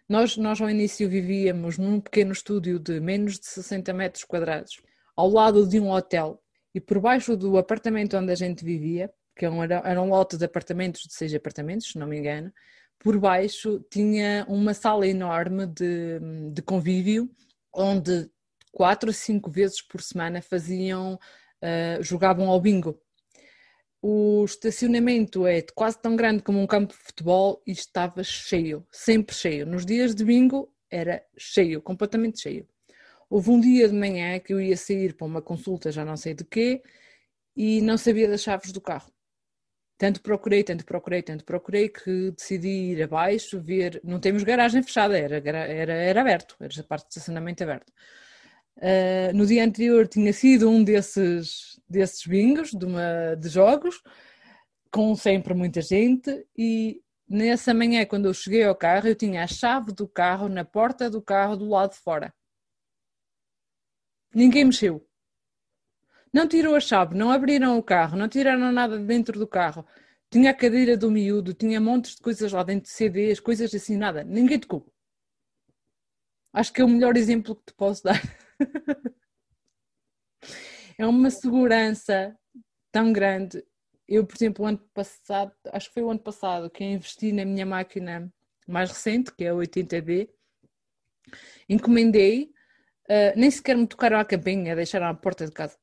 nós, 0.08 0.38
nós 0.38 0.62
ao 0.62 0.70
início 0.70 1.10
vivíamos 1.10 1.78
num 1.78 2.00
pequeno 2.00 2.32
estúdio 2.32 2.80
de 2.80 3.00
menos 3.00 3.40
de 3.40 3.46
60 3.46 3.94
metros 3.94 4.24
quadrados, 4.24 4.82
ao 5.16 5.30
lado 5.30 5.68
de 5.68 5.80
um 5.80 5.90
hotel, 5.90 6.42
e 6.74 6.80
por 6.80 7.00
baixo 7.00 7.36
do 7.36 7.58
apartamento 7.58 8.16
onde 8.18 8.32
a 8.32 8.36
gente 8.36 8.64
vivia, 8.64 9.12
que 9.36 9.46
era, 9.46 9.82
era 9.84 10.02
um 10.02 10.10
lote 10.10 10.38
de 10.38 10.46
apartamentos, 10.46 11.02
de 11.02 11.14
seis 11.14 11.34
apartamentos, 11.34 11.92
se 11.92 11.98
não 11.98 12.08
me 12.08 12.18
engano, 12.18 12.52
por 13.00 13.20
baixo 13.20 13.80
tinha 13.92 14.46
uma 14.48 14.74
sala 14.74 15.08
enorme 15.08 15.68
de, 15.68 16.20
de 16.52 16.62
convívio, 16.62 17.30
onde 17.74 18.30
quatro 18.72 19.10
ou 19.10 19.14
cinco 19.14 19.50
vezes 19.50 19.82
por 19.82 20.02
semana 20.02 20.42
faziam, 20.42 21.16
uh, 21.16 22.04
jogavam 22.04 22.50
ao 22.50 22.60
bingo. 22.60 23.00
O 24.02 24.46
estacionamento 24.46 25.46
é 25.48 25.62
quase 25.76 26.00
tão 26.00 26.16
grande 26.16 26.44
como 26.44 26.62
um 26.62 26.68
campo 26.68 26.94
de 26.94 27.00
futebol 27.00 27.62
e 27.66 27.72
estava 27.72 28.24
cheio, 28.24 28.86
sempre 28.92 29.36
cheio. 29.36 29.66
Nos 29.66 29.86
dias 29.86 30.14
de 30.16 30.24
bingo 30.24 30.72
era 30.90 31.24
cheio, 31.38 31.82
completamente 31.82 32.40
cheio. 32.40 32.68
Houve 33.30 33.50
um 33.50 33.60
dia 33.60 33.90
de 33.90 33.96
manhã 33.96 34.40
que 34.40 34.54
eu 34.54 34.62
ia 34.62 34.78
sair 34.78 35.14
para 35.16 35.28
uma 35.28 35.42
consulta, 35.42 35.92
já 35.92 36.06
não 36.06 36.16
sei 36.16 36.34
de 36.34 36.46
quê, 36.46 36.82
e 37.56 37.82
não 37.82 37.98
sabia 37.98 38.28
das 38.30 38.42
chaves 38.42 38.72
do 38.72 38.80
carro 38.82 39.12
tanto 39.98 40.22
procurei, 40.22 40.64
tanto 40.64 40.86
procurei, 40.86 41.22
tanto 41.24 41.44
procurei 41.44 41.90
que 41.90 42.32
decidi 42.32 42.92
ir 42.92 43.04
abaixo, 43.04 43.60
ver. 43.60 44.00
Não 44.04 44.20
temos 44.20 44.44
garagem 44.44 44.84
fechada, 44.84 45.18
era, 45.18 45.38
era, 45.38 45.94
era 45.94 46.22
aberto, 46.22 46.56
era 46.60 46.80
a 46.80 46.84
parte 46.84 47.06
de 47.06 47.10
estacionamento 47.10 47.64
aberto. 47.64 47.92
Uh, 48.78 49.36
no 49.36 49.46
dia 49.46 49.64
anterior 49.64 50.08
tinha 50.08 50.32
sido 50.32 50.70
um 50.70 50.84
desses, 50.84 51.80
desses 51.90 52.26
bingos 52.26 52.72
de, 52.72 52.86
uma, 52.86 53.36
de 53.36 53.50
jogos, 53.50 54.02
com 54.92 55.16
sempre 55.16 55.54
muita 55.54 55.82
gente, 55.82 56.46
e 56.56 57.02
nessa 57.28 57.74
manhã, 57.74 58.06
quando 58.06 58.28
eu 58.28 58.34
cheguei 58.34 58.64
ao 58.64 58.76
carro, 58.76 59.08
eu 59.08 59.16
tinha 59.16 59.44
a 59.44 59.48
chave 59.48 59.92
do 59.92 60.08
carro 60.08 60.48
na 60.48 60.64
porta 60.64 61.10
do 61.10 61.22
carro 61.22 61.56
do 61.58 61.68
lado 61.68 61.92
de 61.92 61.98
fora. 61.98 62.34
Ninguém 64.34 64.66
mexeu. 64.66 65.04
Não 66.32 66.48
tirou 66.48 66.76
a 66.76 66.80
chave, 66.80 67.16
não 67.16 67.32
abriram 67.32 67.78
o 67.78 67.84
carro, 67.84 68.18
não 68.18 68.28
tiraram 68.30 68.72
nada 68.72 69.00
dentro 69.00 69.40
do 69.40 69.48
carro. 69.48 69.86
Tinha 70.30 70.52
a 70.52 70.54
cadeira 70.54 70.96
do 70.98 71.10
miúdo, 71.10 71.54
tinha 71.54 71.80
montes 71.82 72.16
de 72.16 72.22
coisas 72.22 72.52
lá 72.52 72.64
dentro, 72.64 72.90
CDs, 72.92 73.40
coisas 73.40 73.74
assim, 73.74 73.98
nada. 73.98 74.24
Ninguém 74.24 74.60
tocou. 74.60 74.86
Acho 76.54 76.74
que 76.74 76.82
é 76.82 76.86
o 76.86 76.90
melhor 76.90 77.16
exemplo 77.18 77.56
que 77.56 77.66
te 77.68 77.74
posso 77.74 78.04
dar. 78.04 78.22
é 80.98 81.06
uma 81.06 81.30
segurança 81.30 82.38
tão 82.92 83.12
grande. 83.14 83.64
Eu, 84.08 84.26
por 84.26 84.36
exemplo, 84.36 84.66
o 84.66 84.68
ano 84.68 84.80
passado, 84.94 85.54
acho 85.72 85.88
que 85.88 85.94
foi 85.94 86.04
o 86.04 86.10
ano 86.10 86.20
passado, 86.20 86.70
que 86.70 86.84
investi 86.84 87.32
na 87.32 87.46
minha 87.46 87.66
máquina 87.66 88.32
mais 88.68 88.90
recente, 88.90 89.34
que 89.34 89.44
é 89.44 89.50
a 89.50 89.54
80D, 89.54 90.30
encomendei, 91.68 92.52
uh, 93.10 93.34
nem 93.36 93.52
sequer 93.52 93.78
me 93.78 93.88
tocaram 93.88 94.20
a 94.20 94.26
campainha, 94.26 94.76
deixaram 94.76 95.08
à 95.08 95.14
porta 95.14 95.46
de 95.46 95.52
casa 95.52 95.78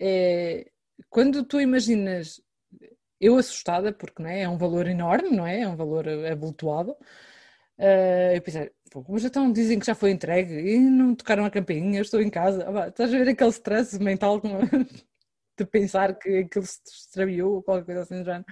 é, 0.00 0.70
quando 1.08 1.44
tu 1.44 1.60
imaginas, 1.60 2.40
eu 3.20 3.36
assustada, 3.36 3.92
porque 3.92 4.22
não 4.22 4.30
é, 4.30 4.42
é 4.42 4.48
um 4.48 4.58
valor 4.58 4.86
enorme, 4.86 5.30
não 5.30 5.46
é? 5.46 5.62
É 5.62 5.68
um 5.68 5.76
valor 5.76 6.06
avultuado. 6.08 6.92
Uh, 7.78 8.34
eu 8.34 8.42
pensei, 8.42 8.70
mas 9.08 9.24
então 9.24 9.52
dizem 9.52 9.78
que 9.78 9.86
já 9.86 9.94
foi 9.94 10.10
entregue 10.10 10.54
e 10.54 10.78
não 10.78 11.14
tocaram 11.14 11.44
a 11.44 11.50
campainha, 11.50 11.98
eu 11.98 12.02
estou 12.02 12.20
em 12.20 12.30
casa. 12.30 12.66
Ah, 12.68 12.88
estás 12.88 13.12
a 13.12 13.18
ver 13.18 13.28
aquele 13.28 13.50
stress 13.50 13.98
mental 13.98 14.40
de 14.40 15.66
pensar 15.66 16.18
que 16.18 16.38
aquilo 16.38 16.64
se 16.66 16.80
extraviou 16.86 17.54
ou 17.54 17.62
qualquer 17.62 17.84
coisa 17.84 18.02
assim 18.02 18.18
do 18.18 18.24
género. 18.24 18.44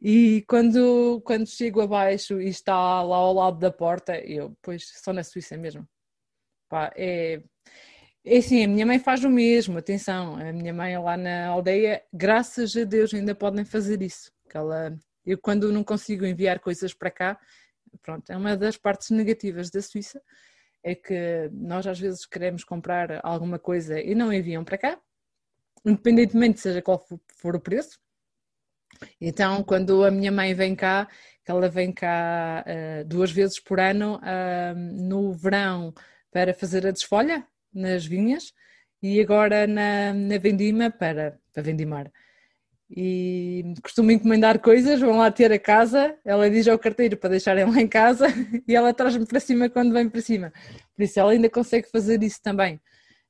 E 0.00 0.44
quando, 0.48 1.20
quando 1.24 1.46
chego 1.48 1.80
abaixo 1.80 2.40
e 2.40 2.48
está 2.48 3.02
lá 3.02 3.16
ao 3.16 3.34
lado 3.34 3.58
da 3.58 3.70
porta, 3.70 4.16
eu, 4.18 4.56
pois, 4.62 4.92
só 5.02 5.12
na 5.12 5.24
Suíça 5.24 5.56
mesmo. 5.56 5.86
Pá, 6.68 6.92
é, 6.96 7.42
é 8.24 8.36
assim, 8.38 8.64
a 8.64 8.68
minha 8.68 8.86
mãe 8.86 8.98
faz 8.98 9.24
o 9.24 9.30
mesmo, 9.30 9.78
atenção, 9.78 10.36
a 10.36 10.52
minha 10.52 10.72
mãe 10.72 10.96
lá 10.98 11.16
na 11.16 11.48
aldeia, 11.48 12.02
graças 12.12 12.76
a 12.76 12.84
Deus 12.84 13.12
ainda 13.12 13.34
podem 13.34 13.64
fazer 13.64 14.00
isso. 14.02 14.30
Que 14.48 14.56
ela, 14.56 14.96
eu 15.26 15.38
quando 15.38 15.72
não 15.72 15.82
consigo 15.82 16.24
enviar 16.24 16.60
coisas 16.60 16.94
para 16.94 17.10
cá, 17.10 17.40
pronto, 18.02 18.30
é 18.30 18.36
uma 18.36 18.56
das 18.56 18.76
partes 18.76 19.10
negativas 19.10 19.70
da 19.70 19.82
Suíça, 19.82 20.20
é 20.82 20.94
que 20.94 21.50
nós 21.52 21.86
às 21.86 21.98
vezes 21.98 22.24
queremos 22.24 22.64
comprar 22.64 23.20
alguma 23.24 23.58
coisa 23.58 24.00
e 24.00 24.14
não 24.14 24.32
enviam 24.32 24.64
para 24.64 24.78
cá, 24.78 25.00
independentemente 25.84 26.60
seja 26.60 26.82
qual 26.82 27.04
for 27.36 27.56
o 27.56 27.60
preço. 27.60 27.98
Então, 29.20 29.62
quando 29.62 30.04
a 30.04 30.10
minha 30.10 30.32
mãe 30.32 30.54
vem 30.54 30.74
cá, 30.74 31.08
ela 31.46 31.68
vem 31.68 31.92
cá 31.92 32.64
uh, 32.66 33.04
duas 33.04 33.30
vezes 33.30 33.60
por 33.60 33.80
ano, 33.80 34.16
uh, 34.16 34.74
no 34.74 35.32
verão, 35.32 35.94
para 36.30 36.52
fazer 36.52 36.86
a 36.86 36.90
desfolha 36.90 37.46
nas 37.72 38.04
vinhas 38.04 38.52
e 39.02 39.20
agora 39.20 39.66
na, 39.66 40.12
na 40.12 40.38
vendima 40.38 40.90
para, 40.90 41.38
para 41.52 41.62
vendimar. 41.62 42.12
E 42.90 43.74
costumo 43.82 44.10
encomendar 44.10 44.60
coisas, 44.60 45.00
vão 45.00 45.18
lá 45.18 45.30
ter 45.30 45.52
a 45.52 45.58
casa, 45.58 46.16
ela 46.24 46.48
diz 46.48 46.66
ao 46.66 46.78
carteiro 46.78 47.18
para 47.18 47.30
deixarem 47.30 47.64
lá 47.64 47.80
em 47.80 47.88
casa 47.88 48.26
e 48.66 48.74
ela 48.74 48.94
traz-me 48.94 49.26
para 49.26 49.40
cima 49.40 49.68
quando 49.68 49.92
vem 49.92 50.08
para 50.08 50.22
cima. 50.22 50.52
Por 50.96 51.02
isso 51.02 51.20
ela 51.20 51.32
ainda 51.32 51.50
consegue 51.50 51.88
fazer 51.90 52.22
isso 52.22 52.40
também. 52.42 52.80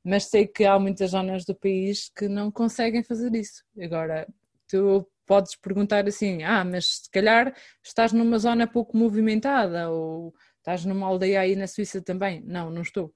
Mas 0.04 0.24
sei 0.26 0.46
que 0.46 0.64
há 0.64 0.78
muitas 0.78 1.10
zonas 1.10 1.44
do 1.44 1.54
país 1.54 2.10
que 2.16 2.28
não 2.28 2.50
conseguem 2.52 3.02
fazer 3.02 3.34
isso. 3.34 3.64
Agora, 3.80 4.26
tu 4.68 5.06
podes 5.26 5.56
perguntar 5.56 6.06
assim: 6.08 6.42
ah, 6.44 6.64
mas 6.64 7.02
se 7.02 7.10
calhar 7.10 7.54
estás 7.84 8.12
numa 8.12 8.38
zona 8.38 8.66
pouco 8.66 8.96
movimentada 8.96 9.90
ou 9.90 10.32
estás 10.58 10.84
numa 10.84 11.06
aldeia 11.06 11.40
aí 11.40 11.56
na 11.56 11.66
Suíça 11.66 12.00
também. 12.02 12.42
Não, 12.44 12.70
não 12.70 12.82
estou. 12.82 13.12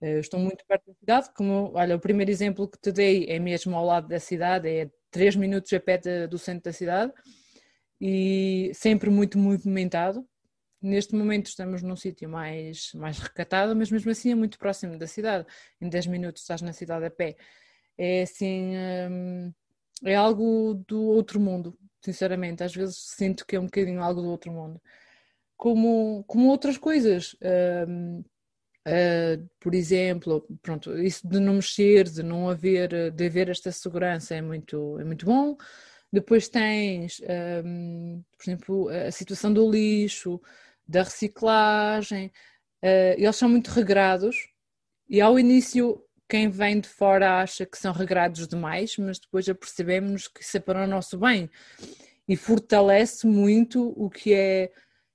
Eh, 0.00 0.18
estou 0.20 0.40
muito 0.40 0.64
perto 0.66 0.86
da 0.88 0.94
cidade, 0.94 1.30
como, 1.34 1.72
olha, 1.74 1.96
o 1.96 2.00
primeiro 2.00 2.30
exemplo 2.30 2.68
que 2.68 2.78
te 2.80 2.92
dei 2.92 3.26
é 3.28 3.38
mesmo 3.38 3.76
ao 3.76 3.84
lado 3.86 4.08
da 4.08 4.20
cidade, 4.20 4.68
é 4.68 4.90
3 5.14 5.36
minutos 5.36 5.72
a 5.72 5.78
pé 5.78 5.96
do 6.26 6.36
centro 6.36 6.64
da 6.64 6.72
cidade 6.72 7.12
e 8.00 8.72
sempre 8.74 9.08
muito 9.08 9.38
movimentado. 9.38 10.26
Neste 10.82 11.14
momento 11.14 11.46
estamos 11.46 11.82
num 11.82 11.94
sítio 11.94 12.28
mais, 12.28 12.92
mais 12.94 13.20
recatado, 13.20 13.76
mas 13.76 13.92
mesmo 13.92 14.10
assim 14.10 14.32
é 14.32 14.34
muito 14.34 14.58
próximo 14.58 14.98
da 14.98 15.06
cidade. 15.06 15.46
Em 15.80 15.88
10 15.88 16.08
minutos 16.08 16.42
estás 16.42 16.60
na 16.62 16.72
cidade 16.72 17.04
a 17.06 17.10
pé. 17.12 17.36
É 17.96 18.22
assim, 18.22 18.72
hum, 19.08 19.52
é 20.04 20.16
algo 20.16 20.82
do 20.88 21.00
outro 21.00 21.38
mundo, 21.38 21.78
sinceramente. 22.00 22.64
Às 22.64 22.74
vezes 22.74 22.96
sinto 22.96 23.46
que 23.46 23.54
é 23.54 23.60
um 23.60 23.66
bocadinho 23.66 24.02
algo 24.02 24.20
do 24.20 24.28
outro 24.28 24.50
mundo. 24.50 24.82
Como, 25.56 26.24
como 26.26 26.48
outras 26.48 26.76
coisas. 26.76 27.34
Uh, 27.34 28.24
uh, 28.86 29.50
por 29.60 29.74
exemplo, 29.74 30.46
pronto, 30.62 30.96
isso 30.98 31.26
de 31.26 31.40
não 31.40 31.54
mexer, 31.54 32.04
de 32.04 32.22
não 32.22 32.48
haver, 32.48 33.12
de 33.12 33.26
haver 33.26 33.48
esta 33.48 33.72
segurança 33.72 34.34
é 34.34 34.42
muito, 34.42 34.98
é 35.00 35.04
muito 35.04 35.26
bom. 35.26 35.56
Depois 36.12 36.48
tens, 36.48 37.20
um, 37.64 38.22
por 38.36 38.44
exemplo, 38.44 38.88
a 38.88 39.10
situação 39.10 39.52
do 39.52 39.68
lixo, 39.68 40.40
da 40.86 41.02
reciclagem. 41.02 42.28
Uh, 42.82 43.16
eles 43.16 43.36
são 43.36 43.48
muito 43.48 43.68
regrados 43.68 44.36
e 45.08 45.20
ao 45.20 45.38
início 45.38 46.00
quem 46.28 46.48
vem 46.48 46.80
de 46.80 46.88
fora 46.88 47.40
acha 47.40 47.66
que 47.66 47.78
são 47.78 47.92
regrados 47.92 48.46
demais, 48.48 48.96
mas 48.96 49.18
depois 49.18 49.48
apercebemos 49.48 50.28
que 50.28 50.42
isso 50.42 50.56
é 50.56 50.60
para 50.60 50.84
o 50.84 50.86
nosso 50.86 51.18
bem 51.18 51.50
e 52.28 52.36
fortalece 52.36 53.26
muito 53.26 53.92
o 53.96 54.08
que 54.08 54.32
é 54.32 54.70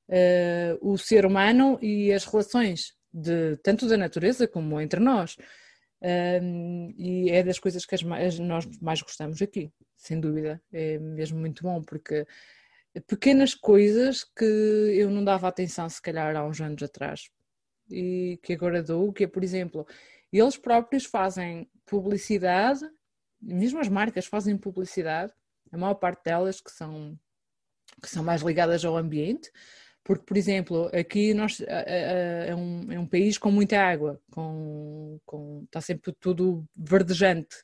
uh, 0.10 0.92
o 0.92 0.98
ser 0.98 1.26
humano 1.26 1.80
e 1.82 2.12
as 2.14 2.26
relações, 2.26 2.94
de, 3.22 3.58
tanto 3.58 3.88
da 3.88 3.98
natureza 3.98 4.48
como 4.48 4.80
entre 4.80 5.00
nós. 5.00 5.38
Um, 6.02 6.94
e 6.98 7.30
é 7.30 7.44
das 7.44 7.60
coisas 7.60 7.86
que 7.86 7.94
as 7.94 8.40
nós 8.40 8.66
mais 8.82 9.02
gostamos 9.02 9.42
aqui, 9.42 9.72
sem 9.96 10.20
dúvida. 10.20 10.62
É 10.72 10.98
mesmo 10.98 11.40
muito 11.40 11.64
bom, 11.64 11.82
porque 11.82 12.26
pequenas 13.08 13.54
coisas 13.54 14.24
que 14.24 14.46
eu 14.46 15.10
não 15.10 15.24
dava 15.24 15.48
atenção, 15.48 15.88
se 15.90 16.02
calhar, 16.02 16.36
há 16.36 16.46
uns 16.46 16.60
anos 16.62 16.82
atrás, 16.82 17.30
e 17.90 18.40
que 18.44 18.54
agora 18.54 18.82
dou, 18.82 19.12
que 19.12 19.24
é, 19.24 19.28
por 19.28 19.44
exemplo, 19.44 19.86
eles 20.32 20.58
próprios 20.58 21.06
fazem 21.06 21.70
publicidade, 21.86 22.82
mesmo 23.42 23.80
as 23.80 23.88
marcas 23.88 24.26
fazem 24.26 24.58
publicidade, 24.58 25.34
a 25.72 25.78
maior 25.78 25.96
parte 25.96 26.24
delas 26.24 26.62
que 26.62 26.72
são, 26.72 27.18
que 28.02 28.10
são 28.10 28.24
mais 28.24 28.42
ligadas 28.42 28.84
ao 28.86 28.98
ambiente, 28.98 29.52
porque, 30.10 30.26
por 30.26 30.38
exemplo, 30.38 30.90
aqui 30.92 31.36
nós, 31.36 31.62
é, 31.68 32.56
um, 32.56 32.92
é 32.92 33.00
um 33.00 33.06
país 33.06 33.38
com 33.38 33.52
muita 33.52 33.80
água, 33.80 34.20
com, 34.32 35.20
com, 35.24 35.62
está 35.66 35.80
sempre 35.82 36.12
tudo 36.20 36.66
verdejante. 36.76 37.56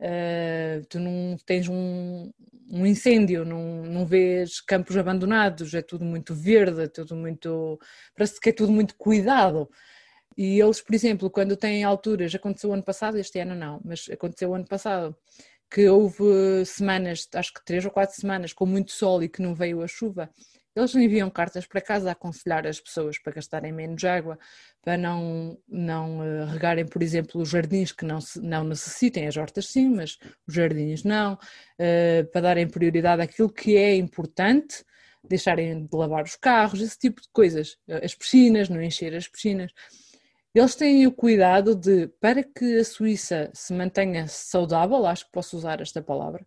Uh, 0.00 0.86
tu 0.88 0.98
não 0.98 1.36
tens 1.44 1.68
um, 1.68 2.32
um 2.70 2.86
incêndio, 2.86 3.44
não, 3.44 3.82
não 3.82 4.06
vês 4.06 4.58
campos 4.62 4.96
abandonados, 4.96 5.74
é 5.74 5.82
tudo 5.82 6.02
muito 6.02 6.34
verde, 6.34 6.84
é 6.84 6.88
tudo 6.88 7.14
muito. 7.14 7.78
parece 8.16 8.40
que 8.40 8.48
é 8.48 8.52
tudo 8.52 8.72
muito 8.72 8.96
cuidado. 8.96 9.68
E 10.34 10.58
eles, 10.58 10.80
por 10.80 10.94
exemplo, 10.94 11.28
quando 11.28 11.58
têm 11.58 11.84
alturas, 11.84 12.34
aconteceu 12.34 12.72
ano 12.72 12.82
passado, 12.82 13.18
este 13.18 13.38
ano 13.38 13.54
não, 13.54 13.82
mas 13.84 14.08
aconteceu 14.10 14.54
ano 14.54 14.66
passado, 14.66 15.14
que 15.70 15.86
houve 15.90 16.64
semanas, 16.64 17.28
acho 17.34 17.52
que 17.52 17.62
três 17.66 17.84
ou 17.84 17.90
quatro 17.90 18.18
semanas, 18.18 18.54
com 18.54 18.64
muito 18.64 18.92
sol 18.92 19.22
e 19.22 19.28
que 19.28 19.42
não 19.42 19.54
veio 19.54 19.82
a 19.82 19.86
chuva, 19.86 20.30
eles 20.76 20.94
enviam 20.94 21.30
cartas 21.30 21.66
para 21.66 21.80
casa 21.80 22.10
a 22.10 22.12
aconselhar 22.12 22.66
as 22.66 22.78
pessoas 22.78 23.18
para 23.18 23.32
gastarem 23.32 23.72
menos 23.72 24.04
água, 24.04 24.38
para 24.82 24.98
não, 24.98 25.58
não 25.66 26.20
uh, 26.20 26.44
regarem, 26.44 26.84
por 26.84 27.02
exemplo, 27.02 27.40
os 27.40 27.48
jardins 27.48 27.92
que 27.92 28.04
não, 28.04 28.18
não 28.42 28.62
necessitem, 28.62 29.26
as 29.26 29.38
hortas 29.38 29.68
sim, 29.68 29.88
mas 29.88 30.18
os 30.46 30.54
jardins 30.54 31.02
não, 31.02 31.32
uh, 31.32 32.30
para 32.30 32.42
darem 32.42 32.68
prioridade 32.68 33.22
àquilo 33.22 33.50
que 33.50 33.74
é 33.74 33.96
importante, 33.96 34.84
deixarem 35.24 35.86
de 35.86 35.96
lavar 35.96 36.24
os 36.24 36.36
carros, 36.36 36.82
esse 36.82 36.98
tipo 36.98 37.22
de 37.22 37.28
coisas, 37.32 37.78
as 38.02 38.14
piscinas, 38.14 38.68
não 38.68 38.80
encher 38.80 39.14
as 39.14 39.26
piscinas. 39.26 39.72
Eles 40.54 40.74
têm 40.74 41.06
o 41.06 41.12
cuidado 41.12 41.74
de, 41.74 42.08
para 42.20 42.42
que 42.44 42.78
a 42.78 42.84
Suíça 42.84 43.50
se 43.52 43.72
mantenha 43.72 44.28
saudável, 44.28 45.04
acho 45.04 45.24
que 45.24 45.32
posso 45.32 45.56
usar 45.56 45.80
esta 45.80 46.00
palavra, 46.02 46.46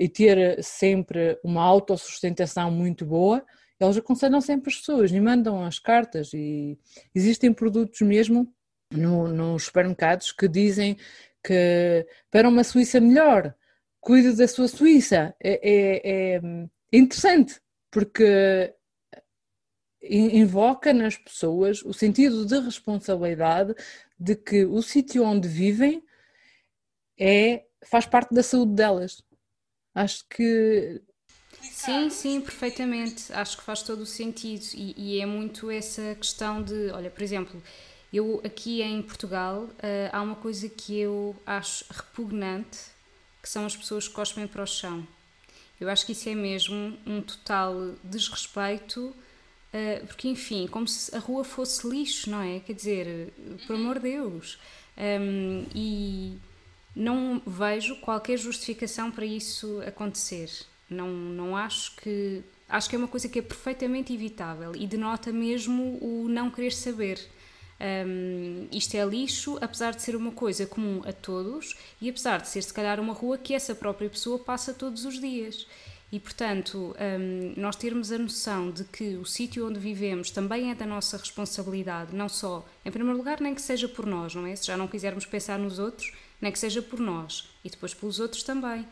e 0.00 0.08
ter 0.08 0.62
sempre 0.62 1.38
uma 1.42 1.62
autossustentação 1.62 2.70
muito 2.70 3.04
boa, 3.04 3.44
eles 3.80 3.96
aconselham 3.96 4.40
sempre 4.40 4.70
as 4.70 4.76
pessoas 4.76 5.10
e 5.10 5.20
mandam 5.20 5.64
as 5.64 5.78
cartas 5.78 6.32
e 6.32 6.78
existem 7.14 7.52
produtos 7.52 8.00
mesmo 8.02 8.52
no, 8.90 9.28
nos 9.28 9.64
supermercados 9.64 10.30
que 10.30 10.46
dizem 10.46 10.96
que 11.42 12.06
para 12.30 12.48
uma 12.48 12.62
Suíça 12.62 13.00
melhor, 13.00 13.54
cuide 14.00 14.36
da 14.36 14.46
sua 14.46 14.68
Suíça. 14.68 15.34
É, 15.42 15.60
é, 15.62 16.36
é 16.36 16.40
interessante, 16.92 17.60
porque 17.90 18.72
invoca 20.02 20.92
nas 20.92 21.16
pessoas 21.16 21.82
o 21.82 21.92
sentido 21.92 22.44
de 22.44 22.58
responsabilidade 22.58 23.74
de 24.18 24.34
que 24.34 24.64
o 24.64 24.82
sítio 24.82 25.24
onde 25.24 25.48
vivem 25.48 26.02
é, 27.18 27.64
faz 27.84 28.06
parte 28.06 28.34
da 28.34 28.42
saúde 28.42 28.74
delas. 28.74 29.22
Acho 29.94 30.24
que. 30.28 31.00
Sim, 31.60 32.10
sim, 32.10 32.40
perfeitamente. 32.40 33.32
Acho 33.32 33.56
que 33.56 33.62
faz 33.62 33.82
todo 33.82 34.00
o 34.00 34.06
sentido. 34.06 34.64
E, 34.74 34.94
e 34.96 35.20
é 35.20 35.26
muito 35.26 35.70
essa 35.70 36.14
questão 36.14 36.62
de. 36.62 36.90
Olha, 36.90 37.10
por 37.10 37.22
exemplo, 37.22 37.62
eu 38.12 38.40
aqui 38.44 38.82
em 38.82 39.02
Portugal 39.02 39.64
uh, 39.64 39.70
há 40.12 40.22
uma 40.22 40.36
coisa 40.36 40.68
que 40.68 40.98
eu 40.98 41.36
acho 41.46 41.84
repugnante 41.90 42.78
que 43.42 43.48
são 43.48 43.66
as 43.66 43.76
pessoas 43.76 44.06
que 44.06 44.14
cospem 44.14 44.46
para 44.46 44.62
o 44.62 44.66
chão. 44.66 45.06
Eu 45.80 45.88
acho 45.88 46.06
que 46.06 46.12
isso 46.12 46.28
é 46.28 46.34
mesmo 46.34 46.96
um 47.04 47.20
total 47.20 47.74
desrespeito, 48.04 49.06
uh, 49.06 50.06
porque 50.06 50.28
enfim, 50.28 50.68
como 50.68 50.86
se 50.86 51.14
a 51.14 51.18
rua 51.18 51.42
fosse 51.42 51.88
lixo, 51.88 52.30
não 52.30 52.40
é? 52.40 52.60
Quer 52.60 52.74
dizer, 52.74 53.32
por 53.66 53.74
amor 53.74 53.96
de 53.96 54.10
Deus. 54.10 54.58
Um, 54.96 55.66
e 55.74 56.38
não 56.94 57.40
vejo 57.46 57.96
qualquer 57.96 58.38
justificação 58.38 59.10
para 59.10 59.24
isso 59.24 59.80
acontecer. 59.86 60.50
Não, 60.88 61.08
não 61.08 61.56
acho 61.56 61.96
que. 61.96 62.42
Acho 62.68 62.88
que 62.88 62.96
é 62.96 62.98
uma 62.98 63.08
coisa 63.08 63.28
que 63.28 63.38
é 63.38 63.42
perfeitamente 63.42 64.14
evitável 64.14 64.72
e 64.74 64.86
denota 64.86 65.30
mesmo 65.30 65.98
o 66.00 66.26
não 66.28 66.50
querer 66.50 66.72
saber. 66.72 67.18
Um, 68.06 68.68
isto 68.70 68.94
é 68.94 69.04
lixo, 69.04 69.58
apesar 69.60 69.90
de 69.92 70.00
ser 70.00 70.14
uma 70.14 70.30
coisa 70.30 70.64
comum 70.64 71.02
a 71.04 71.12
todos 71.12 71.76
e 72.00 72.08
apesar 72.08 72.40
de 72.40 72.48
ser, 72.48 72.62
se 72.62 72.72
calhar, 72.72 73.00
uma 73.00 73.12
rua 73.12 73.36
que 73.36 73.52
essa 73.52 73.74
própria 73.74 74.08
pessoa 74.08 74.38
passa 74.38 74.72
todos 74.72 75.04
os 75.04 75.20
dias. 75.20 75.66
E, 76.12 76.20
portanto, 76.20 76.94
um, 77.18 77.60
nós 77.60 77.74
termos 77.74 78.12
a 78.12 78.18
noção 78.18 78.70
de 78.70 78.84
que 78.84 79.16
o 79.16 79.24
sítio 79.24 79.66
onde 79.66 79.80
vivemos 79.80 80.30
também 80.30 80.70
é 80.70 80.74
da 80.74 80.86
nossa 80.86 81.16
responsabilidade, 81.16 82.14
não 82.14 82.28
só, 82.28 82.66
em 82.84 82.90
primeiro 82.90 83.16
lugar, 83.16 83.40
nem 83.40 83.54
que 83.54 83.62
seja 83.62 83.88
por 83.88 84.06
nós, 84.06 84.34
não 84.34 84.46
é? 84.46 84.54
Se 84.54 84.66
já 84.66 84.76
não 84.76 84.86
quisermos 84.86 85.24
pensar 85.24 85.58
nos 85.58 85.78
outros, 85.78 86.12
nem 86.42 86.50
que 86.52 86.58
seja 86.58 86.82
por 86.82 86.98
nós 86.98 87.48
e 87.64 87.70
depois 87.70 87.94
pelos 87.94 88.18
outros 88.20 88.42
também. 88.42 88.86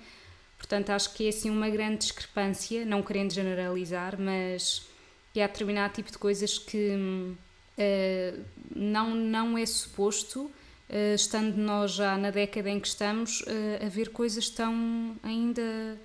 Portanto, 0.56 0.90
acho 0.90 1.12
que 1.14 1.26
é 1.26 1.28
assim 1.30 1.50
uma 1.50 1.68
grande 1.68 1.98
discrepância, 1.98 2.84
não 2.84 3.02
querendo 3.02 3.32
generalizar, 3.32 4.18
mas 4.18 4.86
que 5.32 5.40
há 5.40 5.46
determinado 5.46 5.94
tipo 5.94 6.10
de 6.12 6.18
coisas 6.18 6.58
que 6.58 6.94
uh, 6.94 8.44
não, 8.74 9.14
não 9.14 9.58
é 9.58 9.66
suposto, 9.66 10.42
uh, 10.42 11.14
estando 11.14 11.56
nós 11.56 11.92
já 11.92 12.16
na 12.16 12.30
década 12.30 12.68
em 12.68 12.78
que 12.78 12.86
estamos, 12.86 13.40
uh, 13.40 13.84
a 13.84 13.88
ver 13.88 14.10
coisas 14.10 14.48
tão 14.50 15.16
ainda, 15.22 15.98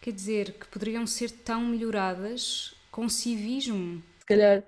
quer 0.00 0.12
dizer, 0.12 0.52
que 0.52 0.66
poderiam 0.68 1.06
ser 1.06 1.30
tão 1.30 1.62
melhoradas 1.62 2.74
com 2.90 3.08
civismo. 3.08 4.02
Se 4.20 4.26
calhar 4.26 4.62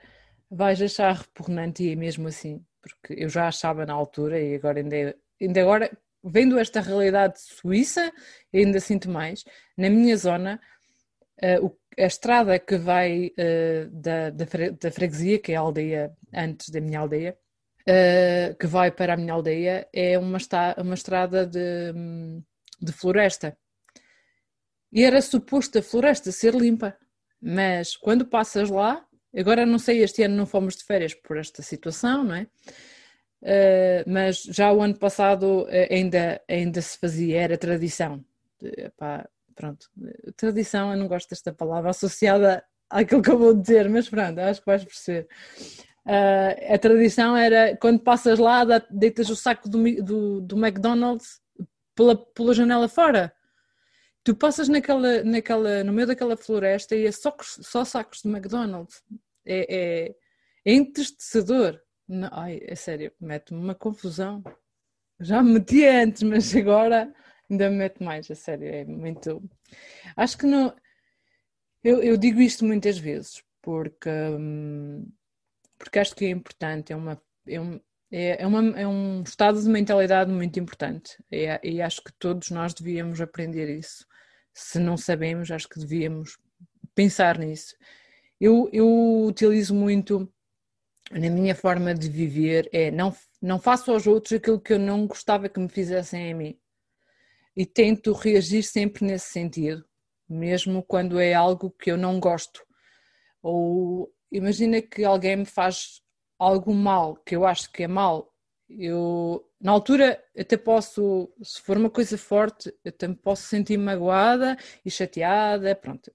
vais 0.50 0.82
achar 0.82 1.14
repugnante 1.14 1.84
e 1.84 1.92
é 1.92 1.96
mesmo 1.96 2.28
assim, 2.28 2.60
porque 2.82 3.22
eu 3.22 3.28
já 3.28 3.46
achava 3.46 3.86
na 3.86 3.92
altura 3.92 4.40
e 4.40 4.56
agora 4.56 4.80
ainda, 4.80 5.16
ainda 5.40 5.60
agora 5.60 5.90
vendo 6.22 6.58
esta 6.58 6.80
realidade 6.80 7.40
suíça, 7.40 8.12
ainda 8.52 8.80
sinto 8.80 9.10
mais. 9.10 9.44
Na 9.76 9.88
minha 9.88 10.16
zona, 10.16 10.60
uh, 11.42 11.76
a 11.98 12.06
estrada 12.06 12.58
que 12.58 12.76
vai 12.76 13.32
uh, 13.38 13.90
da, 13.90 14.30
da, 14.30 14.90
freguesia, 14.90 15.38
que 15.38 15.52
é 15.52 15.56
a 15.56 15.60
aldeia 15.60 16.12
antes 16.34 16.68
da 16.70 16.80
minha 16.80 17.00
aldeia, 17.00 17.36
uh, 17.82 18.54
que 18.56 18.66
vai 18.66 18.90
para 18.90 19.14
a 19.14 19.16
minha 19.16 19.32
aldeia, 19.32 19.88
é 19.92 20.18
uma 20.18 20.38
estrada 20.94 21.46
de, 21.46 21.92
de 22.80 22.92
floresta. 22.92 23.56
E 24.92 25.04
era 25.04 25.20
suposto 25.20 25.78
a 25.78 25.82
floresta 25.82 26.32
ser 26.32 26.54
limpa, 26.54 26.96
mas 27.40 27.96
quando 27.96 28.26
passas 28.26 28.70
lá, 28.70 29.04
agora 29.36 29.66
não 29.66 29.78
sei, 29.78 30.02
este 30.02 30.22
ano 30.22 30.36
não 30.36 30.46
fomos 30.46 30.76
de 30.76 30.84
férias 30.84 31.14
por 31.14 31.36
esta 31.36 31.62
situação, 31.62 32.24
não 32.24 32.34
é? 32.34 32.46
Uh, 33.42 34.02
mas 34.06 34.42
já 34.42 34.72
o 34.72 34.82
ano 34.82 34.98
passado 34.98 35.62
uh, 35.62 35.68
ainda, 35.90 36.40
ainda 36.48 36.82
se 36.82 36.98
fazia, 36.98 37.40
era 37.40 37.56
tradição. 37.56 38.24
Epá, 38.60 39.28
pronto, 39.54 39.88
tradição, 40.36 40.92
eu 40.92 40.98
não 40.98 41.06
gosto 41.06 41.30
desta 41.30 41.52
palavra 41.52 41.90
associada 41.90 42.64
àquilo 42.90 43.22
que 43.22 43.30
eu 43.30 43.38
vou 43.38 43.54
dizer, 43.54 43.88
mas 43.88 44.08
pronto, 44.08 44.38
acho 44.40 44.60
que 44.60 44.66
vais 44.66 44.84
perceber. 44.84 45.28
Uh, 46.04 46.74
a 46.74 46.78
tradição 46.78 47.36
era 47.36 47.76
quando 47.76 48.00
passas 48.00 48.38
lá, 48.38 48.64
deitas 48.90 49.28
o 49.28 49.36
saco 49.36 49.68
do, 49.68 50.02
do, 50.02 50.40
do 50.40 50.56
McDonald's 50.56 51.40
pela, 51.94 52.16
pela 52.16 52.54
janela 52.54 52.88
fora. 52.88 53.32
Tu 54.24 54.34
passas 54.34 54.68
naquela, 54.68 55.22
naquela, 55.22 55.84
no 55.84 55.92
meio 55.92 56.06
daquela 56.06 56.36
floresta 56.36 56.96
e 56.96 57.06
é 57.06 57.12
só, 57.12 57.34
só 57.40 57.84
sacos 57.84 58.22
de 58.22 58.28
McDonald's. 58.28 59.02
É, 59.44 59.76
é, 59.76 60.14
é 60.64 60.72
entristecedor. 60.72 61.80
Não, 62.08 62.28
ai, 62.32 62.60
é 62.62 62.74
sério, 62.74 63.12
mete-me 63.20 63.60
uma 63.60 63.74
confusão. 63.74 64.42
Já 65.20 65.42
me 65.42 65.54
metia 65.54 66.02
antes, 66.02 66.22
mas 66.22 66.54
agora 66.56 67.14
ainda 67.50 67.70
me 67.70 67.76
mete 67.76 68.02
mais, 68.02 68.30
a 68.30 68.34
sério, 68.34 68.66
é 68.68 68.84
muito. 68.84 69.42
Acho 70.16 70.38
que 70.38 70.46
não. 70.46 70.74
Eu, 71.84 72.02
eu 72.02 72.16
digo 72.16 72.40
isto 72.40 72.64
muitas 72.64 72.98
vezes, 72.98 73.42
porque, 73.62 74.08
hum, 74.10 75.06
porque 75.78 75.98
acho 75.98 76.14
que 76.16 76.24
é 76.26 76.30
importante, 76.30 76.92
é, 76.92 76.96
uma, 76.96 77.20
é, 77.46 77.60
um, 77.60 77.80
é, 78.10 78.42
é, 78.42 78.46
uma, 78.46 78.80
é 78.80 78.86
um 78.86 79.22
estado 79.22 79.62
de 79.62 79.68
mentalidade 79.68 80.30
muito 80.32 80.58
importante 80.58 81.16
é, 81.30 81.60
e 81.62 81.80
acho 81.82 82.02
que 82.02 82.12
todos 82.18 82.50
nós 82.50 82.74
devíamos 82.74 83.20
aprender 83.20 83.68
isso. 83.78 84.06
Se 84.54 84.78
não 84.78 84.96
sabemos, 84.96 85.50
acho 85.50 85.68
que 85.68 85.78
devíamos 85.78 86.38
pensar 86.94 87.38
nisso. 87.38 87.76
Eu, 88.40 88.68
eu 88.72 89.24
utilizo 89.26 89.74
muito 89.74 90.32
na 91.10 91.30
minha 91.30 91.54
forma 91.54 91.94
de 91.94 92.08
viver 92.08 92.68
é 92.72 92.90
não, 92.90 93.14
não 93.40 93.58
faço 93.58 93.90
aos 93.90 94.06
outros 94.06 94.34
aquilo 94.34 94.60
que 94.60 94.72
eu 94.72 94.78
não 94.78 95.06
gostava 95.06 95.48
que 95.48 95.58
me 95.58 95.68
fizessem 95.68 96.32
a 96.32 96.34
mim. 96.34 96.58
E 97.56 97.66
tento 97.66 98.12
reagir 98.12 98.62
sempre 98.62 99.04
nesse 99.04 99.32
sentido, 99.32 99.84
mesmo 100.28 100.82
quando 100.82 101.18
é 101.18 101.34
algo 101.34 101.70
que 101.70 101.90
eu 101.90 101.96
não 101.96 102.20
gosto. 102.20 102.64
Ou 103.42 104.12
imagina 104.30 104.80
que 104.82 105.04
alguém 105.04 105.36
me 105.36 105.44
faz 105.44 106.02
algo 106.38 106.72
mal, 106.72 107.16
que 107.16 107.34
eu 107.34 107.44
acho 107.44 107.72
que 107.72 107.82
é 107.84 107.88
mal. 107.88 108.32
Eu, 108.68 109.44
na 109.60 109.72
altura, 109.72 110.22
até 110.38 110.56
posso, 110.56 111.32
se 111.42 111.60
for 111.62 111.76
uma 111.78 111.90
coisa 111.90 112.18
forte, 112.18 112.72
eu 112.84 112.92
também 112.92 113.16
posso 113.16 113.42
sentir 113.44 113.78
magoada 113.78 114.56
e 114.84 114.90
chateada, 114.90 115.74
pronto, 115.74 116.12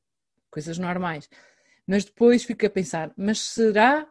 coisas 0.52 0.78
normais. 0.78 1.28
Mas 1.88 2.06
depois 2.06 2.44
fico 2.44 2.66
a 2.66 2.70
pensar, 2.70 3.12
mas 3.18 3.40
será 3.40 4.08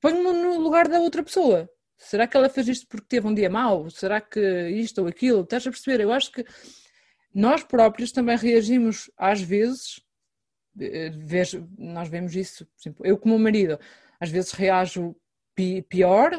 ponho-me 0.00 0.32
no 0.42 0.58
lugar 0.58 0.88
da 0.88 0.98
outra 1.00 1.22
pessoa. 1.22 1.68
Será 1.96 2.26
que 2.26 2.36
ela 2.36 2.48
fez 2.48 2.68
isto 2.68 2.86
porque 2.88 3.06
teve 3.08 3.26
um 3.26 3.34
dia 3.34 3.48
mau? 3.48 3.88
Será 3.90 4.20
que 4.20 4.40
isto 4.70 5.02
ou 5.02 5.08
aquilo? 5.08 5.42
Estás 5.42 5.66
a 5.66 5.70
perceber? 5.70 6.02
Eu 6.02 6.12
acho 6.12 6.32
que 6.32 6.44
nós 7.34 7.64
próprios 7.64 8.12
também 8.12 8.36
reagimos 8.36 9.10
às 9.16 9.40
vezes. 9.40 10.00
Eh, 10.80 11.10
nós 11.78 12.08
vemos 12.08 12.34
isso, 12.34 12.66
por 12.66 12.80
exemplo, 12.80 13.06
eu 13.06 13.16
como 13.16 13.38
marido, 13.38 13.78
às 14.20 14.30
vezes 14.30 14.52
reajo 14.52 15.14
pior 15.88 16.32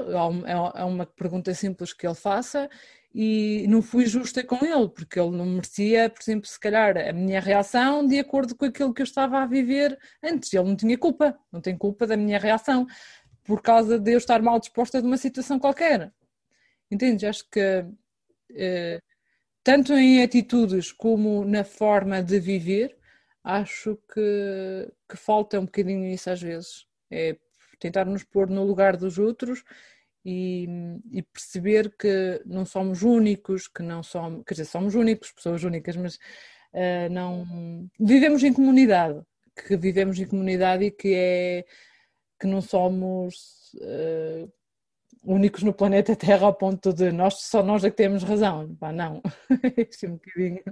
a 0.76 0.86
uma 0.86 1.06
pergunta 1.06 1.54
simples 1.54 1.94
que 1.94 2.06
ele 2.06 2.16
faça 2.16 2.70
e 3.18 3.66
não 3.70 3.82
fui 3.82 4.06
justa 4.06 4.44
com 4.44 4.58
ele, 4.66 4.90
porque 4.90 5.18
ele 5.18 5.32
não 5.32 5.46
merecia, 5.46 6.10
por 6.10 6.22
exemplo, 6.22 6.48
se 6.50 6.60
calhar 6.60 6.98
a 6.98 7.14
minha 7.14 7.40
reação 7.40 8.06
de 8.06 8.20
acordo 8.20 8.54
com 8.56 8.66
aquilo 8.66 8.94
que 8.94 9.02
eu 9.02 9.06
estava 9.06 9.40
a 9.40 9.46
viver 9.46 9.98
antes. 10.22 10.54
Ele 10.54 10.66
não 10.66 10.76
tinha 10.76 10.98
culpa, 10.98 11.38
não 11.50 11.62
tem 11.62 11.78
culpa 11.78 12.06
da 12.06 12.18
minha 12.18 12.38
reação 12.38 12.86
por 13.46 13.62
causa 13.62 14.00
de 14.00 14.12
eu 14.12 14.18
estar 14.18 14.42
mal 14.42 14.60
disposta 14.60 15.02
de 15.02 15.08
uma 15.08 15.18
situação 15.18 15.60
qualquer. 15.60 16.12
Entendes? 16.92 17.24
Acho 17.24 17.50
que 17.50 17.86
eh, 18.56 19.00
tanto 19.64 19.94
em 19.94 20.22
atitudes 20.24 20.92
como 20.92 21.46
na 21.46 21.64
forma 21.64 22.22
de 22.22 22.40
viver, 22.40 22.98
acho 23.44 23.98
que, 24.14 24.92
que 25.10 25.18
falta 25.18 25.60
um 25.60 25.66
bocadinho 25.66 26.06
isso 26.06 26.30
às 26.30 26.42
vezes. 26.42 26.86
É 27.12 27.38
tentar 27.80 28.06
nos 28.06 28.24
pôr 28.24 28.50
no 28.50 28.64
lugar 28.64 28.98
dos 28.98 29.18
outros 29.18 29.64
e, 30.24 30.68
e, 31.12 31.22
perceber 31.22 31.96
que 31.98 32.42
não 32.46 32.66
somos 32.66 33.04
únicos, 33.04 33.68
que 33.68 33.84
não 33.84 34.02
somos, 34.02 34.44
quer 34.46 34.56
dizer, 34.56 34.66
somos 34.66 34.96
únicos, 34.96 35.32
pessoas 35.32 35.64
únicas, 35.64 35.96
mas 35.96 36.16
uh, 36.16 37.10
não 37.12 37.90
vivemos 38.00 38.44
em 38.44 38.54
comunidade, 38.54 39.22
que 39.56 39.78
vivemos 39.78 40.20
em 40.20 40.26
comunidade 40.26 40.86
e 40.86 40.92
que 40.92 41.14
é 41.14 41.66
que 42.40 42.48
não 42.48 42.62
somos 42.62 43.74
uh, 43.76 44.52
únicos 45.24 45.64
no 45.64 45.74
planeta 45.74 46.16
Terra 46.16 46.46
ao 46.46 46.54
ponto 46.54 46.94
de 46.94 47.12
nós, 47.12 47.42
só 47.42 47.64
nós 47.64 47.84
é 47.84 47.90
que 47.90 47.98
temos 47.98 48.24
razão. 48.24 48.76
Pá, 48.76 48.92
não, 48.92 49.22
é 49.50 50.08
um 50.08 50.14
bocadinho. 50.14 50.64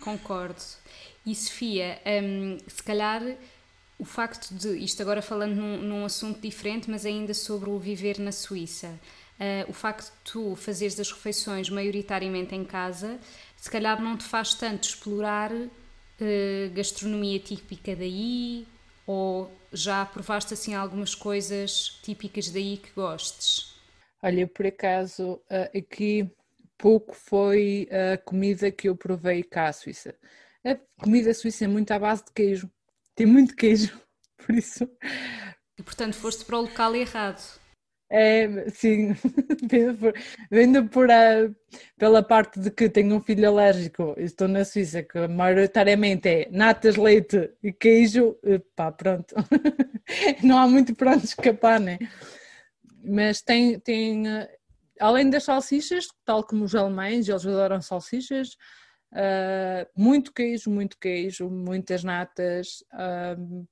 Concordo. 0.00 0.62
E 1.26 1.34
Sofia, 1.34 2.00
um, 2.24 2.58
se 2.66 2.82
calhar 2.82 3.22
o 3.98 4.04
facto 4.04 4.54
de, 4.54 4.78
isto 4.78 5.02
agora 5.02 5.20
falando 5.20 5.54
num, 5.54 5.82
num, 5.82 6.04
assunto 6.04 6.40
diferente, 6.40 6.90
mas 6.90 7.04
ainda 7.04 7.34
sobre 7.34 7.68
o 7.68 7.78
viver 7.78 8.18
na 8.18 8.32
Suíça, 8.32 8.88
uh, 8.88 9.70
o 9.70 9.74
facto 9.74 10.06
de 10.06 10.32
tu 10.32 10.56
fazeres 10.56 10.98
as 10.98 11.12
refeições 11.12 11.68
maioritariamente 11.68 12.54
em 12.54 12.64
casa, 12.64 13.18
se 13.56 13.70
calhar 13.70 14.02
não 14.02 14.16
te 14.16 14.24
faz 14.24 14.54
tanto 14.54 14.84
explorar 14.84 15.52
uh, 15.52 15.68
gastronomia 16.72 17.38
típica 17.38 17.94
daí, 17.94 18.66
ou 19.10 19.50
já 19.72 20.04
provaste 20.06 20.54
assim 20.54 20.74
algumas 20.74 21.14
coisas 21.14 21.98
típicas 22.02 22.48
daí 22.48 22.76
que 22.76 22.92
gostes? 22.92 23.74
Olha, 24.22 24.46
por 24.46 24.66
acaso 24.66 25.40
aqui 25.76 26.30
pouco 26.78 27.12
foi 27.12 27.88
a 27.90 28.18
comida 28.18 28.70
que 28.70 28.88
eu 28.88 28.96
provei 28.96 29.42
cá 29.42 29.68
à 29.68 29.72
Suíça. 29.72 30.14
A 30.64 30.76
comida 31.02 31.34
suíça 31.34 31.64
é 31.64 31.68
muito 31.68 31.90
à 31.90 31.98
base 31.98 32.24
de 32.24 32.32
queijo. 32.32 32.70
Tem 33.14 33.26
muito 33.26 33.56
queijo, 33.56 33.98
por 34.36 34.54
isso. 34.54 34.88
E 35.76 35.82
portanto 35.82 36.14
foste 36.14 36.44
para 36.44 36.58
o 36.58 36.62
local 36.62 36.94
errado. 36.94 37.59
É, 38.12 38.68
sim, 38.70 39.14
vendo 40.50 40.88
por, 40.88 41.08
a, 41.08 41.48
pela 41.96 42.24
parte 42.24 42.58
de 42.58 42.68
que 42.68 42.88
tenho 42.88 43.14
um 43.14 43.20
filho 43.20 43.48
alérgico 43.48 44.16
e 44.18 44.24
estou 44.24 44.48
na 44.48 44.64
Suíça, 44.64 45.04
que 45.04 45.28
maioritariamente 45.28 46.28
é 46.28 46.48
natas, 46.50 46.96
leite 46.96 47.52
e 47.62 47.72
queijo, 47.72 48.36
pá, 48.74 48.90
pronto. 48.90 49.32
Não 50.42 50.58
há 50.58 50.66
muito 50.66 50.92
para 50.92 51.12
onde 51.12 51.24
escapar, 51.24 51.78
né? 51.78 51.98
Mas 53.04 53.42
tem, 53.42 53.78
tem, 53.78 54.24
além 54.98 55.30
das 55.30 55.44
salsichas, 55.44 56.08
tal 56.24 56.42
como 56.42 56.64
os 56.64 56.74
alemães, 56.74 57.28
eles 57.28 57.46
adoram 57.46 57.80
salsichas, 57.80 58.56
uh, 59.12 59.86
muito 59.96 60.32
queijo, 60.32 60.68
muito 60.68 60.98
queijo, 60.98 61.48
muitas 61.48 62.02
natas. 62.02 62.82
Uh, 62.92 63.64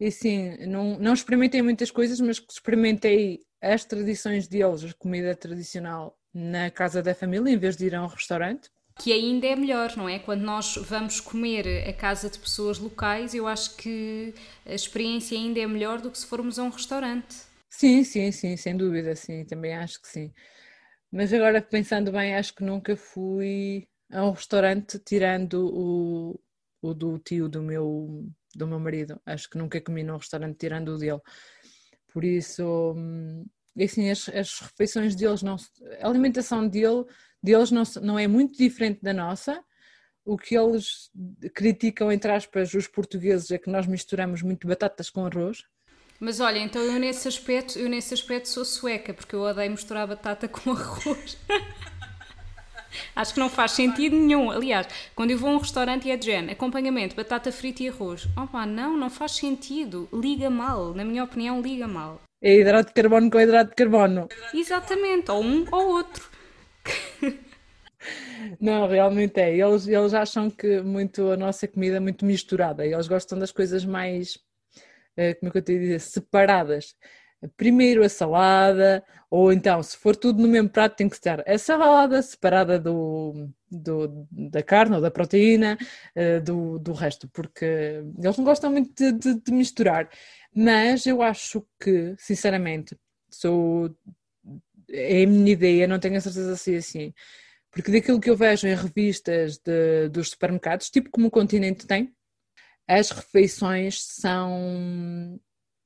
e 0.00 0.10
sim, 0.10 0.56
não, 0.66 0.98
não 0.98 1.12
experimentei 1.12 1.62
muitas 1.62 1.90
coisas, 1.90 2.20
mas 2.20 2.42
experimentei 2.50 3.40
as 3.60 3.84
tradições 3.84 4.46
deles, 4.46 4.84
a 4.84 4.94
comida 4.94 5.34
tradicional, 5.34 6.16
na 6.32 6.70
casa 6.70 7.02
da 7.02 7.14
família, 7.14 7.52
em 7.52 7.58
vez 7.58 7.76
de 7.76 7.86
ir 7.86 7.94
a 7.94 8.02
um 8.02 8.06
restaurante. 8.06 8.70
Que 8.96 9.12
ainda 9.12 9.46
é 9.46 9.54
melhor, 9.56 9.96
não 9.96 10.08
é? 10.08 10.18
Quando 10.18 10.42
nós 10.42 10.76
vamos 10.76 11.20
comer 11.20 11.88
a 11.88 11.92
casa 11.92 12.28
de 12.28 12.38
pessoas 12.38 12.78
locais, 12.78 13.34
eu 13.34 13.46
acho 13.46 13.76
que 13.76 14.34
a 14.66 14.74
experiência 14.74 15.38
ainda 15.38 15.60
é 15.60 15.66
melhor 15.66 16.00
do 16.00 16.10
que 16.10 16.18
se 16.18 16.26
formos 16.26 16.58
a 16.58 16.64
um 16.64 16.68
restaurante. 16.68 17.36
Sim, 17.70 18.02
sim, 18.04 18.32
sim, 18.32 18.56
sem 18.56 18.76
dúvida, 18.76 19.14
sim, 19.14 19.44
também 19.44 19.74
acho 19.74 20.00
que 20.00 20.08
sim. 20.08 20.32
Mas 21.12 21.32
agora 21.32 21.62
pensando 21.62 22.12
bem, 22.12 22.34
acho 22.34 22.54
que 22.54 22.64
nunca 22.64 22.96
fui 22.96 23.88
a 24.10 24.24
um 24.24 24.32
restaurante 24.32 24.98
tirando 24.98 25.68
o, 25.72 26.40
o 26.80 26.94
do 26.94 27.18
tio 27.18 27.48
do 27.48 27.62
meu, 27.62 28.28
do 28.54 28.66
meu 28.66 28.78
marido. 28.78 29.20
Acho 29.26 29.48
que 29.50 29.58
nunca 29.58 29.80
comi 29.80 30.02
num 30.02 30.16
restaurante 30.16 30.58
tirando 30.58 30.94
o 30.94 30.98
dele. 30.98 31.20
Por 32.12 32.24
isso, 32.24 32.94
hum, 32.96 33.44
assim, 33.80 34.10
as, 34.10 34.28
as 34.28 34.58
refeições 34.60 35.14
deles, 35.14 35.42
não, 35.42 35.56
a 36.00 36.08
alimentação 36.08 36.66
dele, 36.66 37.04
deles 37.42 37.70
não, 37.70 37.82
não 38.02 38.18
é 38.18 38.26
muito 38.26 38.56
diferente 38.56 39.00
da 39.02 39.12
nossa. 39.12 39.62
O 40.24 40.36
que 40.36 40.56
eles 40.56 41.10
criticam, 41.54 42.12
entre 42.12 42.30
aspas, 42.30 42.74
os 42.74 42.86
portugueses 42.86 43.50
é 43.50 43.58
que 43.58 43.70
nós 43.70 43.86
misturamos 43.86 44.42
muito 44.42 44.66
batatas 44.66 45.08
com 45.08 45.24
arroz. 45.24 45.64
Mas 46.20 46.40
olha, 46.40 46.58
então 46.58 46.82
eu 46.82 46.98
nesse 46.98 47.28
aspecto, 47.28 47.78
eu 47.78 47.88
nesse 47.88 48.12
aspecto 48.12 48.48
sou 48.48 48.64
sueca, 48.64 49.14
porque 49.14 49.34
eu 49.34 49.40
odeio 49.40 49.70
misturar 49.70 50.06
batata 50.06 50.48
com 50.48 50.72
arroz. 50.72 51.38
Acho 53.14 53.34
que 53.34 53.40
não 53.40 53.48
faz 53.48 53.72
sentido 53.72 54.16
nenhum. 54.16 54.50
Aliás, 54.50 54.86
quando 55.14 55.30
eu 55.30 55.38
vou 55.38 55.50
a 55.50 55.52
um 55.54 55.58
restaurante 55.58 56.08
e 56.08 56.10
é 56.10 56.16
de 56.16 56.26
género, 56.26 56.52
acompanhamento, 56.52 57.14
batata 57.14 57.52
frita 57.52 57.82
e 57.82 57.88
arroz. 57.88 58.26
Opa, 58.36 58.64
não, 58.66 58.96
não 58.96 59.10
faz 59.10 59.32
sentido. 59.32 60.08
Liga 60.12 60.50
mal. 60.50 60.94
Na 60.94 61.04
minha 61.04 61.24
opinião, 61.24 61.60
liga 61.60 61.86
mal. 61.86 62.20
É 62.40 62.54
hidrato 62.54 62.88
de 62.88 62.94
carbono 62.94 63.30
com 63.30 63.40
hidrato 63.40 63.70
de 63.70 63.76
carbono. 63.76 64.28
Exatamente, 64.54 65.30
ou 65.30 65.42
um 65.42 65.66
ou 65.72 65.88
outro. 65.88 66.28
Não, 68.60 68.86
realmente 68.86 69.40
é. 69.40 69.56
Eles, 69.56 69.86
eles 69.88 70.14
acham 70.14 70.48
que 70.48 70.80
muito 70.80 71.30
a 71.30 71.36
nossa 71.36 71.66
comida 71.66 71.96
é 71.96 72.00
muito 72.00 72.24
misturada. 72.24 72.86
Eles 72.86 73.08
gostam 73.08 73.38
das 73.38 73.50
coisas 73.50 73.84
mais, 73.84 74.38
eh, 75.16 75.34
como 75.34 75.48
é 75.48 75.52
que 75.52 75.58
eu 75.58 75.62
te 75.62 75.78
dizer, 75.78 76.00
separadas 76.00 76.94
primeiro 77.56 78.04
a 78.04 78.08
salada, 78.08 79.04
ou 79.30 79.52
então, 79.52 79.82
se 79.82 79.96
for 79.96 80.16
tudo 80.16 80.42
no 80.42 80.48
mesmo 80.48 80.68
prato, 80.70 80.96
tem 80.96 81.08
que 81.08 81.16
estar 81.16 81.42
a 81.46 81.58
salada 81.58 82.20
separada 82.22 82.78
do, 82.78 83.48
do 83.70 84.26
da 84.30 84.62
carne 84.62 84.96
ou 84.96 85.02
da 85.02 85.10
proteína, 85.10 85.78
uh, 86.16 86.42
do, 86.42 86.78
do 86.78 86.92
resto, 86.92 87.28
porque 87.28 88.02
eles 88.18 88.36
não 88.36 88.44
gostam 88.44 88.72
muito 88.72 88.92
de, 88.94 89.12
de, 89.12 89.40
de, 89.40 89.52
misturar. 89.52 90.08
Mas 90.54 91.06
eu 91.06 91.22
acho 91.22 91.64
que, 91.80 92.14
sinceramente, 92.18 92.96
sou. 93.30 93.94
É 94.90 95.24
a 95.24 95.26
minha 95.26 95.52
ideia, 95.52 95.86
não 95.86 95.98
tenho 95.98 96.16
a 96.16 96.20
certeza 96.20 96.56
se 96.56 96.74
é 96.74 96.78
assim. 96.78 97.12
Porque 97.70 97.92
daquilo 97.92 98.20
que 98.20 98.30
eu 98.30 98.36
vejo 98.36 98.66
em 98.66 98.74
revistas 98.74 99.58
de, 99.58 100.08
dos 100.08 100.30
supermercados, 100.30 100.90
tipo 100.90 101.10
como 101.10 101.28
o 101.28 101.30
continente 101.30 101.86
tem, 101.86 102.14
as 102.88 103.10
refeições 103.10 104.02
são 104.02 105.38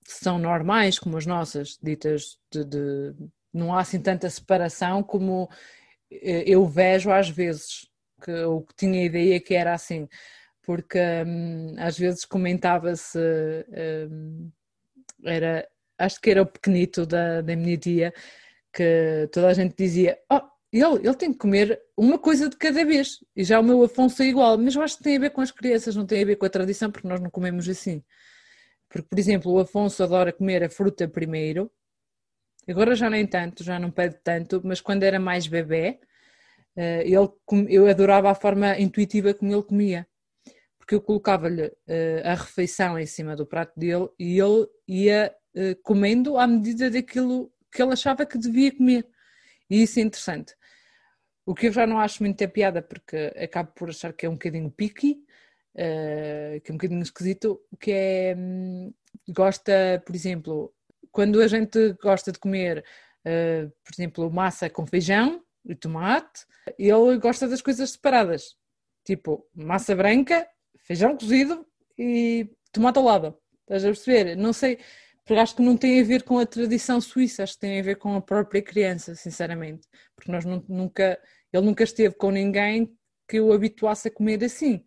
são 0.07 0.39
normais, 0.39 0.99
como 0.99 1.17
as 1.17 1.27
nossas, 1.27 1.79
ditas 1.83 2.39
de, 2.51 2.65
de 2.65 3.15
não 3.53 3.75
há 3.75 3.81
assim 3.81 4.01
tanta 4.01 4.29
separação 4.31 5.03
como 5.03 5.49
eh, 6.11 6.45
eu 6.47 6.67
vejo 6.67 7.11
às 7.11 7.29
vezes, 7.29 7.89
que 8.23 8.31
eu 8.31 8.67
tinha 8.77 9.01
a 9.01 9.05
ideia 9.05 9.41
que 9.41 9.55
era 9.55 9.75
assim, 9.75 10.09
porque 10.63 10.99
hum, 11.27 11.75
às 11.79 11.99
vezes 11.99 12.25
comentava-se, 12.25 13.19
hum, 14.11 14.51
era, 15.25 15.69
acho 15.99 16.21
que 16.21 16.31
era 16.31 16.43
o 16.43 16.47
pequenito 16.47 17.07
da, 17.07 17.41
da 17.43 17.57
minha 17.57 17.77
tia, 17.79 18.13
que 18.73 19.29
toda 19.33 19.49
a 19.49 19.55
gente 19.55 19.75
dizia, 19.77 20.19
oh, 20.31 20.41
ele, 20.73 21.07
ele 21.07 21.15
tem 21.17 21.33
que 21.33 21.39
comer 21.39 21.81
uma 21.97 22.19
coisa 22.19 22.49
de 22.49 22.57
cada 22.57 22.85
vez, 22.85 23.19
e 23.37 23.45
já 23.45 23.61
o 23.61 23.63
meu 23.65 23.83
Afonso 23.85 24.23
é 24.23 24.27
igual, 24.27 24.57
mas 24.59 24.75
eu 24.75 24.83
acho 24.83 24.97
que 24.99 25.05
tem 25.05 25.17
a 25.17 25.21
ver 25.21 25.31
com 25.31 25.41
as 25.43 25.51
crianças, 25.51 25.95
não 25.97 26.07
tem 26.07 26.23
a 26.23 26.27
ver 26.27 26.37
com 26.37 26.47
a 26.47 26.51
tradição, 26.51 26.91
porque 26.91 27.09
nós 27.09 27.21
não 27.21 27.31
comemos 27.31 27.69
assim. 27.69 28.03
Porque, 28.93 29.09
por 29.09 29.19
exemplo, 29.19 29.51
o 29.51 29.59
Afonso 29.59 30.05
adora 30.05 30.35
comer 30.35 30.63
a 30.63 30.69
fruta 30.69 31.09
primeiro, 31.09 31.73
agora 32.69 32.95
já 32.95 33.09
nem 33.09 33.27
tanto, 33.27 33.65
já 33.65 33.79
não 33.79 33.91
pede 33.91 34.17
tanto, 34.23 34.61
mas 34.63 34.83
quando 34.83 35.03
era 35.03 35.19
mais 35.19 35.47
bebê, 35.47 35.99
eh, 36.77 37.03
ele, 37.07 37.29
eu 37.71 37.89
adorava 37.89 38.31
a 38.31 38.35
forma 38.35 38.79
intuitiva 38.79 39.33
como 39.33 39.51
ele 39.51 39.63
comia. 39.63 40.07
Porque 40.79 40.95
eu 40.95 41.01
colocava-lhe 41.01 41.73
eh, 41.89 42.23
a 42.23 42.35
refeição 42.35 42.99
em 42.99 43.07
cima 43.07 43.35
do 43.35 43.47
prato 43.47 43.73
dele 43.79 44.11
e 44.19 44.39
ele 44.39 44.69
ia 44.87 45.35
eh, 45.55 45.75
comendo 45.83 46.37
à 46.37 46.47
medida 46.47 46.91
daquilo 46.91 47.51
que 47.73 47.83
ele 47.83 47.93
achava 47.95 48.27
que 48.27 48.37
devia 48.37 48.77
comer. 48.77 49.07
E 49.71 49.83
isso 49.83 49.99
é 49.99 50.03
interessante. 50.03 50.55
O 51.47 51.55
que 51.55 51.69
eu 51.69 51.73
já 51.73 51.87
não 51.87 51.99
acho 51.99 52.23
muito 52.23 52.47
piada, 52.51 52.83
porque 52.83 53.33
acabo 53.43 53.73
por 53.75 53.89
achar 53.89 54.13
que 54.13 54.27
é 54.27 54.29
um 54.29 54.35
bocadinho 54.35 54.71
picky, 54.71 55.25
uh, 55.75 56.61
que 56.61 56.71
é 56.71 56.73
um 56.73 56.77
bocadinho 56.77 57.03
esquisito, 57.03 57.61
que 57.81 57.93
é, 57.93 58.35
um, 58.37 58.93
gosta, 59.29 60.03
por 60.05 60.15
exemplo, 60.15 60.73
quando 61.11 61.41
a 61.41 61.49
gente 61.49 61.93
gosta 62.03 62.33
de 62.33 62.39
comer, 62.39 62.85
uh, 63.27 63.71
por 63.85 63.93
exemplo, 63.95 64.31
massa 64.31 64.71
com 64.71 64.87
feijão 64.87 65.43
e 65.65 65.75
tomate, 65.75 66.45
ele 66.79 67.19
gosta 67.19 67.49
das 67.49 67.63
coisas 67.63 67.91
separadas, 67.91 68.57
tipo 69.05 69.47
massa 69.55 69.95
branca, 69.95 70.47
feijão 70.79 71.17
cozido 71.17 71.67
e 71.99 72.49
tomate 72.73 72.99
ao 72.99 73.05
lado. 73.05 73.39
Estás 73.63 73.85
a 73.85 73.89
perceber? 73.89 74.37
Não 74.37 74.53
sei, 74.53 74.79
porque 75.25 75.41
acho 75.41 75.57
que 75.57 75.63
não 75.63 75.77
tem 75.77 76.01
a 76.01 76.05
ver 76.05 76.25
com 76.25 76.39
a 76.39 76.47
tradição 76.47 77.01
suíça, 77.01 77.43
acho 77.43 77.55
que 77.55 77.61
tem 77.61 77.79
a 77.79 77.83
ver 77.83 77.97
com 77.97 78.15
a 78.17 78.21
própria 78.21 78.61
criança, 78.61 79.15
sinceramente. 79.15 79.87
Porque 80.17 80.33
nós 80.33 80.45
nunca, 80.45 81.19
ele 81.53 81.65
nunca 81.65 81.85
esteve 81.85 82.15
com 82.15 82.31
ninguém 82.31 82.93
que 83.29 83.41
o 83.41 83.53
habituasse 83.53 84.09
a 84.09 84.11
comer 84.11 84.43
assim. 84.45 84.85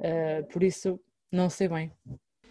Uh, 0.00 0.44
por 0.52 0.62
isso, 0.62 1.00
não 1.32 1.48
sei 1.48 1.68
bem. 1.68 1.92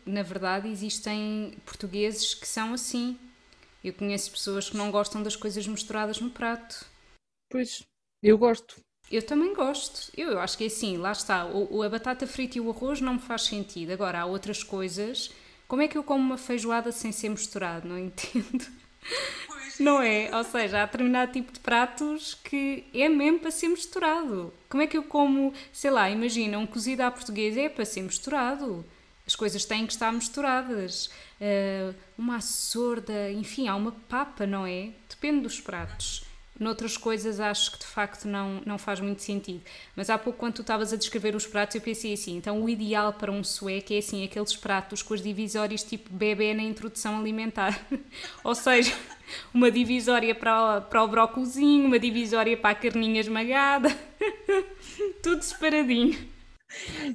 Na 0.06 0.22
verdade, 0.22 0.68
existem 0.68 1.58
portugueses 1.66 2.34
que 2.34 2.48
são 2.48 2.74
assim. 2.74 3.18
Eu 3.84 3.94
conheço 3.94 4.32
pessoas 4.32 4.70
que 4.70 4.78
não 4.78 4.92
gostam 4.92 5.22
das 5.22 5.36
coisas 5.36 5.68
misturadas 5.68 6.20
no 6.20 6.30
prato. 6.30 6.86
Pois, 7.50 7.84
eu 8.22 8.38
gosto. 8.38 8.82
Eu 9.12 9.24
também 9.24 9.54
gosto. 9.54 10.12
Eu, 10.18 10.40
acho 10.40 10.58
que 10.58 10.64
é 10.64 10.68
assim, 10.68 10.98
lá 10.98 11.12
está. 11.12 11.46
O, 11.46 11.84
a 11.84 11.90
batata 11.90 12.26
frita 12.26 12.58
e 12.58 12.62
o 12.62 12.70
arroz 12.70 13.02
não 13.02 13.16
me 13.16 13.20
faz 13.20 13.44
sentido. 13.44 13.92
Agora, 13.92 14.22
há 14.22 14.26
outras 14.26 14.64
coisas. 14.64 15.32
Como 15.68 15.82
é 15.82 15.88
que 15.88 15.98
eu 15.98 16.04
como 16.04 16.24
uma 16.24 16.38
feijoada 16.38 16.92
sem 16.92 17.12
ser 17.12 17.30
misturado? 17.30 17.88
Não 17.88 17.98
entendo. 18.00 18.66
Não 19.80 20.02
é? 20.02 20.30
Ou 20.36 20.44
seja, 20.44 20.82
há 20.82 20.86
determinado 20.86 21.32
tipo 21.32 21.52
de 21.52 21.60
pratos 21.60 22.34
que 22.34 22.86
é 22.94 23.08
mesmo 23.10 23.40
para 23.40 23.52
ser 23.52 23.68
misturado. 23.68 24.54
Como 24.70 24.84
é 24.84 24.88
que 24.88 24.98
eu 24.98 25.04
como, 25.04 25.54
sei 25.72 25.92
lá, 25.92 26.10
imagina, 26.10 26.58
um 26.58 26.66
cozido 26.66 27.02
à 27.02 27.12
portuguesa 27.12 27.62
é 27.62 27.70
para 27.70 27.86
ser 27.86 28.02
misturado. 28.02 28.86
As 29.28 29.36
coisas 29.36 29.66
têm 29.66 29.86
que 29.86 29.94
estar 29.94 30.12
misturadas. 30.12 31.08
Uh, 31.42 31.96
uma 32.18 32.42
sorda, 32.42 33.32
enfim, 33.32 33.68
há 33.68 33.76
uma 33.76 33.92
papa, 34.08 34.46
não 34.46 34.66
é? 34.66 34.90
Depende 35.10 35.42
dos 35.42 35.60
pratos. 35.60 36.25
Noutras 36.58 36.96
coisas 36.96 37.42
acho 37.42 37.74
que 37.74 37.80
de 37.80 37.86
facto 37.86 38.26
não, 38.26 38.62
não 38.66 38.78
faz 38.78 39.02
muito 39.02 39.22
sentido. 39.22 39.62
Mas 39.94 40.10
há 40.10 40.18
pouco, 40.18 40.40
quando 40.40 40.54
tu 40.54 40.62
estavas 40.62 40.94
a 40.94 40.96
descrever 40.96 41.36
os 41.36 41.46
pratos, 41.46 41.76
eu 41.76 41.82
pensei 41.82 42.14
assim: 42.14 42.38
então 42.38 42.64
o 42.64 42.70
ideal 42.70 43.12
para 43.12 43.30
um 43.30 43.44
sueco 43.44 43.92
é 43.92 43.98
assim, 43.98 44.24
aqueles 44.24 44.56
pratos 44.56 45.02
com 45.02 45.14
as 45.14 45.22
divisórias 45.22 45.84
tipo 45.84 46.10
bebê 46.14 46.54
na 46.54 46.64
introdução 46.64 47.20
alimentar. 47.20 47.78
Ou 48.42 48.56
seja, 48.56 48.96
uma 49.54 49.70
divisória 49.70 50.34
para 50.34 50.78
o, 50.78 50.82
para 50.84 51.04
o 51.04 51.08
brócolizinho, 51.10 51.88
uma 51.88 52.00
divisória 52.00 52.56
para 52.56 52.70
a 52.70 52.76
carninha 52.76 53.20
esmagada, 53.20 53.90
tudo 55.22 55.42
separadinho. 55.42 56.18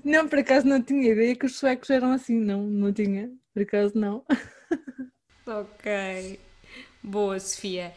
Não, 0.05 0.29
por 0.29 0.39
acaso 0.39 0.67
não 0.67 0.83
tinha 0.83 1.13
ideia 1.13 1.35
que 1.35 1.47
os 1.47 1.57
suecos 1.59 1.89
eram 1.89 2.13
assim, 2.13 2.39
não, 2.39 2.63
não 2.63 2.93
tinha, 2.93 3.31
por 3.55 3.63
acaso 3.63 3.93
não. 3.97 4.23
Ok. 5.47 6.39
Boa, 7.03 7.41
Sofia 7.41 7.93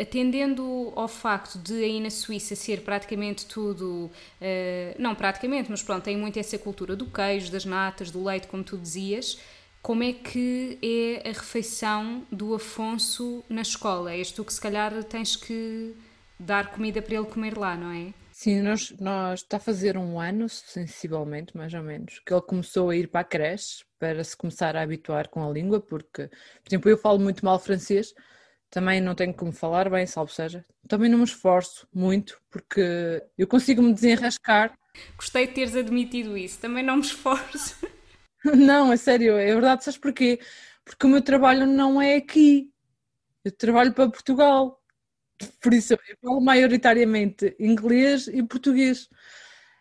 atendendo 0.00 0.92
ao 0.96 1.08
facto 1.08 1.58
de 1.58 1.84
aí 1.84 2.00
na 2.00 2.10
Suíça 2.10 2.54
ser 2.54 2.82
praticamente 2.82 3.46
tudo, 3.46 4.10
uh, 4.10 4.10
não 4.98 5.14
praticamente, 5.14 5.70
mas 5.70 5.82
pronto, 5.82 6.04
tem 6.04 6.16
muito 6.16 6.38
essa 6.38 6.58
cultura 6.58 6.96
do 6.96 7.06
queijo, 7.06 7.50
das 7.50 7.64
natas, 7.64 8.10
do 8.10 8.22
leite, 8.22 8.46
como 8.46 8.62
tu 8.62 8.76
dizias, 8.76 9.38
como 9.82 10.02
é 10.02 10.12
que 10.12 10.78
é 10.82 11.28
a 11.28 11.32
refeição 11.32 12.26
do 12.32 12.54
Afonso 12.54 13.44
na 13.50 13.60
escola? 13.60 14.14
És 14.14 14.32
tu 14.32 14.42
que 14.42 14.52
se 14.52 14.60
calhar 14.60 15.04
tens 15.04 15.36
que 15.36 15.94
dar 16.38 16.70
comida 16.70 17.02
para 17.02 17.14
ele 17.16 17.26
comer 17.26 17.56
lá, 17.56 17.76
não 17.76 17.90
é? 17.90 18.14
Sim, 18.32 18.62
nós, 18.62 18.90
nós 18.98 19.40
está 19.40 19.58
a 19.58 19.60
fazer 19.60 19.96
um 19.96 20.18
ano, 20.18 20.48
sensivelmente, 20.48 21.56
mais 21.56 21.72
ou 21.72 21.82
menos, 21.82 22.18
que 22.18 22.32
ele 22.32 22.42
começou 22.42 22.90
a 22.90 22.96
ir 22.96 23.08
para 23.08 23.20
a 23.20 23.24
creche 23.24 23.84
para 23.98 24.24
se 24.24 24.36
começar 24.36 24.74
a 24.74 24.82
habituar 24.82 25.28
com 25.28 25.48
a 25.48 25.52
língua, 25.52 25.80
porque, 25.80 26.28
por 26.28 26.68
exemplo, 26.68 26.90
eu 26.90 26.98
falo 26.98 27.20
muito 27.20 27.44
mal 27.44 27.58
francês, 27.60 28.12
também 28.74 29.00
não 29.00 29.14
tenho 29.14 29.32
como 29.32 29.52
falar 29.52 29.88
bem, 29.88 30.04
salvo 30.04 30.32
seja. 30.32 30.64
Também 30.88 31.08
não 31.08 31.18
me 31.18 31.24
esforço 31.24 31.86
muito, 31.94 32.42
porque 32.50 33.22
eu 33.38 33.46
consigo 33.46 33.80
me 33.80 33.94
desenrascar. 33.94 34.76
Gostei 35.16 35.46
de 35.46 35.52
teres 35.52 35.76
admitido 35.76 36.36
isso, 36.36 36.58
também 36.58 36.82
não 36.82 36.96
me 36.96 37.02
esforço. 37.02 37.76
Não, 38.44 38.92
é 38.92 38.96
sério, 38.98 39.38
é 39.38 39.46
verdade, 39.54 39.84
sabes 39.84 39.96
porquê? 39.96 40.38
Porque 40.84 41.06
o 41.06 41.08
meu 41.08 41.22
trabalho 41.22 41.64
não 41.66 42.02
é 42.02 42.16
aqui. 42.16 42.70
Eu 43.42 43.50
trabalho 43.50 43.94
para 43.94 44.10
Portugal. 44.10 44.82
Por 45.62 45.72
isso 45.72 45.94
eu 45.94 45.98
falo 46.22 46.42
maioritariamente 46.42 47.56
inglês 47.58 48.28
e 48.28 48.42
português. 48.42 49.08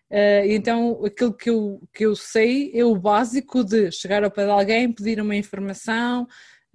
Uh, 0.10 0.46
então 0.46 1.04
aquilo 1.04 1.34
que 1.34 1.50
eu, 1.50 1.82
que 1.94 2.06
eu 2.06 2.16
sei 2.16 2.72
é 2.74 2.86
o 2.86 2.96
básico 2.96 3.66
de 3.66 3.91
chegar 3.91 4.24
ao 4.24 4.32
pé 4.32 4.46
de 4.46 4.52
alguém, 4.52 4.94
pedir 4.94 5.20
uma 5.20 5.36
informação, 5.36 6.26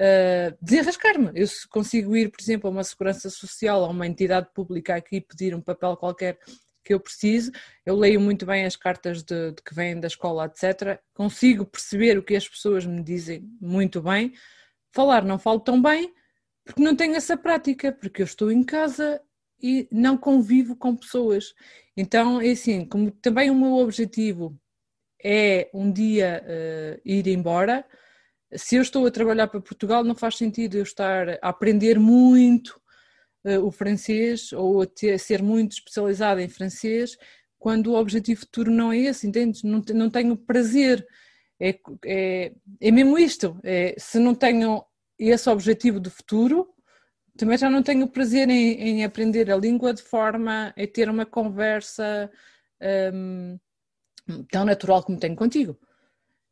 uh, 0.01 0.57
desenrascar-me. 0.61 1.31
Eu 1.35 1.47
consigo 1.71 2.17
ir, 2.17 2.31
por 2.31 2.41
exemplo, 2.41 2.69
a 2.69 2.73
uma 2.73 2.85
segurança 2.85 3.29
social, 3.31 3.85
a 3.85 3.89
uma 3.89 4.07
entidade 4.07 4.49
pública 4.55 4.95
aqui 4.95 5.21
pedir 5.21 5.55
um 5.55 5.61
papel 5.61 5.97
qualquer 5.97 6.39
que 6.85 6.95
eu 6.95 7.01
preciso. 7.01 7.53
Eu 7.85 7.97
leio 7.97 8.21
muito 8.21 8.47
bem 8.47 8.65
as 8.65 8.77
cartas 8.77 9.23
de, 9.23 9.53
de 9.53 9.63
que 9.63 9.75
vêm 9.75 10.01
da 10.01 10.07
escola, 10.07 10.47
etc. 10.47 11.01
Consigo 11.13 11.67
perceber 11.67 12.17
o 12.17 12.23
que 12.23 12.37
as 12.37 12.49
pessoas 12.49 12.87
me 12.87 13.03
dizem 13.03 13.43
muito 13.61 14.01
bem. 14.01 14.33
Falar 14.93 15.25
não 15.25 15.39
falo 15.39 15.61
tão 15.61 15.81
bem 15.81 16.15
porque 16.69 16.83
não 16.83 16.95
tenho 16.95 17.15
essa 17.15 17.35
prática, 17.35 17.91
porque 17.91 18.21
eu 18.21 18.27
estou 18.27 18.53
em 18.53 18.63
casa 18.63 19.23
e 19.61 19.89
não 19.91 20.19
convivo 20.19 20.77
com 20.77 20.95
pessoas. 20.95 21.55
Então, 21.97 22.43
é 22.43 22.51
assim, 22.51 22.85
como 22.85 23.11
também 23.11 23.51
o 23.51 23.55
meu 23.55 23.77
objetivo 23.77 24.55
é 25.25 25.71
um 25.73 25.91
dia 25.91 26.45
uh, 26.45 27.01
ir 27.07 27.27
embora, 27.27 27.87
se 28.55 28.77
eu 28.77 28.83
estou 28.83 29.07
a 29.07 29.11
trabalhar 29.11 29.49
para 29.49 29.61
Portugal, 29.61 30.03
não 30.03 30.15
faz 30.15 30.37
sentido 30.37 30.77
eu 30.77 30.83
estar 30.83 31.29
a 31.29 31.49
aprender 31.49 31.99
muito 31.99 32.81
uh, 33.45 33.65
o 33.65 33.71
francês 33.71 34.53
ou 34.53 34.83
a, 34.83 34.87
ter, 34.87 35.19
ser 35.19 35.43
muito 35.43 35.73
especializada 35.73 36.43
em 36.43 36.49
francês, 36.49 37.17
quando 37.59 37.89
o 37.89 37.97
objetivo 37.97 38.41
futuro 38.41 38.71
não 38.71 38.93
é 38.93 38.99
esse, 38.99 39.27
entende? 39.27 39.61
Não, 39.65 39.83
não 39.95 40.09
tenho 40.09 40.37
prazer. 40.37 41.07
É, 41.61 41.79
é, 42.05 42.53
é 42.81 42.91
mesmo 42.91 43.19
isto. 43.19 43.59
É, 43.65 43.95
se 43.99 44.19
não 44.19 44.35
tenho 44.35 44.85
esse 45.19 45.51
objetivo 45.51 45.99
de 45.99 46.09
futuro, 46.09 46.69
também 47.37 47.59
já 47.59 47.69
não 47.69 47.83
tenho 47.83 48.09
prazer 48.09 48.49
em, 48.49 48.81
em 48.81 49.05
aprender 49.05 49.51
a 49.51 49.57
língua 49.57 49.93
de 49.93 50.03
forma 50.03 50.75
a 50.77 50.87
ter 50.87 51.09
uma 51.11 51.27
conversa 51.27 52.31
um, 53.13 53.59
tão 54.51 54.65
natural 54.65 55.03
como 55.03 55.19
tenho 55.19 55.37
contigo. 55.37 55.79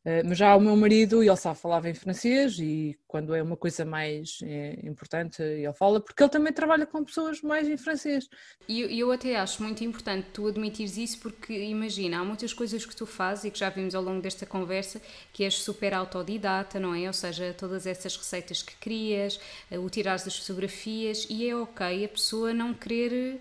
Eh, 0.06 0.22
mas 0.22 0.38
já 0.38 0.54
o 0.54 0.60
meu 0.60 0.76
marido, 0.76 1.20
ele 1.20 1.36
só 1.36 1.52
falava 1.52 1.90
em 1.90 1.94
francês 1.94 2.60
e 2.60 2.96
quando 3.08 3.34
é 3.34 3.42
uma 3.42 3.56
coisa 3.56 3.84
mais 3.84 4.38
é, 4.44 4.78
importante 4.84 5.42
ele 5.42 5.72
fala, 5.72 6.00
porque 6.00 6.22
ele 6.22 6.30
também 6.30 6.52
trabalha 6.52 6.86
com 6.86 7.02
pessoas 7.04 7.42
mais 7.42 7.68
em 7.68 7.76
francês. 7.76 8.28
E 8.68 8.82
eu, 8.82 8.88
eu, 8.88 9.10
até 9.10 9.34
acho 9.34 9.60
muito 9.64 9.82
importante 9.82 10.28
tu 10.32 10.46
admitires 10.46 10.96
isso, 10.96 11.18
porque 11.18 11.52
imagina, 11.52 12.20
há 12.20 12.24
muitas 12.24 12.52
coisas 12.52 12.86
que 12.86 12.94
tu 12.94 13.04
fazes 13.04 13.46
e 13.46 13.50
que 13.50 13.58
já 13.58 13.68
vimos 13.68 13.96
ao 13.96 14.02
longo 14.02 14.22
desta 14.22 14.46
conversa, 14.46 15.02
que 15.32 15.42
és 15.42 15.54
super 15.54 15.92
autodidata, 15.92 16.78
não 16.78 16.94
é? 16.94 17.08
Ou 17.08 17.12
seja, 17.12 17.52
todas 17.58 17.84
essas 17.84 18.16
receitas 18.16 18.62
que 18.62 18.76
crias, 18.76 19.40
eh, 19.68 19.78
o 19.78 19.90
tirar 19.90 20.18
das 20.18 20.38
fotografias, 20.38 21.26
e 21.28 21.48
é 21.48 21.56
ok 21.56 22.04
a 22.04 22.08
pessoa 22.08 22.54
não 22.54 22.72
querer 22.72 23.40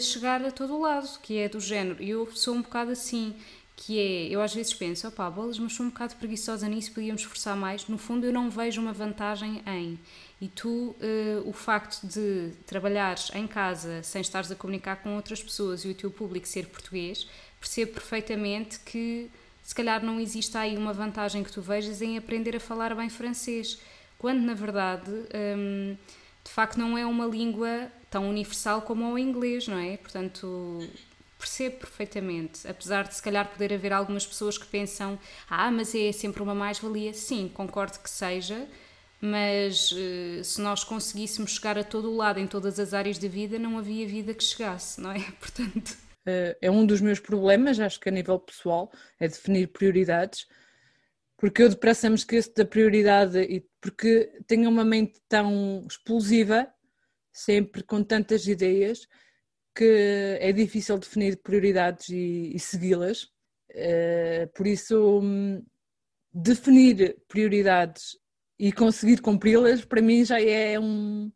chegar 0.00 0.42
a 0.42 0.50
todo 0.50 0.80
lado, 0.80 1.06
que 1.20 1.36
é 1.36 1.50
do 1.50 1.60
género. 1.60 2.02
Eu 2.02 2.26
sou 2.32 2.54
um 2.54 2.62
bocado 2.62 2.92
assim 2.92 3.34
que 3.76 3.98
é, 3.98 4.34
eu 4.34 4.40
às 4.40 4.54
vezes 4.54 4.72
penso, 4.72 5.06
opá, 5.06 5.28
bolas, 5.30 5.58
mas 5.58 5.74
sou 5.74 5.84
um 5.84 5.90
bocado 5.90 6.16
preguiçosa 6.16 6.66
nisso, 6.66 6.92
podíamos 6.92 7.20
esforçar 7.20 7.54
mais. 7.54 7.86
No 7.86 7.98
fundo, 7.98 8.24
eu 8.24 8.32
não 8.32 8.48
vejo 8.48 8.80
uma 8.80 8.92
vantagem 8.92 9.62
em. 9.66 9.98
E 10.40 10.48
tu, 10.48 10.68
uh, 10.68 10.96
o 11.48 11.52
facto 11.52 12.06
de 12.06 12.52
trabalhares 12.66 13.30
em 13.34 13.46
casa 13.46 14.02
sem 14.02 14.22
estares 14.22 14.50
a 14.50 14.54
comunicar 14.54 14.96
com 14.96 15.14
outras 15.14 15.42
pessoas 15.42 15.84
e 15.84 15.88
o 15.88 15.94
teu 15.94 16.10
público 16.10 16.48
ser 16.48 16.66
português, 16.66 17.28
percebo 17.60 17.92
perfeitamente 17.92 18.80
que 18.80 19.30
se 19.62 19.74
calhar 19.74 20.02
não 20.04 20.18
existe 20.20 20.56
aí 20.56 20.76
uma 20.76 20.92
vantagem 20.92 21.42
que 21.42 21.52
tu 21.52 21.60
vejas 21.60 22.00
em 22.00 22.16
aprender 22.16 22.56
a 22.56 22.60
falar 22.60 22.94
bem 22.94 23.10
francês, 23.10 23.78
quando 24.18 24.40
na 24.40 24.54
verdade. 24.54 25.10
Um, 25.56 25.96
de 26.44 26.52
facto, 26.52 26.78
não 26.78 26.96
é 26.96 27.04
uma 27.04 27.26
língua 27.26 27.90
tão 28.08 28.30
universal 28.30 28.80
como 28.82 29.12
o 29.12 29.18
inglês, 29.18 29.66
não 29.66 29.78
é? 29.78 29.96
Portanto, 29.96 30.88
percebo 31.38 31.76
perfeitamente, 31.78 32.66
apesar 32.66 33.06
de 33.06 33.14
se 33.14 33.22
calhar 33.22 33.48
poder 33.50 33.72
haver 33.72 33.92
algumas 33.92 34.26
pessoas 34.26 34.56
que 34.56 34.66
pensam, 34.66 35.18
ah, 35.48 35.70
mas 35.70 35.94
é 35.94 36.12
sempre 36.12 36.42
uma 36.42 36.54
mais-valia. 36.54 37.12
Sim, 37.12 37.50
concordo 37.52 37.98
que 37.98 38.10
seja, 38.10 38.66
mas 39.20 39.92
uh, 39.92 40.42
se 40.42 40.60
nós 40.60 40.84
conseguíssemos 40.84 41.52
chegar 41.52 41.78
a 41.78 41.84
todo 41.84 42.10
o 42.10 42.16
lado, 42.16 42.38
em 42.40 42.46
todas 42.46 42.78
as 42.78 42.94
áreas 42.94 43.18
da 43.18 43.28
vida, 43.28 43.58
não 43.58 43.78
havia 43.78 44.06
vida 44.06 44.34
que 44.34 44.44
chegasse, 44.44 45.00
não 45.00 45.12
é? 45.12 45.20
Portanto. 45.40 45.96
Uh, 46.26 46.56
é 46.60 46.70
um 46.70 46.84
dos 46.84 47.00
meus 47.00 47.20
problemas, 47.20 47.78
acho 47.78 48.00
que 48.00 48.08
a 48.08 48.12
nível 48.12 48.38
pessoal, 48.38 48.90
é 49.20 49.28
definir 49.28 49.68
prioridades, 49.68 50.46
porque 51.36 51.62
eu 51.62 51.68
depressa 51.68 52.08
me 52.08 52.16
esqueço 52.16 52.54
da 52.54 52.64
prioridade 52.64 53.38
e 53.38 53.64
porque 53.80 54.32
tenho 54.46 54.68
uma 54.68 54.84
mente 54.84 55.20
tão 55.28 55.84
explosiva, 55.88 56.66
sempre 57.32 57.82
com 57.82 58.02
tantas 58.02 58.46
ideias, 58.46 59.06
que 59.76 60.38
é 60.40 60.52
difícil 60.52 60.96
definir 60.98 61.36
prioridades 61.36 62.08
e, 62.08 62.52
e 62.54 62.58
segui-las. 62.58 63.24
Uh, 63.70 64.48
por 64.54 64.66
isso, 64.66 65.20
um, 65.20 65.62
definir 66.32 67.18
prioridades 67.28 68.16
e 68.58 68.72
conseguir 68.72 69.20
cumpri-las, 69.20 69.84
para 69.84 70.00
mim 70.00 70.24
já 70.24 70.40
é 70.40 70.80
um, 70.80 71.30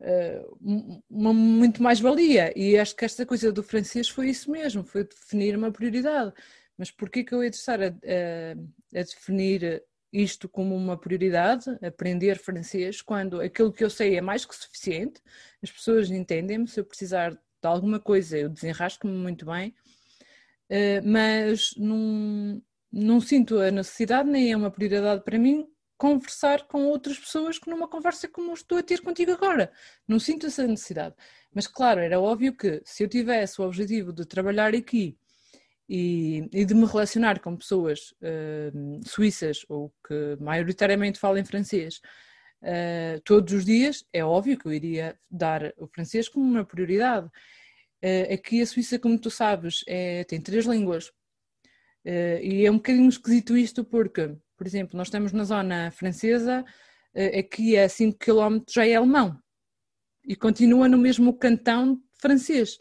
uh, 0.00 1.02
uma 1.08 1.32
muito 1.32 1.82
mais 1.82 1.98
valia. 1.98 2.52
E 2.54 2.78
acho 2.78 2.94
que 2.94 3.06
esta 3.06 3.24
coisa 3.24 3.50
do 3.50 3.62
francês 3.62 4.06
foi 4.08 4.28
isso 4.28 4.50
mesmo, 4.50 4.84
foi 4.84 5.04
definir 5.04 5.56
uma 5.56 5.72
prioridade. 5.72 6.34
Mas 6.76 6.90
porquê 6.90 7.24
que 7.24 7.34
eu 7.34 7.42
ia 7.42 7.48
estar 7.48 7.80
a, 7.82 7.86
a, 7.86 8.98
a 9.00 9.02
definir 9.02 9.82
isto 10.12 10.46
como 10.48 10.76
uma 10.76 10.98
prioridade, 10.98 11.70
aprender 11.82 12.38
francês, 12.38 13.00
quando 13.00 13.40
aquilo 13.40 13.72
que 13.72 13.82
eu 13.82 13.90
sei 13.90 14.16
é 14.16 14.20
mais 14.20 14.44
que 14.44 14.54
suficiente, 14.54 15.22
as 15.62 15.70
pessoas 15.70 16.10
entendem-me, 16.10 16.68
se 16.68 16.80
eu 16.80 16.84
precisar 16.84 17.38
de 17.62 17.68
alguma 17.68 17.98
coisa, 18.00 18.38
eu 18.38 18.48
desenrasco-me 18.48 19.12
muito 19.12 19.46
bem, 19.46 19.74
uh, 20.70 21.02
mas 21.04 21.74
não, 21.76 22.62
não 22.92 23.20
sinto 23.20 23.58
a 23.58 23.70
necessidade, 23.70 24.28
nem 24.28 24.52
é 24.52 24.56
uma 24.56 24.70
prioridade 24.70 25.22
para 25.24 25.38
mim, 25.38 25.66
conversar 25.98 26.66
com 26.66 26.84
outras 26.86 27.18
pessoas 27.18 27.58
que 27.58 27.70
numa 27.70 27.88
conversa 27.88 28.28
como 28.28 28.52
estou 28.52 28.78
a 28.78 28.82
ter 28.82 29.00
contigo 29.00 29.32
agora. 29.32 29.72
Não 30.06 30.18
sinto 30.18 30.46
essa 30.46 30.66
necessidade. 30.66 31.14
Mas 31.54 31.66
claro, 31.66 32.00
era 32.00 32.20
óbvio 32.20 32.54
que 32.54 32.82
se 32.84 33.02
eu 33.02 33.08
tivesse 33.08 33.60
o 33.60 33.64
objetivo 33.64 34.12
de 34.12 34.26
trabalhar 34.26 34.74
aqui 34.74 35.16
e, 35.88 36.48
e 36.52 36.64
de 36.64 36.74
me 36.74 36.84
relacionar 36.84 37.40
com 37.40 37.56
pessoas 37.56 38.12
uh, 38.20 39.08
suíças 39.08 39.64
ou 39.68 39.92
que 40.06 40.36
maioritariamente 40.40 41.18
falam 41.18 41.44
francês 41.44 42.00
uh, 42.62 43.20
todos 43.24 43.52
os 43.52 43.64
dias, 43.64 44.04
é 44.12 44.24
óbvio 44.24 44.58
que 44.58 44.66
eu 44.66 44.72
iria 44.72 45.18
dar 45.30 45.72
o 45.76 45.86
francês 45.86 46.28
como 46.28 46.44
uma 46.44 46.64
prioridade. 46.64 47.26
Uh, 48.02 48.34
aqui 48.34 48.60
a 48.60 48.66
Suíça, 48.66 48.98
como 48.98 49.18
tu 49.18 49.30
sabes, 49.30 49.84
é, 49.86 50.24
tem 50.24 50.40
três 50.40 50.66
línguas. 50.66 51.08
Uh, 52.04 52.38
e 52.42 52.64
é 52.64 52.70
um 52.70 52.76
bocadinho 52.76 53.08
esquisito 53.08 53.56
isto 53.56 53.84
porque, 53.84 54.36
por 54.56 54.66
exemplo, 54.66 54.96
nós 54.96 55.08
estamos 55.08 55.32
na 55.32 55.44
zona 55.44 55.90
francesa, 55.90 56.64
aqui 57.38 57.78
a 57.78 57.88
5 57.88 58.18
km 58.18 58.62
já 58.68 58.86
é 58.86 58.94
alemão. 58.94 59.40
E 60.22 60.36
continua 60.36 60.86
no 60.86 60.98
mesmo 60.98 61.32
cantão 61.32 61.98
francês. 62.20 62.78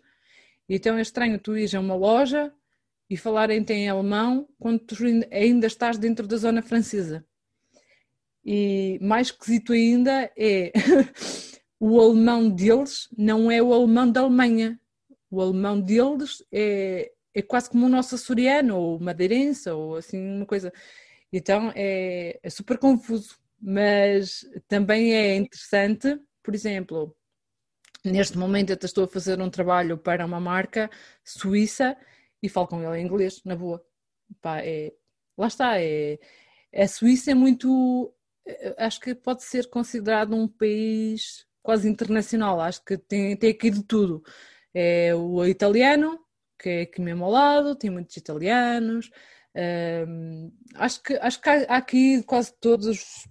Então 0.68 0.98
é 0.98 1.02
estranho 1.02 1.40
tu 1.40 1.56
ires 1.56 1.74
a 1.74 1.80
uma 1.80 1.96
loja 1.96 2.52
e 3.10 3.16
falarem 3.16 3.64
em 3.70 3.90
alemão 3.90 4.48
quando 4.60 4.80
tu 4.80 4.96
ainda 5.32 5.68
estás 5.68 5.98
dentro 5.98 6.28
da 6.28 6.38
zona 6.38 6.62
francesa. 6.62 7.26
E 8.46 9.00
mais 9.02 9.28
esquisito 9.28 9.74
ainda 9.74 10.32
é 10.38 10.72
o 11.80 12.00
alemão 12.00 12.50
deles 12.50 13.10
não 13.18 13.50
é 13.50 13.62
o 13.62 13.74
alemão 13.74 14.12
da 14.12 14.22
Alemanha. 14.22 14.80
O 15.32 15.42
alemão 15.42 15.82
deles 15.82 16.44
é, 16.52 17.12
é 17.34 17.42
quase 17.42 17.70
como 17.70 17.86
o 17.86 17.90
nosso 17.90 18.16
açoriano 18.16 18.78
ou 18.78 19.00
madeirense 19.00 19.70
ou 19.70 19.96
assim 19.96 20.20
uma 20.38 20.46
coisa. 20.46 20.72
Então 21.34 21.72
é, 21.76 22.40
é 22.44 22.50
super 22.50 22.78
confuso, 22.78 23.38
mas 23.60 24.46
também 24.68 25.16
é 25.16 25.36
interessante, 25.36 26.20
por 26.44 26.54
exemplo, 26.54 27.16
neste 28.06 28.38
momento 28.38 28.70
eu 28.72 28.78
estou 28.82 29.06
a 29.06 29.08
fazer 29.08 29.42
um 29.42 29.50
trabalho 29.50 29.98
para 29.98 30.26
uma 30.26 30.40
marca 30.40 30.90
suíça 31.24 31.98
e 32.42 32.50
falo 32.50 32.68
com 32.68 32.82
ele 32.82 33.02
em 33.02 33.06
inglês, 33.06 33.42
na 33.44 33.56
boa. 33.56 33.84
Pá, 34.42 34.60
é, 34.64 34.94
lá 35.38 35.48
está, 35.48 35.82
é, 35.82 36.20
a 36.76 36.88
Suíça 36.88 37.32
é 37.32 37.34
muito 37.34 38.14
acho 38.78 39.00
que 39.00 39.16
pode 39.16 39.44
ser 39.44 39.70
considerado 39.70 40.36
um 40.36 40.48
país 40.48 41.46
quase 41.64 41.90
internacional, 41.90 42.62
acho 42.62 42.84
que 42.86 42.98
tem, 42.98 43.36
tem 43.36 43.50
aqui 43.50 43.72
de 43.72 43.84
tudo. 43.84 44.24
É 44.74 45.16
o 45.16 45.46
italiano, 45.46 46.20
que 46.60 46.70
é 46.70 46.82
aqui 46.84 47.02
mesmo 47.02 47.26
ao 47.26 47.32
lado, 47.32 47.76
tem 47.76 47.90
muitos 47.90 48.16
italianos. 48.18 49.10
Um, 50.08 50.52
acho 50.76 51.02
que, 51.02 51.14
acho 51.16 51.42
que 51.42 51.50
há 51.50 51.78
aqui 51.78 52.22
quase 52.24 52.54
todos, 52.60 53.28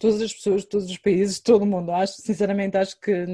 todas 0.00 0.22
as 0.22 0.32
pessoas 0.34 0.62
de 0.62 0.68
todos 0.68 0.90
os 0.90 0.98
países, 0.98 1.40
todo 1.40 1.62
o 1.62 1.66
mundo. 1.66 1.92
Acho, 1.92 2.20
sinceramente, 2.22 2.76
acho 2.76 2.98
que 3.00 3.26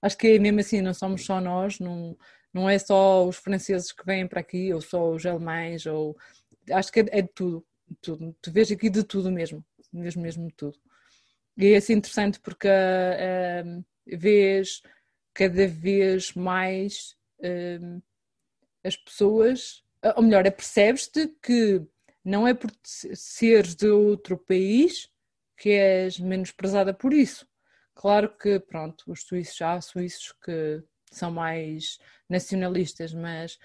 acho 0.00 0.18
que 0.18 0.28
é 0.28 0.38
mesmo 0.38 0.60
assim, 0.60 0.80
não 0.80 0.94
somos 0.94 1.24
só 1.24 1.40
nós, 1.40 1.78
não, 1.78 2.16
não 2.52 2.68
é 2.68 2.78
só 2.78 3.26
os 3.26 3.36
franceses 3.36 3.92
que 3.92 4.04
vêm 4.04 4.26
para 4.26 4.40
aqui, 4.40 4.72
ou 4.72 4.80
só 4.80 5.10
os 5.10 5.24
alemães, 5.26 5.86
ou 5.86 6.16
acho 6.70 6.92
que 6.92 7.00
é, 7.00 7.06
é 7.10 7.22
de 7.22 7.28
tudo, 7.28 7.64
tudo. 8.00 8.34
Tu 8.40 8.52
vês 8.52 8.70
aqui 8.72 8.90
de 8.90 9.04
tudo 9.04 9.30
mesmo 9.30 9.64
mesmo, 9.92 10.22
mesmo 10.22 10.50
tudo. 10.52 10.78
E 11.56 11.68
é 11.68 11.76
assim 11.76 11.94
interessante 11.94 12.40
porque 12.40 12.68
uh, 12.68 13.84
vês 14.06 14.82
cada 15.34 15.66
vez 15.66 16.32
mais 16.34 17.16
uh, 17.40 18.02
as 18.84 18.96
pessoas, 18.96 19.84
ou 20.16 20.22
melhor, 20.22 20.50
percebes-te 20.50 21.28
que 21.42 21.82
não 22.24 22.46
é 22.46 22.54
por 22.54 22.70
seres 22.84 23.74
de 23.74 23.88
outro 23.88 24.36
país 24.36 25.10
que 25.56 25.70
és 25.70 26.18
menosprezada 26.18 26.92
por 26.92 27.12
isso. 27.12 27.46
Claro 27.94 28.36
que, 28.36 28.58
pronto, 28.58 29.04
os 29.06 29.22
suíços, 29.22 29.60
há 29.62 29.80
suíços 29.80 30.32
que 30.44 30.82
são 31.10 31.30
mais 31.30 31.98
nacionalistas, 32.28 33.12
mas 33.12 33.58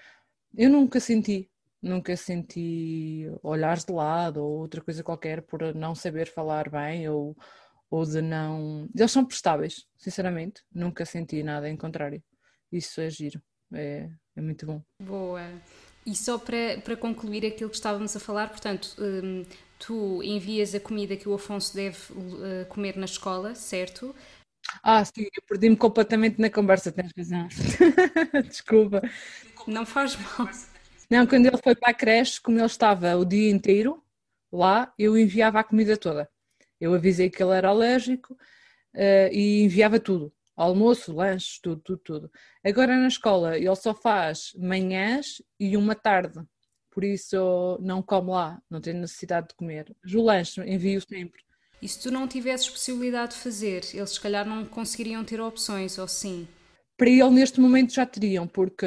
eu 0.56 0.70
nunca 0.70 1.00
senti, 1.00 1.50
nunca 1.82 2.16
senti 2.16 3.26
olhares 3.42 3.84
de 3.84 3.92
lado 3.92 4.42
ou 4.42 4.60
outra 4.60 4.80
coisa 4.80 5.02
qualquer 5.02 5.42
por 5.42 5.74
não 5.74 5.94
saber 5.94 6.26
falar 6.26 6.70
bem 6.70 7.08
ou, 7.08 7.36
ou 7.90 8.04
de 8.04 8.20
não. 8.20 8.88
Eles 8.94 9.12
são 9.12 9.24
prestáveis, 9.24 9.86
sinceramente, 9.96 10.62
nunca 10.72 11.04
senti 11.04 11.42
nada 11.42 11.68
em 11.68 11.76
contrário. 11.76 12.22
Isso 12.70 13.00
é 13.00 13.08
giro, 13.08 13.40
é, 13.72 14.08
é 14.36 14.40
muito 14.40 14.66
bom. 14.66 14.82
Boa. 15.02 15.42
E 16.04 16.14
só 16.14 16.38
para, 16.38 16.80
para 16.82 16.96
concluir 16.96 17.44
aquilo 17.46 17.70
que 17.70 17.76
estávamos 17.76 18.16
a 18.16 18.20
falar, 18.20 18.48
portanto, 18.48 18.96
hum, 18.98 19.44
tu 19.78 20.22
envias 20.22 20.74
a 20.74 20.80
comida 20.80 21.16
que 21.16 21.28
o 21.28 21.34
Afonso 21.34 21.74
deve 21.74 21.98
uh, 22.12 22.66
comer 22.68 22.96
na 22.96 23.04
escola, 23.04 23.54
certo? 23.54 24.14
Ah, 24.82 25.04
sim, 25.04 25.22
eu 25.24 25.42
perdi-me 25.46 25.76
completamente 25.76 26.40
na 26.40 26.50
conversa, 26.50 26.92
tens 26.92 27.12
razão. 27.16 27.48
Desculpa. 28.48 29.02
Não 29.66 29.84
faz 29.84 30.16
mal. 30.16 30.48
Não, 31.10 31.26
quando 31.26 31.46
ele 31.46 31.56
foi 31.56 31.74
para 31.74 31.90
a 31.90 31.94
creche, 31.94 32.40
como 32.40 32.58
ele 32.58 32.66
estava 32.66 33.16
o 33.16 33.24
dia 33.24 33.50
inteiro 33.50 34.02
lá, 34.52 34.92
eu 34.98 35.16
enviava 35.16 35.60
a 35.60 35.64
comida 35.64 35.96
toda. 35.96 36.28
Eu 36.80 36.94
avisei 36.94 37.30
que 37.30 37.42
ele 37.42 37.52
era 37.52 37.68
alérgico 37.68 38.34
uh, 38.34 39.32
e 39.32 39.62
enviava 39.64 39.98
tudo. 39.98 40.32
Almoço, 40.54 41.14
lanches, 41.14 41.58
tudo, 41.60 41.80
tudo, 41.82 42.00
tudo. 42.04 42.32
Agora 42.64 42.96
na 42.96 43.08
escola 43.08 43.56
ele 43.56 43.74
só 43.76 43.94
faz 43.94 44.52
manhãs 44.56 45.40
e 45.58 45.76
uma 45.76 45.94
tarde. 45.94 46.40
Por 46.90 47.04
isso 47.04 47.78
não 47.80 48.02
come 48.02 48.30
lá, 48.30 48.60
não 48.68 48.80
tem 48.80 48.92
necessidade 48.92 49.48
de 49.48 49.54
comer. 49.54 49.94
Mas 50.02 50.14
o 50.14 50.22
lanche 50.22 50.60
envio 50.62 51.00
sempre. 51.00 51.42
E 51.80 51.88
se 51.88 52.02
tu 52.02 52.10
não 52.10 52.26
tivesses 52.26 52.68
possibilidade 52.68 53.34
de 53.34 53.38
fazer, 53.38 53.84
eles 53.94 54.10
se 54.10 54.20
calhar 54.20 54.44
não 54.44 54.64
conseguiriam 54.64 55.24
ter 55.24 55.40
opções, 55.40 55.96
ou 55.96 56.08
sim? 56.08 56.48
Para 56.98 57.10
ele 57.10 57.30
neste 57.30 57.60
momento 57.60 57.94
já 57.94 58.04
teriam, 58.04 58.48
porque 58.48 58.84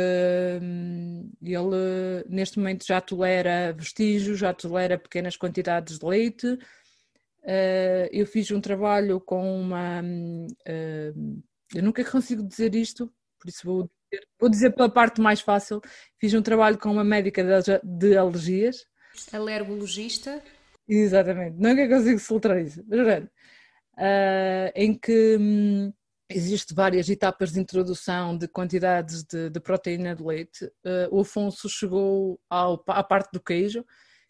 hum, 0.62 1.32
ele 1.41 2.26
neste 2.28 2.59
momento 2.59 2.86
já 2.86 2.99
tolera 2.99 3.72
vestígios, 3.72 4.38
já 4.38 4.53
tolera 4.53 4.99
pequenas 4.99 5.38
quantidades 5.38 5.97
de 5.97 6.05
leite. 6.05 6.45
Uh, 6.45 8.05
eu 8.12 8.28
fiz 8.28 8.51
um 8.51 8.59
trabalho 8.59 9.22
com 9.22 9.62
uma. 9.62 10.01
Uh, 10.01 11.41
eu 11.74 11.82
nunca 11.82 12.03
consigo 12.12 12.43
dizer 12.43 12.76
isto, 12.76 13.09
por 13.39 13.47
isso 13.47 13.66
vou 13.66 13.84
dizer, 13.84 14.28
vou 14.38 14.49
dizer 14.49 14.72
pela 14.72 14.89
parte 14.89 15.22
mais 15.22 15.39
fácil. 15.39 15.80
Fiz 16.20 16.34
um 16.34 16.41
trabalho 16.41 16.78
com 16.78 16.91
uma 16.91 17.05
médica 17.05 17.41
de, 17.41 17.80
de 17.82 18.18
alergias. 18.18 18.86
Alergologista? 19.32 20.43
Exatamente, 20.86 21.55
nunca 21.57 21.88
consigo 21.88 22.20
soltar 22.20 22.59
isso. 22.62 22.84
Mas, 22.89 23.24
uh, 23.24 24.72
em 24.76 24.93
que 24.93 25.38
hum, 25.39 25.93
existe 26.36 26.73
várias 26.73 27.09
etapas 27.09 27.51
de 27.51 27.59
introdução 27.59 28.38
de 28.38 28.47
quantidades 28.47 29.23
de, 29.23 29.49
de 29.49 29.59
proteína 29.59 30.15
de 30.15 30.23
leite. 30.23 30.65
Uh, 30.65 31.07
o 31.11 31.21
Afonso 31.21 31.69
chegou 31.69 32.39
ao, 32.49 32.84
à 32.88 33.03
parte 33.03 33.32
do 33.32 33.41
queijo, 33.41 33.86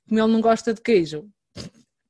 como 0.08 0.20
ele 0.20 0.32
não 0.32 0.42
gosta 0.42 0.74
de 0.74 0.82
queijo, 0.82 1.30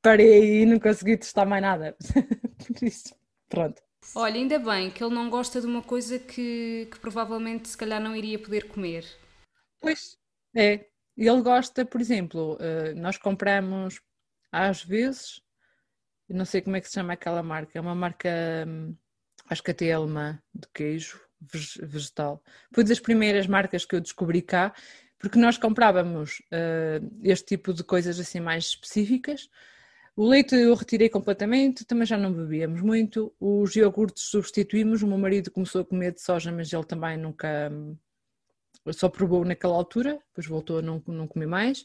parei 0.02 0.34
aí 0.34 0.62
e 0.62 0.66
não 0.66 0.80
consegui 0.80 1.18
testar 1.18 1.46
mais 1.46 1.62
nada. 1.62 1.96
Por 2.68 2.84
isso, 2.84 3.16
pronto. 3.50 3.82
Olha, 4.16 4.36
ainda 4.36 4.58
bem 4.58 4.90
que 4.90 5.04
ele 5.04 5.14
não 5.14 5.30
gosta 5.30 5.62
de 5.62 5.68
uma 5.68 5.82
coisa 5.82 6.18
que, 6.18 6.88
que 6.92 7.00
provavelmente 7.00 7.70
se 7.70 7.78
calhar 7.78 8.02
não 8.02 8.16
iria 8.16 8.40
poder 8.40 8.68
comer. 8.68 9.06
Pois, 9.80 10.18
é. 10.56 10.88
Ele 11.18 11.42
gosta, 11.42 11.86
por 11.86 12.02
exemplo, 12.02 12.56
uh, 12.56 12.96
nós 12.96 13.18
compramos 13.18 14.02
às 14.52 14.84
vezes, 14.84 15.42
não 16.28 16.46
sei 16.46 16.62
como 16.62 16.76
é 16.76 16.82
que 16.82 16.88
se 16.88 16.94
chama 16.94 17.14
aquela 17.14 17.42
marca, 17.42 17.78
é 17.78 17.82
uma 17.82 17.96
marca, 17.96 18.30
hum, 18.68 18.96
acho 19.52 19.62
que 19.62 19.72
até 19.72 19.88
é 19.88 19.92
alemã, 19.92 20.40
de 20.56 20.68
queijo 20.74 21.20
vegetal. 21.84 22.42
Foi 22.72 22.84
das 22.86 23.00
primeiras 23.00 23.48
marcas 23.48 23.84
que 23.84 23.96
eu 23.96 24.00
descobri 24.00 24.42
cá, 24.42 24.74
porque 25.20 25.38
nós 25.38 25.58
comprávamos 25.58 26.40
uh, 26.52 27.06
este 27.22 27.58
tipo 27.58 27.74
de 27.74 27.84
coisas 27.84 28.18
assim 28.18 28.40
mais 28.40 28.66
específicas. 28.66 29.50
O 30.16 30.26
leite 30.26 30.56
eu 30.56 30.74
retirei 30.74 31.10
completamente, 31.10 31.84
também 31.84 32.06
já 32.06 32.18
não 32.18 32.32
bebíamos 32.32 32.82
muito. 32.82 33.34
Os 33.40 33.76
iogurtes 33.76 34.24
substituímos. 34.24 35.04
O 35.04 35.08
meu 35.08 35.18
marido 35.18 35.52
começou 35.52 35.82
a 35.82 35.86
comer 35.86 36.14
de 36.14 36.22
soja, 36.22 36.52
mas 36.52 36.72
ele 36.72 36.86
também 36.86 37.18
nunca. 37.18 37.70
Hum, 37.72 37.98
só 38.92 39.10
provou 39.10 39.44
naquela 39.44 39.76
altura, 39.76 40.20
depois 40.30 40.48
voltou 40.48 40.80
a 40.80 40.82
não, 40.82 41.04
não 41.08 41.28
comer 41.28 41.46
mais. 41.46 41.84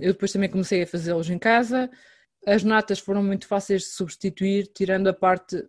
Eu 0.00 0.12
depois 0.12 0.32
também 0.32 0.48
comecei 0.48 0.82
a 0.82 0.86
fazê-los 0.86 1.28
em 1.28 1.38
casa. 1.38 1.90
As 2.46 2.62
natas 2.64 2.98
foram 2.98 3.22
muito 3.22 3.46
fáceis 3.46 3.82
de 3.82 3.88
substituir, 3.88 4.68
tirando 4.68 5.08
a 5.08 5.12
parte 5.12 5.62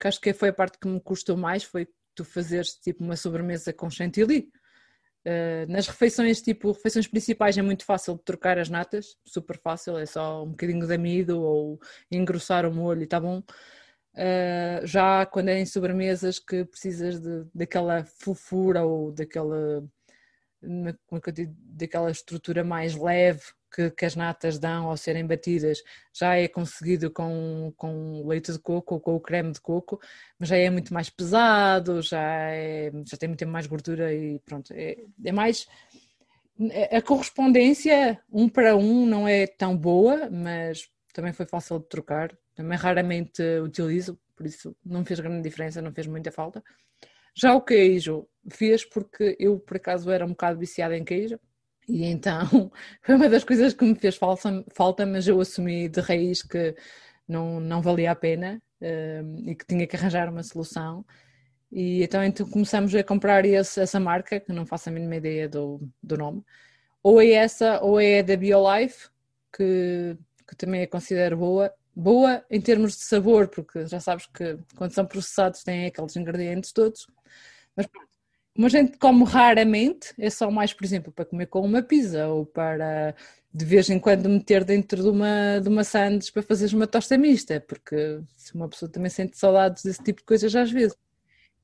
que 0.00 0.08
acho 0.08 0.20
que 0.20 0.32
foi 0.32 0.48
a 0.50 0.52
parte 0.52 0.78
que 0.78 0.88
me 0.88 1.00
custou 1.00 1.36
mais, 1.36 1.64
foi 1.64 1.88
tu 2.14 2.24
fazeres 2.24 2.74
tipo 2.76 3.04
uma 3.04 3.16
sobremesa 3.16 3.72
com 3.72 3.90
chantilly. 3.90 4.48
Uh, 5.26 5.70
nas 5.70 5.88
refeições, 5.88 6.40
tipo, 6.40 6.70
refeições 6.70 7.08
principais 7.08 7.58
é 7.58 7.62
muito 7.62 7.84
fácil 7.84 8.14
de 8.14 8.22
trocar 8.22 8.58
as 8.58 8.68
natas, 8.68 9.16
super 9.24 9.58
fácil, 9.58 9.98
é 9.98 10.06
só 10.06 10.44
um 10.44 10.50
bocadinho 10.50 10.86
de 10.86 10.94
amido 10.94 11.42
ou 11.42 11.80
engrossar 12.10 12.64
o 12.64 12.72
molho 12.72 13.00
e 13.00 13.04
está 13.04 13.18
bom. 13.18 13.42
Uh, 14.14 14.86
já 14.86 15.26
quando 15.26 15.48
é 15.48 15.58
em 15.58 15.66
sobremesas 15.66 16.38
que 16.38 16.64
precisas 16.64 17.20
de, 17.20 17.44
daquela 17.54 18.04
fofura 18.04 18.84
ou 18.84 19.12
daquela 19.12 19.84
como 21.06 21.20
é 21.24 21.28
eu 21.28 21.32
digo, 21.32 21.56
daquela 21.58 22.10
estrutura 22.10 22.64
mais 22.64 22.94
leve 22.94 23.42
que, 23.74 23.90
que, 23.90 24.04
as 24.04 24.16
natas 24.16 24.58
dão 24.58 24.88
ao 24.88 24.96
serem 24.96 25.26
batidas, 25.26 25.82
já 26.12 26.36
é 26.36 26.48
conseguido 26.48 27.10
com, 27.10 27.72
com 27.76 28.26
leite 28.26 28.52
de 28.52 28.58
coco 28.58 28.94
ou 28.94 29.00
com 29.00 29.14
o 29.16 29.20
creme 29.20 29.52
de 29.52 29.60
coco, 29.60 30.00
mas 30.38 30.48
já 30.48 30.56
é 30.56 30.70
muito 30.70 30.94
mais 30.94 31.10
pesado, 31.10 32.00
já, 32.00 32.50
é, 32.50 32.90
já 33.06 33.16
tem 33.16 33.28
muito 33.28 33.46
mais 33.46 33.66
gordura 33.66 34.14
e 34.14 34.38
pronto, 34.40 34.72
é, 34.72 34.96
é 35.24 35.32
mais 35.32 35.66
a 36.90 37.02
correspondência 37.02 38.18
um 38.32 38.48
para 38.48 38.76
um 38.76 39.04
não 39.04 39.28
é 39.28 39.46
tão 39.46 39.76
boa, 39.76 40.30
mas 40.30 40.88
também 41.12 41.32
foi 41.32 41.46
fácil 41.46 41.78
de 41.78 41.88
trocar. 41.88 42.36
Também 42.54 42.78
raramente 42.78 43.42
utilizo, 43.62 44.18
por 44.34 44.46
isso 44.46 44.74
não 44.84 45.04
fez 45.04 45.20
grande 45.20 45.42
diferença, 45.42 45.82
não 45.82 45.92
fez 45.92 46.06
muita 46.06 46.32
falta. 46.32 46.64
Já 47.36 47.54
o 47.54 47.60
queijo 47.60 48.26
fez 48.50 48.84
porque 48.84 49.36
eu, 49.38 49.58
por 49.58 49.76
acaso, 49.76 50.10
era 50.10 50.24
um 50.24 50.30
bocado 50.30 50.58
viciada 50.58 50.96
em 50.96 51.04
queijo. 51.04 51.38
E 51.88 52.04
então 52.04 52.70
foi 53.02 53.14
uma 53.14 53.28
das 53.28 53.44
coisas 53.44 53.74
que 53.74 53.84
me 53.84 53.94
fez 53.94 54.16
falta, 54.16 54.64
falta 54.74 55.06
mas 55.06 55.28
eu 55.28 55.40
assumi 55.40 55.88
de 55.88 56.00
raiz 56.00 56.42
que 56.42 56.74
não, 57.28 57.60
não 57.60 57.82
valia 57.82 58.12
a 58.12 58.16
pena 58.16 58.60
um, 58.80 59.50
e 59.50 59.54
que 59.54 59.66
tinha 59.66 59.86
que 59.86 59.96
arranjar 59.96 60.28
uma 60.30 60.42
solução. 60.42 61.04
E 61.70 62.02
então, 62.02 62.24
então 62.24 62.48
começamos 62.48 62.94
a 62.94 63.04
comprar 63.04 63.44
esse, 63.44 63.80
essa 63.80 64.00
marca, 64.00 64.40
que 64.40 64.52
não 64.52 64.66
faço 64.66 64.88
a 64.88 64.92
mínima 64.92 65.16
ideia 65.16 65.48
do, 65.48 65.80
do 66.02 66.16
nome. 66.16 66.42
Ou 67.02 67.20
é 67.20 67.30
essa, 67.32 67.80
ou 67.82 68.00
é 68.00 68.22
da 68.22 68.36
BioLife, 68.36 69.08
que, 69.54 70.16
que 70.48 70.56
também 70.56 70.82
a 70.82 70.88
considero 70.88 71.36
boa. 71.36 71.72
Boa 71.94 72.44
em 72.50 72.60
termos 72.60 72.92
de 72.92 73.04
sabor, 73.04 73.48
porque 73.48 73.86
já 73.86 74.00
sabes 74.00 74.26
que 74.26 74.58
quando 74.76 74.92
são 74.92 75.06
processados 75.06 75.62
têm 75.62 75.86
aqueles 75.86 76.16
ingredientes 76.16 76.72
todos. 76.72 77.06
Mas 77.76 77.86
pronto, 77.86 78.08
como 78.54 78.66
a 78.66 78.70
gente 78.70 78.98
come 78.98 79.24
raramente, 79.24 80.14
é 80.18 80.30
só 80.30 80.50
mais, 80.50 80.72
por 80.72 80.84
exemplo, 80.84 81.12
para 81.12 81.26
comer 81.26 81.46
com 81.46 81.60
uma 81.60 81.82
pizza 81.82 82.26
ou 82.28 82.46
para 82.46 83.14
de 83.52 83.64
vez 83.64 83.88
em 83.88 83.98
quando 83.98 84.28
meter 84.28 84.64
dentro 84.64 85.02
de 85.02 85.08
uma, 85.08 85.60
de 85.62 85.68
uma 85.68 85.82
sandes 85.82 86.30
para 86.30 86.42
fazeres 86.42 86.74
uma 86.74 86.86
tosta 86.86 87.16
mista, 87.16 87.58
porque 87.66 88.20
se 88.36 88.54
uma 88.54 88.68
pessoa 88.68 88.90
também 88.90 89.10
sente 89.10 89.38
saudades 89.38 89.82
desse 89.82 90.02
tipo 90.02 90.20
de 90.20 90.26
coisas 90.26 90.54
às 90.54 90.70
vezes. 90.70 90.96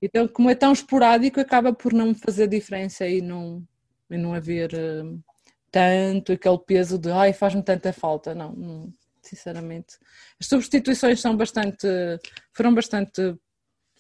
Então, 0.01 0.27
como 0.27 0.51
é 0.51 0.55
tão 0.55 0.73
esporádico, 0.73 1.39
acaba 1.41 1.73
por 1.73 1.93
não 1.93 2.15
fazer 2.15 2.49
diferença 2.49 3.07
e 3.07 3.21
não, 3.21 3.63
e 4.11 4.17
não 4.17 4.35
haver 4.35 4.73
uh, 4.75 5.23
tanto 5.71 6.33
aquele 6.33 6.59
peso 6.59 6.99
de 6.99 7.11
ai, 7.11 7.33
faz-me 7.33 7.63
tanta 7.63 7.93
falta. 7.93 8.35
Não, 8.35 8.53
não, 8.53 8.95
sinceramente. 9.23 9.99
As 10.41 10.47
substituições 10.47 11.21
são 11.21 11.37
bastante, 11.37 11.87
foram 12.53 12.75
bastante 12.75 13.37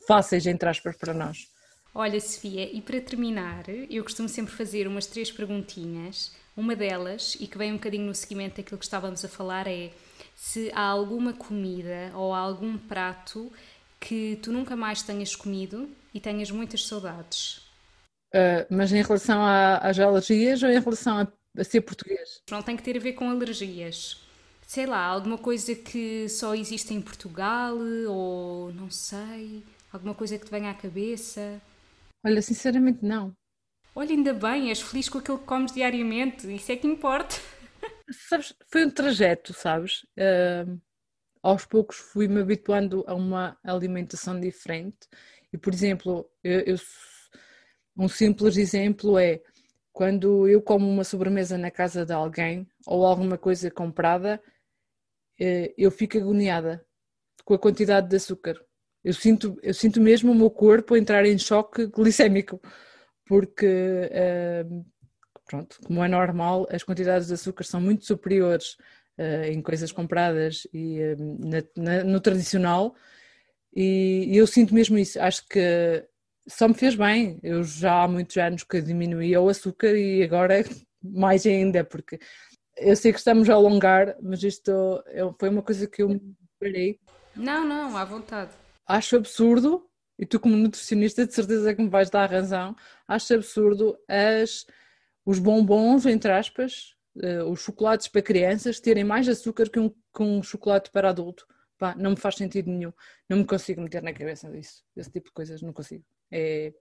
fáceis, 0.07 0.47
entre 0.47 0.69
aspas, 0.69 0.97
para 0.97 1.15
nós. 1.15 1.52
Olha, 1.95 2.19
Sofia, 2.21 2.75
e 2.75 2.81
para 2.81 3.01
terminar, 3.03 3.65
eu 3.69 4.03
costumo 4.03 4.29
sempre 4.29 4.53
fazer 4.55 4.89
umas 4.89 5.07
três 5.07 5.31
perguntinhas. 5.31 6.33
Uma 6.57 6.75
delas, 6.75 7.37
e 7.39 7.47
que 7.47 7.59
vem 7.59 7.73
um 7.73 7.77
bocadinho 7.77 8.07
no 8.07 8.15
seguimento 8.15 8.57
daquilo 8.57 8.79
que 8.79 8.85
estávamos 8.85 9.25
a 9.25 9.29
falar, 9.29 9.67
é 9.67 9.91
se 10.35 10.71
há 10.75 10.83
alguma 10.83 11.35
comida 11.35 12.11
ou 12.15 12.35
algum 12.35 12.79
prato 12.79 13.53
que 14.01 14.39
tu 14.43 14.53
nunca 14.53 14.75
mais 14.75 15.03
tenhas 15.03 15.37
comido 15.37 15.89
e 16.15 16.21
tenhas 16.21 16.51
muitas 16.51 16.87
saudades. 16.87 17.59
Uh, 18.35 18.65
mas 18.71 18.91
em 18.91 19.03
relação 19.03 19.43
a, 19.43 19.77
às 19.77 19.99
alergias 19.99 20.63
ou 20.63 20.71
em 20.71 20.81
relação 20.81 21.19
a, 21.19 21.29
a 21.59 21.65
ser 21.65 21.83
português? 21.83 22.41
Não 22.51 22.63
tem 22.63 22.77
que 22.77 22.83
ter 22.83 22.97
a 22.97 23.01
ver 23.01 23.13
com 23.13 23.29
alergias. 23.29 24.21
Sei 24.67 24.87
lá, 24.87 25.05
alguma 25.05 25.37
coisa 25.37 25.75
que 25.75 26.27
só 26.31 26.55
existe 26.55 26.95
em 26.95 27.03
Portugal 27.03 27.77
ou 28.09 28.73
não 28.73 28.91
sei, 28.91 29.63
alguma 29.93 30.15
coisa 30.15 30.39
que 30.39 30.47
te 30.47 30.51
venha 30.51 30.71
à 30.71 30.75
cabeça. 30.75 31.61
Olha, 32.25 32.41
sinceramente 32.41 33.05
não. 33.05 33.37
Olha, 33.95 34.11
ainda 34.11 34.33
bem, 34.33 34.71
és 34.71 34.81
feliz 34.81 35.09
com 35.09 35.19
aquilo 35.19 35.39
que 35.39 35.45
comes 35.45 35.73
diariamente, 35.73 36.53
isso 36.55 36.73
é 36.73 36.77
que 36.77 36.87
importa. 36.87 37.35
Sabes, 38.29 38.55
foi 38.69 38.87
um 38.87 38.91
trajeto, 38.91 39.53
sabes? 39.53 40.03
Uh, 40.17 40.81
aos 41.43 41.65
poucos 41.65 41.97
fui-me 41.97 42.41
habituando 42.41 43.05
a 43.07 43.15
uma 43.15 43.59
alimentação 43.65 44.39
diferente. 44.39 45.09
E, 45.53 45.59
por 45.59 45.73
exemplo, 45.73 46.31
eu, 46.43 46.61
eu, 46.61 46.77
um 47.97 48.09
simples 48.09 48.57
exemplo 48.57 49.19
é 49.19 49.41
quando 49.93 50.49
eu 50.49 50.63
como 50.63 50.89
uma 50.89 51.05
sobremesa 51.05 51.59
na 51.59 51.71
casa 51.71 52.07
de 52.07 52.13
alguém 52.13 52.67
ou 52.87 53.05
alguma 53.05 53.37
coisa 53.37 53.71
comprada, 53.71 54.41
eh, 55.39 55.75
eu 55.77 55.91
fico 55.91 56.19
agoniada 56.19 56.85
com 57.45 57.55
a 57.55 57.59
quantidade 57.59 58.09
de 58.09 58.17
açúcar. 58.17 58.57
Eu 59.05 59.13
sinto, 59.13 59.59
eu 59.63 59.75
sinto 59.75 60.01
mesmo 60.01 60.31
o 60.31 60.35
meu 60.35 60.51
corpo 60.51 60.97
entrar 60.97 61.27
em 61.27 61.37
choque 61.37 61.87
glicémico, 61.87 62.61
porque, 63.27 63.67
uh, 63.67 64.85
pronto, 65.47 65.79
como 65.85 66.05
é 66.05 66.09
normal, 66.09 66.67
as 66.71 66.85
quantidades 66.85 67.29
de 67.29 67.35
açúcar 67.35 67.65
são 67.65 67.81
muito 67.81 68.05
superiores 68.05 68.77
uh, 69.19 69.45
em 69.51 69.61
coisas 69.61 69.91
compradas 69.91 70.67
e 70.73 71.01
uh, 71.01 71.17
na, 71.41 71.63
na, 71.77 72.05
no 72.05 72.21
tradicional, 72.21 72.95
e, 73.75 74.37
eu 74.37 74.47
sinto 74.47 74.75
mesmo 74.75 74.99
isso. 74.99 75.21
Acho 75.21 75.47
que 75.49 76.07
só 76.47 76.69
me 76.69 76.75
fez 76.75 76.95
bem. 76.95 77.41
Eu 77.43 77.65
já 77.65 78.03
há 78.03 78.09
muitos 78.09 78.37
anos 78.37 78.65
que 78.65 78.83
diminuí 78.83 79.37
o 79.37 79.49
açúcar 79.49 79.97
e 79.97 80.23
agora 80.23 80.63
mais 81.03 81.47
ainda, 81.47 81.83
porque 81.83 82.19
eu 82.77 82.95
sei 82.95 83.13
que 83.13 83.19
estamos 83.19 83.49
a 83.49 83.55
alongar, 83.55 84.17
mas 84.23 84.43
isto 84.43 84.73
foi 85.39 85.49
uma 85.49 85.63
coisa 85.63 85.87
que 85.87 86.03
eu 86.03 86.09
me 86.11 86.21
parei. 86.61 86.99
Não, 87.35 87.67
não, 87.67 87.97
à 87.97 88.05
vontade. 88.05 88.51
Acho 88.93 89.17
absurdo, 89.17 89.89
e 90.19 90.27
tu 90.27 90.39
como 90.39 90.55
nutricionista 90.55 91.25
de 91.25 91.33
certeza 91.33 91.75
que 91.75 91.81
me 91.81 91.89
vais 91.89 92.11
dar 92.11 92.31
razão, 92.31 92.77
acho 93.09 93.33
absurdo 93.33 93.99
as, 94.07 94.67
os 95.25 95.39
bombons, 95.39 96.05
entre 96.05 96.31
aspas, 96.31 96.95
uh, 97.17 97.51
os 97.51 97.63
chocolates 97.63 98.07
para 98.07 98.21
crianças 98.21 98.81
terem 98.81 99.03
mais 99.03 99.27
açúcar 99.27 99.71
que 99.71 99.81
um, 99.81 99.89
que 99.89 100.23
um 100.23 100.43
chocolate 100.43 100.91
para 100.91 101.09
adulto. 101.09 101.47
Pá, 101.79 101.95
não 101.97 102.11
me 102.11 102.19
faz 102.19 102.35
sentido 102.35 102.71
nenhum. 102.71 102.93
Não 103.31 103.39
me 103.39 103.47
consigo 103.47 103.81
meter 103.81 104.03
na 104.03 104.13
cabeça 104.13 104.51
disso. 104.51 104.85
Esse 104.95 105.11
tipo 105.11 105.29
de 105.29 105.33
coisas, 105.33 105.63
não 105.63 105.73
consigo. 105.73 106.05
É 106.31 106.75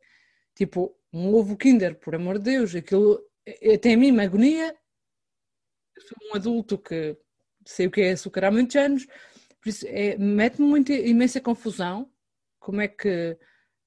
tipo 0.54 0.94
um 1.14 1.34
ovo 1.34 1.56
Kinder, 1.56 1.98
por 1.98 2.14
amor 2.14 2.40
de 2.40 2.52
Deus. 2.52 2.76
Aquilo 2.76 3.26
até 3.74 3.94
a 3.94 3.98
mim 3.98 4.12
me 4.12 4.26
agonia. 4.26 4.76
Sou 5.98 6.30
um 6.30 6.36
adulto 6.36 6.78
que 6.78 7.16
sei 7.66 7.88
o 7.88 7.92
que 7.92 8.02
é 8.02 8.12
açúcar 8.12 8.44
há 8.44 8.52
muitos 8.52 8.76
anos 8.76 9.08
é, 9.86 10.18
mete-me 10.18 10.68
muita 10.68 10.94
imensa 10.94 11.40
confusão 11.40 12.12
como 12.60 12.82
é 12.82 12.88
que 12.88 13.38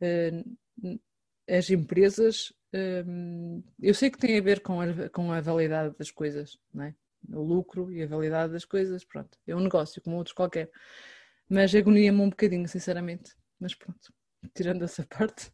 uh, 0.01 1.01
as 1.49 1.70
empresas. 1.70 2.53
Uh, 2.75 3.62
eu 3.81 3.95
sei 3.95 4.11
que 4.11 4.18
tem 4.18 4.37
a 4.37 4.43
ver 4.43 4.61
com 4.61 4.81
a, 4.81 5.09
com 5.11 5.33
a 5.33 5.41
validade 5.41 5.97
das 5.97 6.11
coisas, 6.11 6.59
não 6.72 6.85
é? 6.85 6.95
o 7.33 7.43
lucro 7.43 7.91
e 7.91 8.03
a 8.03 8.07
validade 8.07 8.53
das 8.53 8.64
coisas, 8.64 9.05
pronto, 9.05 9.39
é 9.47 9.55
um 9.55 9.61
negócio 9.61 10.03
como 10.03 10.16
outros 10.16 10.35
qualquer. 10.35 10.70
Mas 11.49 11.75
agonia-me 11.75 12.20
um 12.20 12.31
bocadinho, 12.31 12.68
sinceramente. 12.68 13.35
Mas 13.59 13.75
pronto, 13.75 14.12
tirando 14.55 14.83
essa 14.83 15.05
parte. 15.09 15.53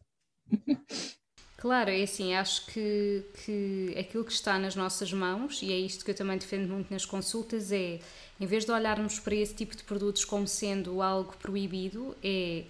Claro, 1.61 1.91
é 1.91 2.03
assim, 2.03 2.35
acho 2.35 2.65
que, 2.65 3.23
que 3.45 3.95
aquilo 3.99 4.25
que 4.25 4.33
está 4.33 4.59
nas 4.59 4.75
nossas 4.75 5.13
mãos, 5.13 5.61
e 5.61 5.71
é 5.71 5.77
isto 5.77 6.03
que 6.03 6.11
eu 6.11 6.15
também 6.15 6.39
defendo 6.39 6.67
muito 6.67 6.91
nas 6.91 7.05
consultas, 7.05 7.71
é 7.71 8.01
em 8.41 8.47
vez 8.47 8.65
de 8.65 8.73
olharmos 8.73 9.21
para 9.21 9.35
esse 9.35 9.55
tipo 9.55 9.77
de 9.77 9.85
produtos 9.85 10.25
como 10.25 10.49
sendo 10.49 11.03
algo 11.03 11.37
proibido, 11.37 12.17
é 12.25 12.65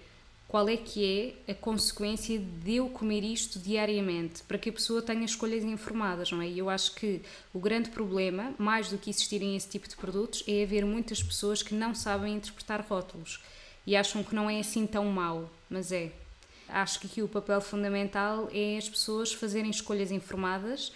qual 0.45 0.67
é 0.67 0.75
que 0.75 1.33
é 1.47 1.51
a 1.53 1.55
consequência 1.55 2.37
de 2.37 2.75
eu 2.75 2.89
comer 2.89 3.23
isto 3.23 3.57
diariamente, 3.59 4.43
para 4.43 4.57
que 4.57 4.69
a 4.69 4.73
pessoa 4.73 5.01
tenha 5.01 5.23
escolhas 5.23 5.63
informadas, 5.63 6.29
não 6.29 6.41
é? 6.41 6.49
E 6.49 6.59
eu 6.59 6.69
acho 6.69 6.93
que 6.95 7.21
o 7.53 7.59
grande 7.61 7.89
problema, 7.91 8.53
mais 8.57 8.89
do 8.89 8.97
que 8.97 9.09
existirem 9.09 9.55
esse 9.55 9.69
tipo 9.69 9.87
de 9.87 9.95
produtos, 9.95 10.43
é 10.45 10.63
haver 10.63 10.85
muitas 10.85 11.23
pessoas 11.23 11.63
que 11.63 11.73
não 11.73 11.95
sabem 11.95 12.35
interpretar 12.35 12.81
rótulos 12.81 13.41
e 13.87 13.95
acham 13.95 14.21
que 14.21 14.35
não 14.35 14.49
é 14.49 14.59
assim 14.59 14.85
tão 14.85 15.05
mau, 15.05 15.49
mas 15.69 15.93
é. 15.93 16.11
Acho 16.71 16.99
que 16.99 17.07
aqui 17.07 17.21
o 17.21 17.27
papel 17.27 17.61
fundamental 17.61 18.49
é 18.53 18.77
as 18.77 18.89
pessoas 18.89 19.33
fazerem 19.33 19.69
escolhas 19.69 20.11
informadas 20.11 20.91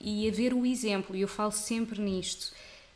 e 0.00 0.28
haver 0.28 0.54
o 0.54 0.64
exemplo, 0.64 1.16
e 1.16 1.20
eu 1.22 1.28
falo 1.28 1.52
sempre 1.52 2.00
nisto 2.00 2.52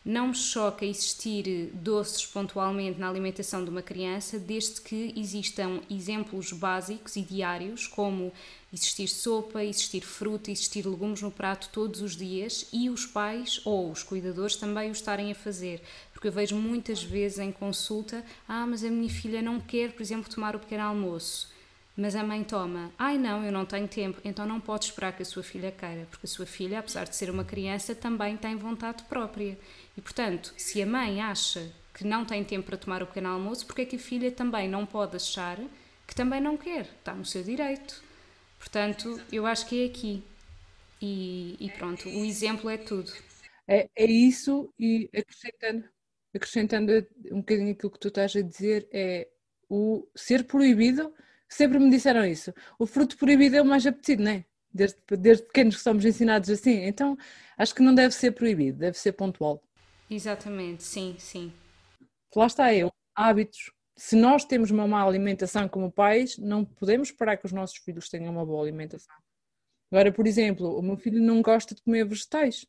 não 0.09 0.29
me 0.29 0.35
choca 0.35 0.87
existir 0.87 1.71
doces 1.75 2.25
pontualmente 2.25 2.99
na 2.99 3.09
alimentação 3.11 3.63
de 3.63 3.69
uma 3.69 3.83
criança, 3.83 4.39
desde 4.39 4.81
que 4.81 5.13
existam 5.15 5.83
exemplos 5.91 6.51
básicos 6.51 7.15
e 7.17 7.21
diários, 7.21 7.87
como 7.87 8.33
existir 8.73 9.07
sopa, 9.07 9.63
existir 9.63 10.01
fruta, 10.01 10.51
existir 10.51 10.87
legumes 10.87 11.21
no 11.21 11.31
prato 11.31 11.69
todos 11.71 12.01
os 12.01 12.17
dias 12.17 12.67
e 12.73 12.89
os 12.89 13.05
pais 13.05 13.61
ou 13.67 13.91
os 13.91 14.03
cuidadores 14.03 14.57
também 14.57 14.89
o 14.89 14.93
estarem 14.93 15.31
a 15.31 15.35
fazer. 15.35 15.83
Porque 16.13 16.29
eu 16.29 16.33
vejo 16.33 16.57
muitas 16.57 17.03
vezes 17.03 17.39
em 17.39 17.53
consulta: 17.53 18.25
ah, 18.49 18.67
mas 18.67 18.83
a 18.83 18.89
minha 18.89 19.11
filha 19.11 19.43
não 19.43 19.61
quer, 19.61 19.93
por 19.93 20.01
exemplo, 20.01 20.33
tomar 20.33 20.57
o 20.57 20.59
pequeno 20.59 20.85
almoço. 20.85 21.58
Mas 21.99 22.15
a 22.15 22.23
mãe 22.23 22.45
toma, 22.45 22.93
ai 22.97 23.19
não, 23.19 23.45
eu 23.45 23.51
não 23.51 23.67
tenho 23.67 23.89
tempo, 23.89 24.21
então 24.25 24.47
não 24.47 24.61
pode 24.61 24.85
esperar 24.87 25.13
que 25.17 25.23
a 25.23 25.27
sua 25.27 25.43
filha 25.43 25.73
queira, 25.73 26.07
porque 26.09 26.27
a 26.27 26.29
sua 26.29 26.47
filha, 26.47 26.79
apesar 26.79 27.05
de 27.09 27.17
ser 27.17 27.29
uma 27.29 27.45
criança, 27.45 27.93
também 27.95 28.37
tem 28.37 28.57
vontade 28.57 29.03
própria. 29.05 29.59
E 29.97 30.01
portanto, 30.01 30.55
se 30.57 30.81
a 30.81 30.87
mãe 30.87 31.21
acha 31.21 31.73
que 31.93 32.05
não 32.05 32.25
tem 32.25 32.45
tempo 32.45 32.67
para 32.69 32.77
tomar 32.79 33.03
o 33.03 33.07
pequeno 33.07 33.29
almoço, 33.31 33.67
porque 33.67 33.83
é 33.83 33.85
que 33.85 33.97
a 33.97 33.99
filha 33.99 34.31
também 34.31 34.69
não 34.69 34.87
pode 34.87 35.17
achar 35.17 35.59
que 36.07 36.15
também 36.15 36.41
não 36.41 36.57
quer? 36.57 36.83
Está 36.83 37.13
no 37.15 37.25
seu 37.25 37.43
direito. 37.43 38.03
Portanto, 38.61 39.21
eu 39.33 39.47
acho 39.47 39.67
que 39.67 39.83
é 39.83 39.87
aqui. 39.87 40.23
E, 41.03 41.57
e 41.61 41.71
pronto, 41.71 42.09
o 42.09 42.25
exemplo 42.25 42.71
é 42.71 42.77
tudo. 42.77 43.13
É, 43.67 43.89
é 43.97 44.05
isso, 44.07 44.73
e 44.79 45.11
acrescentando, 45.17 45.85
acrescentando 46.35 46.93
um 47.31 47.39
bocadinho 47.41 47.73
aquilo 47.73 47.93
que 47.93 47.99
tu 48.01 48.09
estás 48.09 48.35
a 48.35 48.43
dizer, 48.43 48.89
é 48.93 49.29
o 49.69 50.07
ser 50.17 50.45
proibido. 50.47 51.13
Sempre 51.49 51.79
me 51.79 51.91
disseram 51.91 52.25
isso. 52.25 52.53
O 52.79 52.87
fruto 52.87 53.17
proibido 53.17 53.57
é 53.57 53.63
o 53.63 53.65
mais 53.65 53.87
apetecido, 53.87 54.23
não 54.23 54.33
é? 54.33 54.45
Desde, 54.73 54.99
desde 55.19 55.45
pequenos 55.45 55.77
que 55.77 55.83
somos 55.83 56.05
ensinados 56.05 56.51
assim. 56.51 56.85
Então, 56.85 57.17
acho 57.57 57.75
que 57.75 57.83
não 57.83 57.95
deve 57.95 58.15
ser 58.15 58.33
proibido, 58.33 58.79
deve 58.79 58.99
ser 58.99 59.13
pontual. 59.13 59.63
Exatamente, 60.11 60.83
sim, 60.83 61.17
sim. 61.19 61.53
Lá 62.35 62.47
está 62.47 62.75
eu, 62.75 62.93
hábitos. 63.15 63.71
Se 63.97 64.15
nós 64.15 64.45
temos 64.45 64.71
uma 64.71 64.87
má 64.87 65.03
alimentação 65.03 65.69
como 65.69 65.91
pais, 65.91 66.39
não 66.39 66.65
podemos 66.65 67.09
esperar 67.09 67.37
que 67.37 67.47
os 67.47 67.53
nossos 67.53 67.79
filhos 67.79 68.09
tenham 68.09 68.33
uma 68.33 68.45
boa 68.45 68.63
alimentação. 68.63 69.15
Agora, 69.91 70.13
por 70.13 70.27
exemplo, 70.27 70.79
o 70.79 70.83
meu 70.83 70.97
filho 70.97 71.21
não 71.21 71.43
gosta 71.43 71.75
de 71.75 71.83
comer 71.83 72.07
vegetais. 72.07 72.67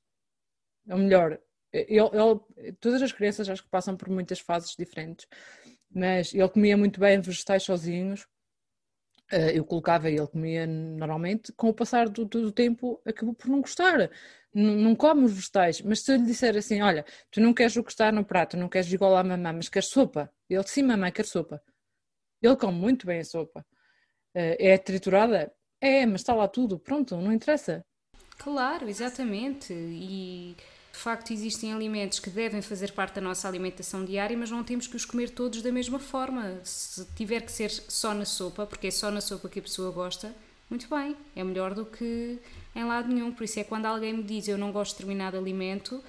Ou 0.90 0.98
melhor, 0.98 1.40
ele, 1.72 2.00
ele, 2.00 2.74
todas 2.80 3.02
as 3.02 3.12
crianças 3.12 3.48
acho 3.48 3.64
que 3.64 3.70
passam 3.70 3.96
por 3.96 4.10
muitas 4.10 4.40
fases 4.40 4.76
diferentes, 4.76 5.28
mas 5.94 6.34
ele 6.34 6.50
comia 6.50 6.76
muito 6.78 7.00
bem 7.00 7.20
vegetais 7.22 7.64
sozinhos. 7.64 8.28
Eh, 9.32 9.58
eu 9.58 9.64
colocava 9.66 10.10
e 10.10 10.16
ele 10.16 10.28
comia 10.28 10.66
normalmente. 10.68 11.51
Com 11.54 11.70
o 11.70 11.74
passar 11.74 12.10
do, 12.10 12.26
do 12.26 12.51
tempo, 12.51 13.01
acabou 13.06 13.34
por 13.34 13.47
não 13.47 13.62
gostar 13.62 14.10
não, 14.54 14.96
come 14.96 15.26
os 15.26 15.34
vegetais, 15.34 15.82
mas 15.82 16.01
se 16.01 16.12
eu 16.12 16.18
lhe 16.18 16.26
disser 16.26 16.56
assim, 16.58 16.82
olha, 16.82 17.06
tu 17.32 17.39
não 17.39 17.54
queres 17.54 17.76
o 17.76 17.84
que 17.84 17.92
está 17.92 18.12
no 18.12 18.26
prato, 18.26 18.58
não 18.58 18.68
queres 18.68 18.92
igual 18.92 19.16
à 19.16 19.24
mamãe, 19.24 19.54
mas 19.54 19.70
queres 19.70 19.89
sopa? 19.89 20.32
Ele, 20.50 20.64
sim, 20.64 20.84
mamãe, 20.84 21.12
quer 21.12 21.26
sopa. 21.26 21.62
Ele 22.42 22.56
come 22.56 22.78
muito 22.78 23.06
bem 23.06 23.20
a 23.20 23.26
sopa. 23.26 23.66
Eh, 24.36 24.72
é 24.74 24.78
triturada? 24.78 25.51
É, 25.82 26.06
mas 26.06 26.22
está 26.22 26.34
lá 26.34 26.47
tudo, 26.47 26.80
pronto, 26.80 27.16
não 27.18 27.32
interessa. 27.32 27.86
Claro, 28.38 28.89
exatamente. 28.89 29.74
E 29.74 30.56
de 30.91 30.97
facto 30.97 31.32
existem 31.32 31.74
alimentos 31.74 32.20
que 32.20 32.29
devem 32.29 32.61
fazer 32.61 32.91
parte 32.91 33.16
da 33.16 33.21
nossa 33.21 33.47
alimentação 33.47 34.03
diária, 34.03 34.37
mas 34.37 34.51
não 34.51 34.63
temos 34.63 34.87
que 34.87 34.95
os 34.95 35.05
comer 35.05 35.29
todos 35.29 35.61
da 35.61 35.71
mesma 35.71 35.99
forma. 35.99 36.59
Se 36.63 37.05
tiver 37.16 37.41
que 37.41 37.51
ser 37.51 37.70
só 37.70 38.13
na 38.13 38.25
sopa, 38.25 38.66
porque 38.66 38.87
é 38.87 38.91
só 38.91 39.09
na 39.09 39.21
sopa 39.21 39.47
que 39.47 39.59
a 39.59 39.61
pessoa 39.61 39.91
gosta, 39.91 40.36
muito 40.70 40.87
bem, 40.89 41.16
é 41.36 41.43
melhor 41.43 41.74
do 41.74 41.86
que 41.86 42.39
em 42.75 42.83
lado 42.83 43.07
nenhum. 43.07 43.32
Por 43.32 43.43
isso 43.43 43.59
é 43.59 43.63
quando 43.63 43.86
alguém 43.86 44.13
me 44.13 44.24
diz 44.24 44.47
eu 44.47 44.57
não 44.57 44.71
gosto 44.71 44.91
de 44.91 44.97
determinado 44.97 45.37
alimento, 45.37 46.03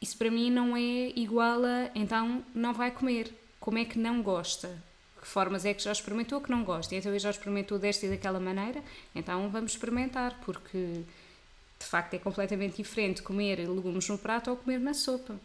isso 0.00 0.16
para 0.16 0.30
mim 0.30 0.50
não 0.50 0.76
é 0.76 1.12
igual 1.14 1.64
a 1.64 1.90
então 1.94 2.44
não 2.54 2.72
vai 2.72 2.90
comer. 2.90 3.32
Como 3.60 3.78
é 3.78 3.84
que 3.84 3.98
não 3.98 4.22
gosta? 4.22 4.82
Que 5.20 5.26
formas 5.28 5.64
é 5.64 5.72
que 5.72 5.82
já 5.82 5.92
experimentou 5.92 6.40
que 6.40 6.50
não 6.50 6.64
gosta? 6.64 6.96
Então 6.96 7.12
eu 7.12 7.18
já 7.18 7.30
experimentou 7.30 7.78
desta 7.78 8.06
e 8.06 8.08
daquela 8.08 8.40
maneira, 8.40 8.82
então 9.14 9.48
vamos 9.50 9.72
experimentar, 9.72 10.40
porque 10.44 11.02
de 11.82 11.88
facto 11.88 12.14
é 12.14 12.18
completamente 12.18 12.76
diferente 12.76 13.22
comer 13.22 13.58
legumes 13.68 14.08
no 14.08 14.16
prato 14.16 14.50
ou 14.50 14.56
comer 14.56 14.78
na 14.78 14.94
sopa. 14.94 15.38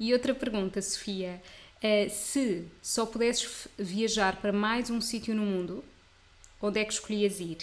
E 0.00 0.12
outra 0.12 0.34
pergunta, 0.34 0.80
Sofia. 0.80 1.42
Uh, 1.76 2.10
se 2.10 2.66
só 2.82 3.06
pudesses 3.06 3.68
viajar 3.78 4.40
para 4.40 4.52
mais 4.52 4.90
um 4.90 5.00
sítio 5.00 5.34
no 5.34 5.42
mundo, 5.42 5.84
onde 6.60 6.80
é 6.80 6.84
que 6.84 6.92
escolhias 6.92 7.38
ir? 7.40 7.58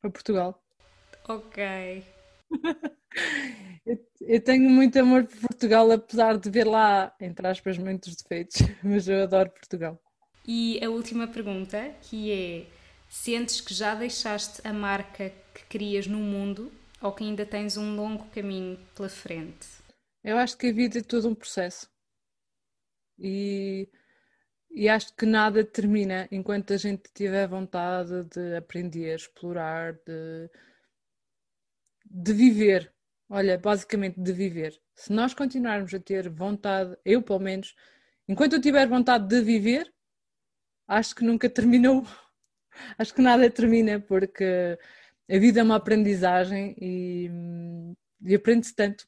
Para 0.00 0.10
Portugal. 0.10 0.62
Ok. 1.26 2.04
eu, 3.86 4.06
eu, 4.20 4.40
tenho 4.42 4.68
muito 4.68 4.98
amor 4.98 5.24
por 5.24 5.38
Portugal, 5.40 5.90
apesar 5.90 6.36
de 6.36 6.50
ver 6.50 6.66
lá, 6.66 7.14
entre 7.20 7.46
aspas, 7.46 7.78
muitos 7.78 8.14
defeitos, 8.16 8.56
mas 8.82 9.08
eu 9.08 9.22
adoro 9.22 9.50
Portugal. 9.50 9.98
E 10.46 10.84
a 10.84 10.90
última 10.90 11.26
pergunta, 11.26 11.94
que 12.02 12.30
é: 12.30 12.66
sentes 13.08 13.60
que 13.62 13.72
já 13.72 13.94
deixaste 13.94 14.60
a 14.66 14.72
marca 14.72 15.32
que 15.54 15.64
querias 15.66 16.06
no 16.06 16.18
mundo 16.18 16.72
ou 17.00 17.12
que 17.12 17.24
ainda 17.24 17.46
tens 17.46 17.76
um 17.76 17.96
longo 17.96 18.26
caminho 18.30 18.78
pela 18.94 19.08
frente? 19.08 19.66
Eu 20.22 20.38
acho 20.38 20.56
que 20.56 20.66
a 20.68 20.72
vida 20.72 20.98
é 20.98 21.02
todo 21.02 21.28
um 21.28 21.34
processo. 21.34 21.88
E, 23.18 23.88
e 24.70 24.88
acho 24.88 25.14
que 25.14 25.26
nada 25.26 25.64
termina 25.64 26.26
enquanto 26.32 26.72
a 26.72 26.76
gente 26.76 27.02
tiver 27.14 27.46
vontade 27.46 28.24
de 28.24 28.56
aprender, 28.56 29.14
explorar, 29.14 29.92
de, 29.94 30.50
de 32.04 32.32
viver. 32.32 32.92
Olha, 33.28 33.58
basicamente 33.58 34.20
de 34.20 34.32
viver. 34.32 34.80
Se 34.94 35.12
nós 35.12 35.34
continuarmos 35.34 35.92
a 35.94 36.00
ter 36.00 36.28
vontade, 36.28 36.96
eu 37.04 37.22
pelo 37.22 37.40
menos, 37.40 37.74
enquanto 38.28 38.54
eu 38.54 38.60
tiver 38.60 38.86
vontade 38.88 39.26
de 39.28 39.40
viver, 39.42 39.92
acho 40.88 41.14
que 41.14 41.24
nunca 41.24 41.48
terminou. 41.50 42.06
Acho 42.98 43.14
que 43.14 43.22
nada 43.22 43.48
termina, 43.50 44.00
porque 44.00 44.78
a 45.30 45.38
vida 45.38 45.60
é 45.60 45.62
uma 45.62 45.76
aprendizagem 45.76 46.74
e, 46.80 47.30
e 48.22 48.34
aprende-se 48.34 48.74
tanto. 48.74 49.06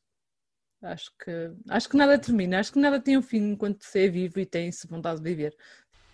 Acho 0.83 1.11
que, 1.23 1.51
acho 1.69 1.89
que 1.89 1.97
nada 1.97 2.19
termina, 2.19 2.61
acho 2.61 2.73
que 2.73 2.79
nada 2.79 3.01
tem 3.01 3.17
um 3.17 3.23
fim 3.23 3.53
enquanto 3.53 3.83
você 3.83 4.05
é 4.05 4.09
vivo 4.09 4.39
e 4.39 4.47
tem-se 4.47 4.87
vontade 4.87 5.21
de 5.21 5.25
viver. 5.29 5.57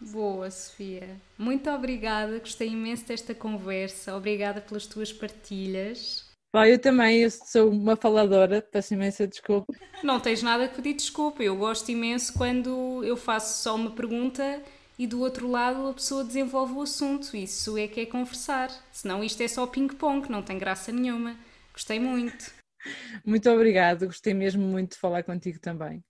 Boa, 0.01 0.51
Sofia. 0.51 1.17
Muito 1.39 1.71
obrigada, 1.71 2.39
gostei 2.39 2.69
imenso 2.69 3.07
desta 3.07 3.35
conversa. 3.35 4.17
Obrigada 4.17 4.61
pelas 4.61 4.87
tuas 4.87 5.13
partilhas. 5.13 6.31
Eu 6.55 6.79
também, 6.79 7.23
eu 7.23 7.31
sou 7.31 7.71
uma 7.71 7.97
faladora, 7.97 8.61
peço 8.61 8.93
imensa 8.93 9.27
desculpa. 9.27 9.73
Não 10.03 10.21
tens 10.21 10.43
nada 10.43 10.69
que 10.69 10.77
pedir 10.77 10.95
desculpa, 10.95 11.43
eu 11.43 11.57
gosto 11.57 11.91
imenso 11.91 12.35
quando 12.35 13.03
eu 13.05 13.17
faço 13.17 13.63
só 13.63 13.75
uma 13.75 13.91
pergunta 13.93 14.63
e 15.03 15.07
do 15.09 15.21
outro 15.21 15.49
lado 15.49 15.89
a 15.89 15.95
pessoa 15.95 16.23
desenvolve 16.23 16.75
o 16.75 16.83
assunto. 16.83 17.37
Isso 17.37 17.77
é 17.77 17.89
que 17.89 18.03
é 18.03 18.07
conversar. 18.07 18.71
Senão 18.93 19.25
isto 19.25 19.43
é 19.43 19.49
só 19.49 19.67
ping-pong, 19.67 20.31
não 20.31 20.45
tem 20.45 20.57
graça 20.57 20.93
nenhuma. 20.93 21.37
Gostei 21.73 21.99
muito. 21.99 22.53
Muito 23.27 23.49
obrigado, 23.49 24.07
gostei 24.07 24.35
mesmo 24.35 24.61
muito 24.61 24.93
de 24.93 24.99
falar 24.99 25.23
contigo 25.23 25.61
também. 25.61 26.03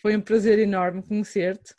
Foi 0.00 0.16
um 0.16 0.20
prazer 0.20 0.60
enorme 0.60 1.02
conhecer-te 1.02 1.74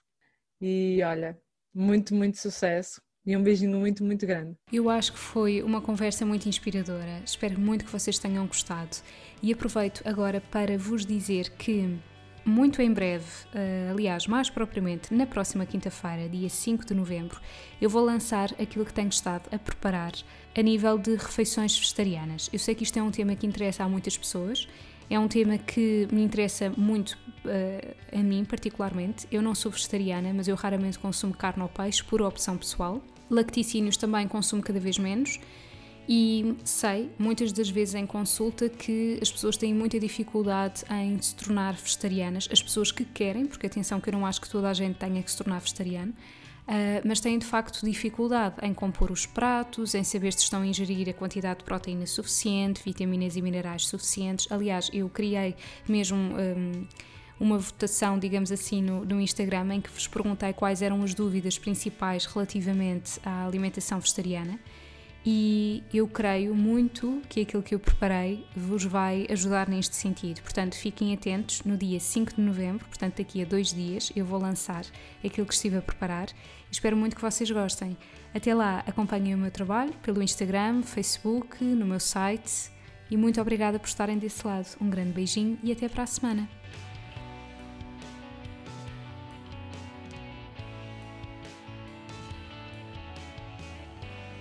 e 0.59 1.01
olha, 1.01 1.39
muito, 1.73 2.13
muito 2.13 2.37
sucesso 2.37 3.01
e 3.25 3.37
um 3.37 3.41
beijinho 3.41 3.77
muito, 3.77 4.03
muito 4.03 4.27
grande. 4.27 4.53
Eu 4.69 4.89
acho 4.89 5.13
que 5.13 5.19
foi 5.19 5.63
uma 5.63 5.81
conversa 5.81 6.25
muito 6.25 6.49
inspiradora. 6.49 7.21
Espero 7.25 7.57
muito 7.57 7.85
que 7.85 7.91
vocês 7.91 8.19
tenham 8.19 8.45
gostado. 8.45 8.97
E 9.41 9.53
aproveito 9.53 10.01
agora 10.05 10.41
para 10.41 10.77
vos 10.77 11.05
dizer 11.05 11.51
que 11.51 11.97
muito 12.45 12.81
em 12.81 12.91
breve, 12.91 13.25
uh, 13.53 13.91
aliás, 13.91 14.27
mais 14.27 14.49
propriamente 14.49 15.13
na 15.13 15.25
próxima 15.25 15.65
quinta-feira, 15.65 16.27
dia 16.27 16.49
5 16.49 16.85
de 16.85 16.93
novembro, 16.93 17.39
eu 17.81 17.89
vou 17.89 18.03
lançar 18.03 18.49
aquilo 18.61 18.85
que 18.85 18.93
tenho 18.93 19.09
estado 19.09 19.43
a 19.51 19.57
preparar 19.57 20.11
a 20.55 20.61
nível 20.61 20.97
de 20.97 21.15
refeições 21.15 21.77
vegetarianas. 21.77 22.49
Eu 22.51 22.59
sei 22.59 22.75
que 22.75 22.83
isto 22.83 22.97
é 22.97 23.03
um 23.03 23.11
tema 23.11 23.35
que 23.35 23.47
interessa 23.47 23.83
a 23.83 23.89
muitas 23.89 24.17
pessoas, 24.17 24.67
é 25.09 25.19
um 25.19 25.27
tema 25.27 25.57
que 25.57 26.07
me 26.11 26.23
interessa 26.23 26.71
muito 26.75 27.17
uh, 27.45 27.95
a 28.11 28.23
mim, 28.23 28.45
particularmente. 28.45 29.27
Eu 29.31 29.41
não 29.41 29.53
sou 29.53 29.71
vegetariana, 29.71 30.33
mas 30.33 30.47
eu 30.47 30.55
raramente 30.55 30.97
consumo 30.99 31.33
carne 31.33 31.63
ou 31.63 31.69
peixe 31.69 32.03
por 32.03 32.21
opção 32.21 32.57
pessoal. 32.57 33.01
Lacticínios 33.29 33.97
também 33.97 34.27
consumo 34.27 34.61
cada 34.61 34.79
vez 34.79 34.97
menos. 34.97 35.39
E 36.07 36.57
sei, 36.65 37.09
muitas 37.17 37.53
das 37.53 37.69
vezes 37.69 37.95
em 37.95 38.05
consulta, 38.05 38.67
que 38.67 39.17
as 39.21 39.31
pessoas 39.31 39.55
têm 39.55 39.73
muita 39.73 39.99
dificuldade 39.99 40.83
em 40.91 41.21
se 41.21 41.33
tornar 41.35 41.75
vegetarianas. 41.75 42.49
As 42.51 42.61
pessoas 42.61 42.91
que 42.91 43.05
querem, 43.05 43.45
porque 43.45 43.67
atenção 43.67 44.01
que 44.01 44.09
eu 44.09 44.13
não 44.13 44.25
acho 44.25 44.41
que 44.41 44.49
toda 44.49 44.69
a 44.69 44.73
gente 44.73 44.97
tenha 44.97 45.23
que 45.23 45.31
se 45.31 45.37
tornar 45.37 45.59
vegetariano, 45.59 46.11
uh, 46.11 47.07
mas 47.07 47.21
têm 47.21 47.39
de 47.39 47.45
facto 47.45 47.85
dificuldade 47.85 48.55
em 48.63 48.73
compor 48.73 49.11
os 49.11 49.25
pratos, 49.25 49.95
em 49.95 50.03
saber 50.03 50.33
se 50.33 50.39
estão 50.39 50.61
a 50.61 50.67
ingerir 50.67 51.07
a 51.07 51.13
quantidade 51.13 51.59
de 51.59 51.65
proteína 51.65 52.05
suficiente, 52.05 52.81
vitaminas 52.83 53.37
e 53.37 53.41
minerais 53.41 53.87
suficientes. 53.87 54.51
Aliás, 54.51 54.89
eu 54.93 55.07
criei 55.09 55.55
mesmo. 55.87 56.17
Um, 56.17 56.85
uma 57.39 57.57
votação, 57.57 58.17
digamos 58.17 58.51
assim, 58.53 58.81
no, 58.81 59.03
no, 59.03 59.19
Instagram 59.19 59.73
em 59.73 59.81
que 59.81 59.89
vos 59.89 60.07
perguntei 60.07 60.53
quais 60.53 60.81
eram 60.81 61.03
as 61.03 61.13
dúvidas 61.13 61.57
principais 61.57 62.25
relativamente 62.25 63.19
à 63.25 63.45
alimentação 63.45 63.99
vegetariana 63.99 64.57
e 65.25 65.83
eu 65.93 66.07
creio 66.07 66.53
muito 66.53 67.21
que 67.29 67.41
aquilo 67.41 67.63
que 67.63 67.73
eu 67.73 67.79
preparei 67.79 68.45
vos 68.55 68.83
vai 68.83 69.25
ajudar 69.29 69.69
neste 69.69 69.95
sentido. 69.95 70.41
Portanto, 70.41 70.75
fiquem 70.75 71.13
atentos 71.13 71.63
no 71.63 71.77
dia 71.77 71.99
5 71.99 72.35
de 72.35 72.41
novembro, 72.41 72.85
portanto, 72.85 73.17
daqui 73.17 73.41
a 73.41 73.45
dois 73.45 73.73
dias, 73.73 74.11
eu 74.15 74.25
vou 74.25 74.39
lançar 74.39 74.85
aquilo 75.23 75.47
que 75.47 75.53
estive 75.53 75.77
a 75.77 75.81
preparar. 75.81 76.27
Espero 76.69 76.97
muito 76.97 77.15
que 77.15 77.21
vocês 77.21 77.49
gostem. 77.49 77.95
Até 78.33 78.53
lá, 78.53 78.83
acompanhem 78.85 79.35
o 79.35 79.37
meu 79.37 79.51
trabalho 79.51 79.93
pelo 80.01 80.21
Instagram, 80.21 80.81
Facebook, 80.83 81.63
no 81.63 81.85
meu 81.85 81.99
site 81.99 82.71
e 83.09 83.15
muito 83.15 83.39
obrigada 83.39 83.79
por 83.79 83.87
estarem 83.87 84.17
desse 84.17 84.45
lado. 84.45 84.67
Um 84.81 84.89
grande 84.89 85.11
beijinho 85.11 85.57
e 85.63 85.71
até 85.71 85.87
para 85.87 86.03
a 86.03 86.07
semana. 86.07 86.49